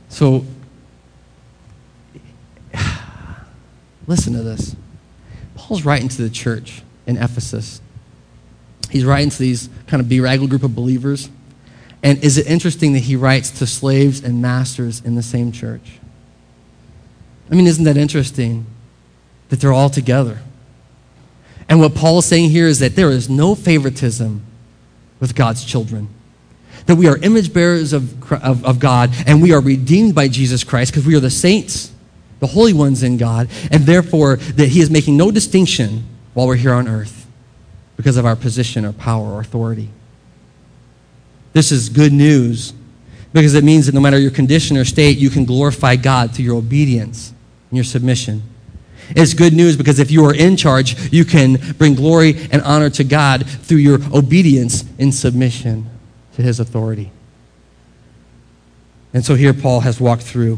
So, 0.10 0.46
listen 4.08 4.34
to 4.34 4.42
this. 4.42 4.76
Paul's 5.56 5.86
writing 5.86 6.08
to 6.10 6.22
the 6.22 6.30
church 6.30 6.82
in 7.06 7.18
Ephesus. 7.18 7.82
He's 8.90 9.06
writing 9.06 9.30
to 9.30 9.38
these 9.38 9.70
kind 9.88 10.02
of 10.02 10.10
bedraggled 10.10 10.50
group 10.50 10.64
of 10.64 10.76
believers. 10.76 11.30
And 12.02 12.24
is 12.24 12.38
it 12.38 12.48
interesting 12.48 12.94
that 12.94 13.00
he 13.00 13.16
writes 13.16 13.52
to 13.60 13.68
slaves 13.68 14.24
and 14.24 14.42
masters 14.42 15.02
in 15.04 15.16
the 15.16 15.22
same 15.22 15.52
church? 15.52 16.00
I 17.52 17.56
mean, 17.56 17.68
isn't 17.68 17.84
that 17.86 17.98
interesting 17.98 18.66
that 19.50 19.60
they're 19.60 19.74
all 19.74 19.90
together? 19.90 20.40
And 21.68 21.80
what 21.80 21.94
Paul 21.94 22.20
is 22.20 22.26
saying 22.26 22.50
here 22.50 22.68
is 22.68 22.80
that 22.80 22.96
there 22.96 23.10
is 23.10 23.30
no 23.30 23.54
favoritism 23.54 24.42
with 25.20 25.36
God's 25.36 25.64
children. 25.64 26.10
That 26.86 26.96
we 26.96 27.08
are 27.08 27.18
image 27.18 27.54
bearers 27.54 27.94
of, 27.94 28.32
of, 28.32 28.66
of 28.66 28.80
God 28.80 29.12
and 29.28 29.42
we 29.42 29.52
are 29.52 29.62
redeemed 29.62 30.16
by 30.16 30.30
Jesus 30.30 30.64
Christ 30.64 30.92
because 30.92 31.06
we 31.06 31.16
are 31.16 31.20
the 31.20 31.30
saints, 31.30 31.92
the 32.40 32.48
holy 32.48 32.74
ones 32.74 33.04
in 33.04 33.18
God, 33.18 33.50
and 33.70 33.84
therefore 33.84 34.38
that 34.38 34.70
He 34.70 34.80
is 34.80 34.90
making 34.90 35.18
no 35.18 35.30
distinction 35.30 36.06
while 36.34 36.48
we're 36.48 36.56
here 36.56 36.74
on 36.74 36.88
earth 36.88 37.19
because 38.00 38.16
of 38.16 38.26
our 38.26 38.36
position 38.38 38.86
or 38.86 38.94
power 38.94 39.26
or 39.26 39.42
authority. 39.42 39.90
This 41.52 41.70
is 41.70 41.90
good 41.90 42.14
news 42.14 42.72
because 43.34 43.56
it 43.56 43.66
means 43.66 43.88
that 43.88 43.94
no 43.94 44.00
matter 44.00 44.18
your 44.18 44.32
condition 44.32 44.78
or 44.78 44.86
state, 44.86 45.18
you 45.18 45.30
can 45.30 45.44
glorify 45.44 45.98
God 45.98 46.34
through 46.34 46.46
your 46.46 46.56
obedience 46.56 47.34
and 47.70 47.76
your 47.76 47.84
submission. 47.84 48.42
It's 49.10 49.34
good 49.34 49.52
news 49.52 49.76
because 49.76 50.00
if 50.00 50.12
you 50.12 50.24
are 50.24 50.34
in 50.34 50.56
charge, 50.56 51.12
you 51.12 51.26
can 51.26 51.58
bring 51.74 51.94
glory 51.94 52.38
and 52.54 52.62
honor 52.62 52.90
to 52.92 53.04
God 53.04 53.46
through 53.46 53.80
your 53.80 54.00
obedience 54.14 54.86
in 54.98 55.12
submission 55.12 55.90
to 56.36 56.42
his 56.42 56.62
authority. 56.62 57.12
And 59.14 59.26
so 59.26 59.36
here 59.36 59.54
Paul 59.54 59.82
has 59.82 60.00
walked 60.00 60.22
through 60.22 60.58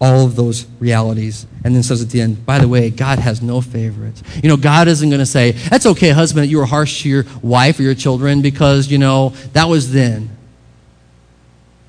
all 0.00 0.26
of 0.26 0.36
those 0.36 0.66
realities 0.78 1.46
and 1.64 1.74
then 1.74 1.82
says 1.82 2.02
at 2.02 2.10
the 2.10 2.20
end, 2.20 2.44
by 2.44 2.58
the 2.58 2.68
way, 2.68 2.90
God 2.90 3.18
has 3.18 3.40
no 3.40 3.60
favorites. 3.60 4.22
You 4.42 4.48
know, 4.48 4.56
God 4.56 4.88
isn't 4.88 5.08
going 5.08 5.20
to 5.20 5.26
say, 5.26 5.52
that's 5.52 5.86
okay, 5.86 6.10
husband, 6.10 6.50
you 6.50 6.58
were 6.58 6.66
harsh 6.66 7.02
to 7.02 7.08
your 7.08 7.24
wife 7.42 7.78
or 7.78 7.82
your 7.82 7.94
children 7.94 8.42
because, 8.42 8.90
you 8.90 8.98
know, 8.98 9.30
that 9.52 9.68
was 9.68 9.92
then. 9.92 10.30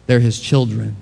They're 0.06 0.22
his 0.22 0.40
children. 0.40 0.96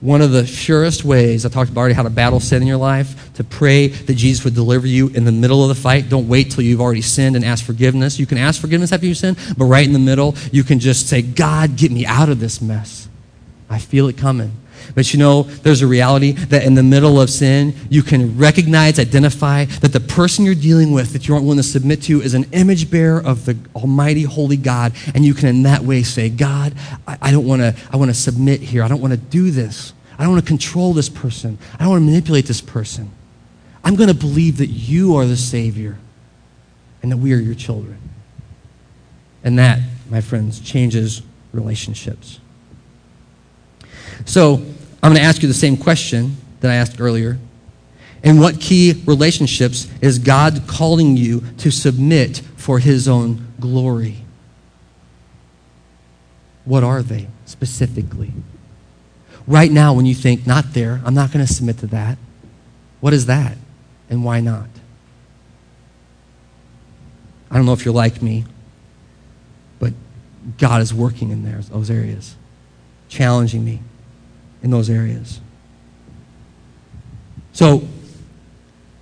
One 0.00 0.20
of 0.20 0.30
the 0.30 0.46
surest 0.46 1.04
ways, 1.04 1.44
I 1.44 1.48
talked 1.48 1.70
about 1.70 1.80
already 1.80 1.94
how 1.94 2.04
to 2.04 2.10
battle 2.10 2.38
sin 2.38 2.62
in 2.62 2.68
your 2.68 2.76
life, 2.76 3.32
to 3.34 3.42
pray 3.42 3.88
that 3.88 4.14
Jesus 4.14 4.44
would 4.44 4.54
deliver 4.54 4.86
you 4.86 5.08
in 5.08 5.24
the 5.24 5.32
middle 5.32 5.62
of 5.62 5.68
the 5.70 5.74
fight. 5.74 6.08
Don't 6.08 6.28
wait 6.28 6.52
till 6.52 6.62
you've 6.62 6.80
already 6.80 7.02
sinned 7.02 7.34
and 7.34 7.44
ask 7.44 7.64
forgiveness. 7.64 8.18
You 8.18 8.26
can 8.26 8.38
ask 8.38 8.60
forgiveness 8.60 8.92
after 8.92 9.06
you 9.06 9.14
sin, 9.14 9.36
but 9.56 9.64
right 9.64 9.84
in 9.84 9.92
the 9.92 9.98
middle, 9.98 10.36
you 10.52 10.62
can 10.62 10.78
just 10.78 11.08
say, 11.08 11.22
God, 11.22 11.76
get 11.76 11.90
me 11.90 12.06
out 12.06 12.28
of 12.28 12.38
this 12.38 12.60
mess. 12.60 13.08
I 13.68 13.80
feel 13.80 14.06
it 14.06 14.16
coming. 14.16 14.52
But 14.94 15.12
you 15.12 15.18
know, 15.18 15.42
there's 15.42 15.82
a 15.82 15.86
reality 15.86 16.32
that 16.32 16.64
in 16.64 16.74
the 16.74 16.82
middle 16.82 17.20
of 17.20 17.30
sin, 17.30 17.74
you 17.88 18.02
can 18.02 18.36
recognize, 18.36 18.98
identify 18.98 19.64
that 19.66 19.92
the 19.92 20.00
person 20.00 20.44
you're 20.44 20.54
dealing 20.54 20.92
with, 20.92 21.12
that 21.12 21.28
you 21.28 21.34
aren't 21.34 21.44
willing 21.44 21.58
to 21.58 21.62
submit 21.62 22.02
to, 22.02 22.20
is 22.20 22.34
an 22.34 22.46
image 22.52 22.90
bearer 22.90 23.20
of 23.20 23.44
the 23.44 23.56
Almighty, 23.74 24.22
Holy 24.22 24.56
God. 24.56 24.92
And 25.14 25.24
you 25.24 25.34
can 25.34 25.48
in 25.48 25.62
that 25.64 25.82
way 25.82 26.02
say, 26.02 26.28
God, 26.28 26.74
I, 27.06 27.18
I 27.22 27.30
don't 27.30 27.46
want 27.46 27.62
to, 27.62 27.74
I 27.92 27.96
want 27.96 28.10
to 28.10 28.14
submit 28.14 28.60
here. 28.60 28.82
I 28.82 28.88
don't 28.88 29.00
want 29.00 29.12
to 29.12 29.18
do 29.18 29.50
this. 29.50 29.92
I 30.18 30.24
don't 30.24 30.32
want 30.32 30.44
to 30.44 30.48
control 30.48 30.92
this 30.92 31.08
person. 31.08 31.58
I 31.74 31.84
don't 31.84 31.90
want 31.90 32.02
to 32.02 32.06
manipulate 32.06 32.46
this 32.46 32.60
person. 32.60 33.10
I'm 33.84 33.94
going 33.94 34.08
to 34.08 34.14
believe 34.14 34.58
that 34.58 34.66
you 34.66 35.16
are 35.16 35.24
the 35.24 35.36
Savior 35.36 35.98
and 37.02 37.12
that 37.12 37.16
we 37.16 37.32
are 37.32 37.38
your 37.38 37.54
children. 37.54 37.98
And 39.44 39.58
that, 39.58 39.78
my 40.10 40.20
friends, 40.20 40.60
changes 40.60 41.22
relationships. 41.52 42.40
So, 44.24 44.62
I'm 45.02 45.12
going 45.12 45.22
to 45.22 45.26
ask 45.26 45.42
you 45.42 45.48
the 45.48 45.54
same 45.54 45.76
question 45.76 46.36
that 46.60 46.70
I 46.70 46.74
asked 46.74 47.00
earlier. 47.00 47.38
In 48.22 48.40
what 48.40 48.60
key 48.60 49.02
relationships 49.06 49.86
is 50.00 50.18
God 50.18 50.62
calling 50.66 51.16
you 51.16 51.42
to 51.58 51.70
submit 51.70 52.38
for 52.56 52.80
his 52.80 53.06
own 53.06 53.46
glory. 53.60 54.16
What 56.64 56.82
are 56.82 57.02
they 57.02 57.28
specifically? 57.46 58.32
Right 59.46 59.70
now, 59.70 59.94
when 59.94 60.04
you 60.04 60.14
think, 60.14 60.46
not 60.46 60.74
there, 60.74 61.00
I'm 61.04 61.14
not 61.14 61.32
going 61.32 61.46
to 61.46 61.52
submit 61.52 61.78
to 61.78 61.86
that, 61.88 62.18
what 63.00 63.14
is 63.14 63.26
that? 63.26 63.56
And 64.10 64.24
why 64.24 64.40
not? 64.40 64.68
I 67.50 67.56
don't 67.56 67.64
know 67.64 67.72
if 67.72 67.84
you're 67.84 67.94
like 67.94 68.20
me, 68.20 68.44
but 69.78 69.94
God 70.58 70.82
is 70.82 70.92
working 70.92 71.30
in 71.30 71.44
there, 71.44 71.60
those 71.62 71.88
areas, 71.88 72.34
challenging 73.08 73.64
me 73.64 73.80
in 74.62 74.70
those 74.70 74.90
areas. 74.90 75.40
So, 77.52 77.86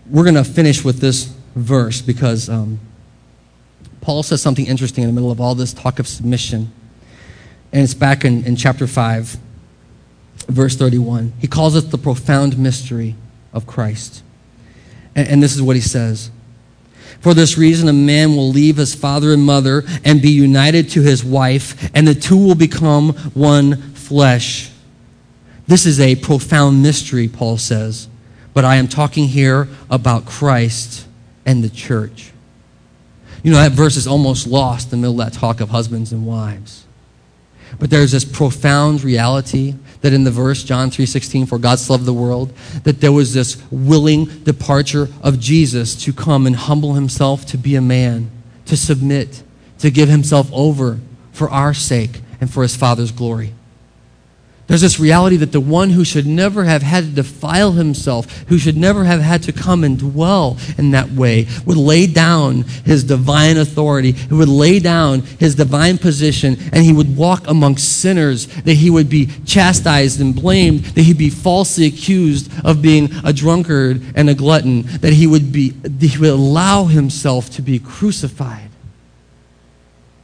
we're 0.09 0.25
going 0.25 0.35
to 0.35 0.45
finish 0.45 0.85
with 0.85 1.01
this 1.01 1.35
verse 1.55 2.01
because 2.01 2.49
um, 2.49 2.79
Paul 4.01 4.23
says 4.23 4.41
something 4.41 4.67
interesting 4.67 5.03
in 5.03 5.09
the 5.11 5.15
middle 5.15 5.33
of 5.33 5.41
all 5.41 5.55
this 5.55 5.73
talk 5.73 5.99
of 5.99 6.07
submission. 6.07 6.71
And 7.73 7.83
it's 7.83 7.95
back 7.95 8.25
in, 8.25 8.45
in 8.45 8.57
chapter 8.57 8.87
5, 8.87 9.37
verse 10.49 10.77
31. 10.77 11.33
He 11.41 11.49
calls 11.49 11.75
it 11.75 11.91
the 11.91 11.99
profound 11.99 12.57
mystery 12.57 13.17
of 13.53 13.67
Christ. 13.67 14.23
And, 15.15 15.29
and 15.29 15.43
this 15.43 15.57
is 15.57 15.63
what 15.63 15.75
he 15.77 15.83
says 15.83 16.31
For 17.21 17.35
this 17.35 17.59
reason, 17.59 17.89
a 17.89 17.93
man 17.93 18.37
will 18.37 18.51
leave 18.51 18.77
his 18.77 18.95
father 18.95 19.33
and 19.33 19.43
mother 19.43 19.83
and 20.05 20.23
be 20.23 20.31
united 20.31 20.91
to 20.91 21.03
his 21.03 21.25
wife, 21.25 21.91
and 21.95 22.07
the 22.07 22.15
two 22.15 22.37
will 22.37 22.55
become 22.55 23.09
one 23.35 23.93
flesh. 23.95 24.71
This 25.67 25.87
is 25.87 25.99
a 26.01 26.17
profound 26.17 26.83
mystery, 26.83 27.29
Paul 27.29 27.59
says. 27.59 28.09
But 28.55 28.65
I 28.65 28.77
am 28.77 28.89
talking 28.89 29.29
here 29.29 29.69
about 29.91 30.25
Christ 30.25 31.07
and 31.45 31.63
the 31.63 31.69
church. 31.69 32.33
You 33.43 33.53
know, 33.53 33.59
that 33.59 33.73
verse 33.73 33.97
is 33.97 34.07
almost 34.07 34.47
lost 34.47 34.87
in 34.87 34.91
the 34.91 34.97
middle 35.09 35.21
of 35.21 35.31
that 35.31 35.39
talk 35.39 35.61
of 35.61 35.71
husbands 35.71 36.13
and 36.13 36.27
wives. 36.27 36.85
But 37.79 37.91
there's 37.91 38.13
this 38.13 38.25
profound 38.25 39.03
reality 39.05 39.75
that 40.01 40.13
in 40.13 40.25
the 40.25 40.31
verse 40.31 40.63
John 40.63 40.91
3:16 40.91 41.47
for 41.47 41.59
God 41.59 41.79
so 41.79 41.95
loved 41.95 42.07
the 42.07 42.15
world 42.15 42.53
that 42.85 43.01
there 43.01 43.13
was 43.13 43.35
this 43.35 43.57
willing 43.71 44.27
departure 44.45 45.09
of 45.21 45.41
Jesus 45.41 45.95
to 45.97 46.13
come 46.13 46.47
and 46.47 46.57
humble 46.57 46.95
himself 46.95 47.45
to 47.47 47.59
be 47.59 47.75
a 47.75 47.81
man, 47.81 48.31
to 48.67 48.77
submit, 48.77 49.43
to 49.81 49.91
give 49.91 50.09
himself 50.09 50.49
over 50.53 50.99
for 51.33 51.51
our 51.51 51.75
sake 51.75 52.23
and 52.41 52.51
for 52.51 52.63
his 52.63 52.77
father's 52.77 53.13
glory. 53.13 53.53
There's 54.67 54.81
this 54.81 54.99
reality 54.99 55.37
that 55.37 55.53
the 55.53 55.61
one 55.61 55.91
who 55.91 56.05
should 56.05 56.27
never 56.27 56.65
have 56.65 56.83
had 56.83 57.05
to 57.05 57.11
defile 57.11 57.73
himself, 57.73 58.47
who 58.49 58.59
should 58.59 58.77
never 58.77 59.05
have 59.05 59.21
had 59.21 59.45
to 59.45 59.53
come 59.53 59.85
and 59.85 59.97
dwell 59.97 60.59
in 60.77 60.91
that 60.91 61.11
way, 61.11 61.47
would 61.65 61.77
lay 61.77 62.09
down 62.09 62.63
his 62.85 63.05
divine 63.05 63.59
authority, 63.59 64.11
he 64.13 64.35
would 64.35 64.49
lay 64.49 64.81
down 64.81 65.21
his 65.21 65.55
divine 65.55 65.99
position, 65.99 66.57
and 66.73 66.85
he 66.85 66.93
would 66.93 67.17
walk 67.17 67.47
amongst 67.47 68.01
sinners, 68.01 68.47
that 68.63 68.75
he 68.75 68.91
would 68.91 69.09
be 69.09 69.27
chastised 69.45 70.21
and 70.21 70.35
blamed, 70.35 70.81
that 70.81 71.03
he'd 71.03 71.19
be 71.19 71.31
falsely 71.31 71.87
accused 71.87 72.51
of 72.65 72.83
being 72.83 73.09
a 73.25 73.33
drunkard 73.33 74.03
and 74.17 74.29
a 74.29 74.35
glutton, 74.35 74.83
that 74.99 75.13
he 75.13 75.29
would, 75.29 75.53
be, 75.53 75.75
he 76.01 76.19
would 76.19 76.31
allow 76.31 76.87
himself 76.87 77.51
to 77.51 77.63
be 77.63 77.79
crucified 77.79 78.71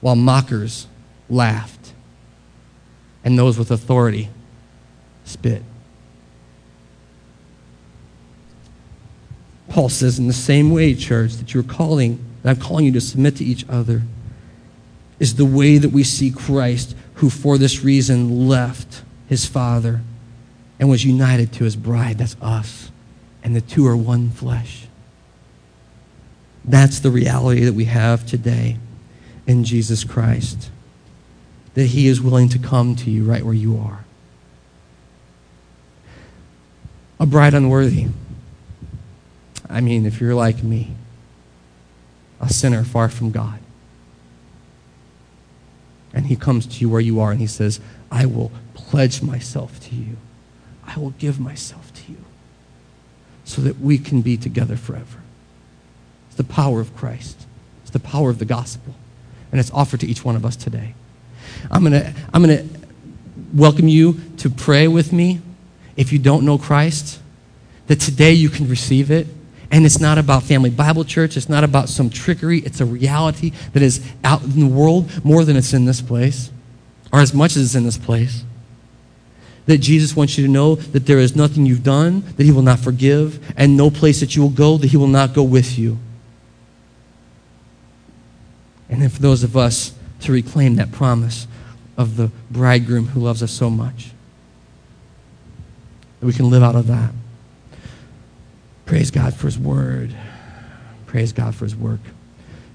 while 0.00 0.16
mockers 0.16 0.88
laughed 1.30 1.81
and 3.24 3.38
those 3.38 3.58
with 3.58 3.70
authority 3.70 4.28
spit. 5.24 5.62
Paul 9.68 9.88
says, 9.88 10.18
in 10.18 10.26
the 10.26 10.32
same 10.32 10.70
way, 10.70 10.94
church, 10.94 11.34
that 11.34 11.54
you're 11.54 11.62
calling, 11.62 12.22
that 12.42 12.50
I'm 12.50 12.62
calling 12.62 12.84
you 12.84 12.92
to 12.92 13.00
submit 13.00 13.36
to 13.36 13.44
each 13.44 13.66
other, 13.68 14.02
is 15.18 15.36
the 15.36 15.46
way 15.46 15.78
that 15.78 15.90
we 15.90 16.04
see 16.04 16.30
Christ, 16.30 16.94
who 17.14 17.30
for 17.30 17.56
this 17.56 17.82
reason 17.82 18.48
left 18.48 19.02
his 19.28 19.46
Father 19.46 20.02
and 20.78 20.90
was 20.90 21.04
united 21.04 21.52
to 21.54 21.64
his 21.64 21.76
bride. 21.76 22.18
That's 22.18 22.36
us. 22.42 22.90
And 23.42 23.56
the 23.56 23.60
two 23.60 23.86
are 23.86 23.96
one 23.96 24.30
flesh. 24.30 24.86
That's 26.64 27.00
the 27.00 27.10
reality 27.10 27.64
that 27.64 27.74
we 27.74 27.86
have 27.86 28.26
today 28.26 28.76
in 29.46 29.64
Jesus 29.64 30.04
Christ 30.04 30.70
that 31.74 31.86
He 31.86 32.06
is 32.06 32.20
willing 32.20 32.48
to 32.50 32.58
come 32.58 32.94
to 32.96 33.10
you 33.10 33.24
right 33.24 33.44
where 33.44 33.54
you 33.54 33.78
are. 33.78 34.04
A 37.18 37.26
bride 37.26 37.54
unworthy. 37.54 38.06
I 39.68 39.80
mean, 39.80 40.04
if 40.04 40.20
you're 40.20 40.34
like 40.34 40.62
me, 40.62 40.94
a 42.40 42.52
sinner 42.52 42.84
far 42.84 43.08
from 43.08 43.30
God. 43.30 43.60
And 46.12 46.26
He 46.26 46.36
comes 46.36 46.66
to 46.66 46.80
you 46.80 46.90
where 46.90 47.00
you 47.00 47.20
are 47.20 47.30
and 47.30 47.40
He 47.40 47.46
says, 47.46 47.80
I 48.10 48.26
will 48.26 48.52
pledge 48.74 49.22
myself 49.22 49.80
to 49.88 49.94
you. 49.94 50.16
I 50.86 50.98
will 50.98 51.10
give 51.10 51.40
myself 51.40 51.94
to 51.94 52.12
you 52.12 52.24
so 53.44 53.62
that 53.62 53.78
we 53.78 53.98
can 53.98 54.20
be 54.20 54.36
together 54.36 54.76
forever. 54.76 55.20
It's 56.28 56.36
the 56.36 56.44
power 56.44 56.80
of 56.80 56.94
Christ, 56.96 57.46
it's 57.82 57.90
the 57.90 58.00
power 58.00 58.28
of 58.30 58.38
the 58.38 58.44
gospel. 58.44 58.94
And 59.50 59.60
it's 59.60 59.70
offered 59.70 60.00
to 60.00 60.06
each 60.06 60.24
one 60.24 60.34
of 60.34 60.46
us 60.46 60.56
today. 60.56 60.94
I'm 61.70 61.82
going 61.82 61.92
to 61.92 62.14
I'm 62.32 62.42
going 62.42 62.56
to 62.58 62.82
welcome 63.52 63.88
you 63.88 64.20
to 64.38 64.50
pray 64.50 64.88
with 64.88 65.12
me 65.12 65.40
if 65.96 66.12
you 66.12 66.18
don't 66.18 66.44
know 66.44 66.58
Christ, 66.58 67.20
that 67.86 68.00
today 68.00 68.32
you 68.32 68.48
can 68.48 68.68
receive 68.68 69.10
it. 69.10 69.26
And 69.70 69.86
it's 69.86 70.00
not 70.00 70.18
about 70.18 70.42
Family 70.42 70.68
Bible 70.68 71.04
Church. 71.04 71.36
It's 71.36 71.48
not 71.48 71.64
about 71.64 71.88
some 71.88 72.10
trickery. 72.10 72.58
It's 72.58 72.80
a 72.80 72.84
reality 72.84 73.52
that 73.72 73.82
is 73.82 74.06
out 74.22 74.42
in 74.42 74.60
the 74.60 74.66
world 74.66 75.24
more 75.24 75.44
than 75.44 75.56
it's 75.56 75.72
in 75.72 75.86
this 75.86 76.02
place, 76.02 76.50
or 77.10 77.20
as 77.20 77.32
much 77.32 77.56
as 77.56 77.64
it's 77.64 77.74
in 77.74 77.84
this 77.84 77.96
place. 77.96 78.44
That 79.64 79.78
Jesus 79.78 80.14
wants 80.14 80.36
you 80.36 80.46
to 80.46 80.52
know 80.52 80.74
that 80.74 81.06
there 81.06 81.18
is 81.18 81.34
nothing 81.36 81.64
you've 81.64 81.84
done 81.84 82.22
that 82.36 82.44
He 82.44 82.52
will 82.52 82.62
not 82.62 82.80
forgive, 82.80 83.54
and 83.56 83.76
no 83.76 83.90
place 83.90 84.20
that 84.20 84.36
you 84.36 84.42
will 84.42 84.50
go 84.50 84.76
that 84.76 84.88
He 84.88 84.96
will 84.98 85.06
not 85.06 85.32
go 85.32 85.42
with 85.42 85.78
you. 85.78 85.98
And 88.90 89.00
then 89.00 89.08
for 89.08 89.22
those 89.22 89.42
of 89.42 89.56
us 89.56 89.94
to 90.20 90.32
reclaim 90.32 90.76
that 90.76 90.92
promise 90.92 91.46
of 91.96 92.16
the 92.16 92.30
bridegroom 92.50 93.08
who 93.08 93.20
loves 93.20 93.42
us 93.42 93.50
so 93.50 93.70
much. 93.70 94.10
That 96.20 96.26
we 96.26 96.32
can 96.32 96.50
live 96.50 96.62
out 96.62 96.76
of 96.76 96.86
that. 96.86 97.12
Praise 98.86 99.10
God 99.10 99.34
for 99.34 99.46
his 99.46 99.58
word. 99.58 100.14
Praise 101.06 101.32
God 101.32 101.54
for 101.54 101.64
his 101.64 101.76
work. 101.76 102.00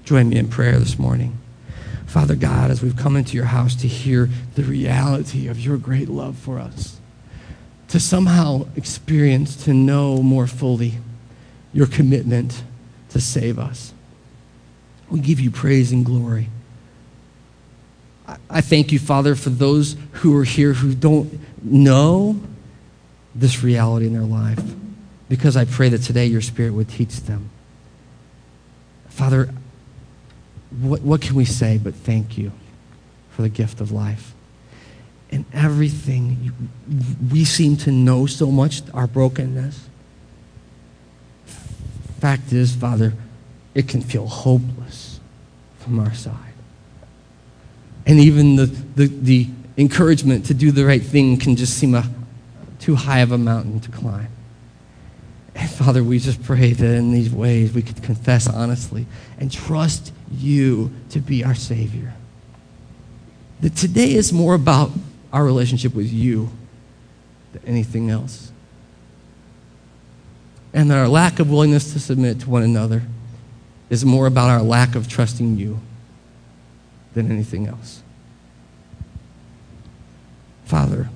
Join 0.04 0.28
me 0.28 0.36
in 0.36 0.48
prayer 0.48 0.78
this 0.78 0.98
morning. 0.98 1.38
Father 2.06 2.34
God, 2.34 2.70
as 2.70 2.82
we've 2.82 2.96
come 2.96 3.16
into 3.16 3.36
your 3.36 3.46
house 3.46 3.74
to 3.76 3.88
hear 3.88 4.30
the 4.54 4.62
reality 4.62 5.46
of 5.46 5.60
your 5.60 5.76
great 5.76 6.08
love 6.08 6.36
for 6.38 6.58
us, 6.58 6.98
to 7.88 8.00
somehow 8.00 8.66
experience, 8.76 9.56
to 9.64 9.74
know 9.74 10.22
more 10.22 10.46
fully 10.46 10.94
your 11.72 11.86
commitment 11.86 12.62
to 13.10 13.20
save 13.20 13.58
us, 13.58 13.92
we 15.10 15.20
give 15.20 15.40
you 15.40 15.50
praise 15.50 15.92
and 15.92 16.04
glory. 16.04 16.48
I 18.50 18.60
thank 18.60 18.92
you, 18.92 18.98
Father, 18.98 19.34
for 19.34 19.50
those 19.50 19.96
who 20.12 20.36
are 20.36 20.44
here 20.44 20.74
who 20.74 20.94
don't 20.94 21.40
know 21.64 22.38
this 23.34 23.62
reality 23.62 24.06
in 24.06 24.12
their 24.12 24.22
life, 24.22 24.62
because 25.28 25.56
I 25.56 25.64
pray 25.64 25.88
that 25.88 26.02
today 26.02 26.26
your 26.26 26.40
Spirit 26.40 26.72
would 26.74 26.88
teach 26.88 27.16
them. 27.22 27.50
Father, 29.08 29.48
what, 30.80 31.00
what 31.00 31.22
can 31.22 31.36
we 31.36 31.44
say 31.44 31.78
but 31.78 31.94
thank 31.94 32.36
you 32.36 32.52
for 33.30 33.42
the 33.42 33.48
gift 33.48 33.80
of 33.80 33.92
life? 33.92 34.34
And 35.30 35.44
everything, 35.52 36.68
we 37.30 37.44
seem 37.44 37.76
to 37.78 37.90
know 37.90 38.26
so 38.26 38.50
much 38.50 38.82
our 38.92 39.06
brokenness. 39.06 39.88
Fact 42.20 42.52
is, 42.52 42.74
Father, 42.74 43.14
it 43.74 43.88
can 43.88 44.00
feel 44.00 44.26
hopeless 44.26 45.20
from 45.78 46.00
our 46.00 46.14
side 46.14 46.47
and 48.08 48.18
even 48.18 48.56
the, 48.56 48.64
the, 48.64 49.06
the 49.06 49.46
encouragement 49.76 50.46
to 50.46 50.54
do 50.54 50.72
the 50.72 50.84
right 50.84 51.02
thing 51.02 51.36
can 51.36 51.54
just 51.54 51.74
seem 51.74 51.94
a, 51.94 52.08
too 52.78 52.94
high 52.94 53.18
of 53.18 53.32
a 53.32 53.38
mountain 53.38 53.78
to 53.80 53.90
climb. 53.90 54.28
And 55.54 55.70
Father, 55.70 56.02
we 56.02 56.18
just 56.18 56.42
pray 56.42 56.72
that 56.72 56.94
in 56.94 57.12
these 57.12 57.30
ways 57.30 57.74
we 57.74 57.82
could 57.82 58.02
confess 58.02 58.48
honestly 58.48 59.06
and 59.38 59.52
trust 59.52 60.12
you 60.32 60.90
to 61.10 61.20
be 61.20 61.44
our 61.44 61.54
Savior. 61.54 62.14
That 63.60 63.76
today 63.76 64.14
is 64.14 64.32
more 64.32 64.54
about 64.54 64.90
our 65.30 65.44
relationship 65.44 65.94
with 65.94 66.10
you 66.10 66.48
than 67.52 67.62
anything 67.66 68.08
else. 68.08 68.52
And 70.72 70.90
that 70.90 70.96
our 70.96 71.08
lack 71.08 71.40
of 71.40 71.50
willingness 71.50 71.92
to 71.92 72.00
submit 72.00 72.40
to 72.40 72.50
one 72.50 72.62
another 72.62 73.02
is 73.90 74.02
more 74.04 74.26
about 74.26 74.48
our 74.48 74.62
lack 74.62 74.94
of 74.94 75.08
trusting 75.08 75.58
you 75.58 75.80
than 77.14 77.30
anything 77.30 77.66
else. 77.66 78.02
Father, 80.64 81.08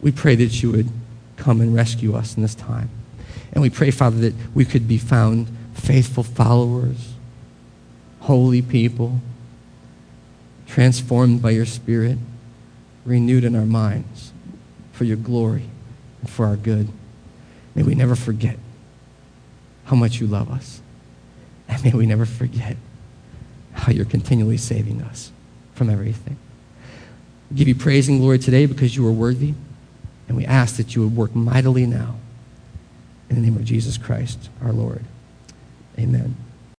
we 0.00 0.10
pray 0.12 0.34
that 0.34 0.62
you 0.62 0.72
would 0.72 0.88
come 1.36 1.60
and 1.60 1.74
rescue 1.74 2.14
us 2.14 2.36
in 2.36 2.42
this 2.42 2.54
time. 2.54 2.90
And 3.52 3.62
we 3.62 3.70
pray, 3.70 3.90
Father, 3.90 4.18
that 4.18 4.34
we 4.54 4.64
could 4.64 4.88
be 4.88 4.98
found 4.98 5.48
faithful 5.74 6.22
followers, 6.22 7.14
holy 8.20 8.62
people, 8.62 9.20
transformed 10.66 11.42
by 11.42 11.50
your 11.50 11.66
Spirit, 11.66 12.18
renewed 13.04 13.44
in 13.44 13.54
our 13.54 13.66
minds 13.66 14.32
for 14.92 15.04
your 15.04 15.16
glory 15.16 15.64
and 16.20 16.30
for 16.30 16.46
our 16.46 16.56
good. 16.56 16.88
May 17.74 17.82
we 17.82 17.94
never 17.94 18.16
forget 18.16 18.58
how 19.84 19.96
much 19.96 20.20
you 20.20 20.26
love 20.26 20.50
us. 20.50 20.80
And 21.68 21.84
may 21.84 21.92
we 21.92 22.06
never 22.06 22.24
forget 22.24 22.76
how 23.76 23.92
you're 23.92 24.04
continually 24.04 24.56
saving 24.56 25.02
us 25.02 25.30
from 25.74 25.90
everything. 25.90 26.36
We 27.50 27.58
give 27.58 27.68
you 27.68 27.74
praise 27.74 28.08
and 28.08 28.20
glory 28.20 28.38
today 28.38 28.66
because 28.66 28.96
you 28.96 29.06
are 29.06 29.12
worthy. 29.12 29.54
And 30.28 30.36
we 30.36 30.44
ask 30.44 30.76
that 30.76 30.96
you 30.96 31.02
would 31.02 31.14
work 31.14 31.34
mightily 31.36 31.86
now. 31.86 32.16
In 33.28 33.36
the 33.36 33.42
name 33.42 33.56
of 33.56 33.64
Jesus 33.64 33.96
Christ, 33.96 34.50
our 34.62 34.72
Lord. 34.72 35.04
Amen. 35.98 36.36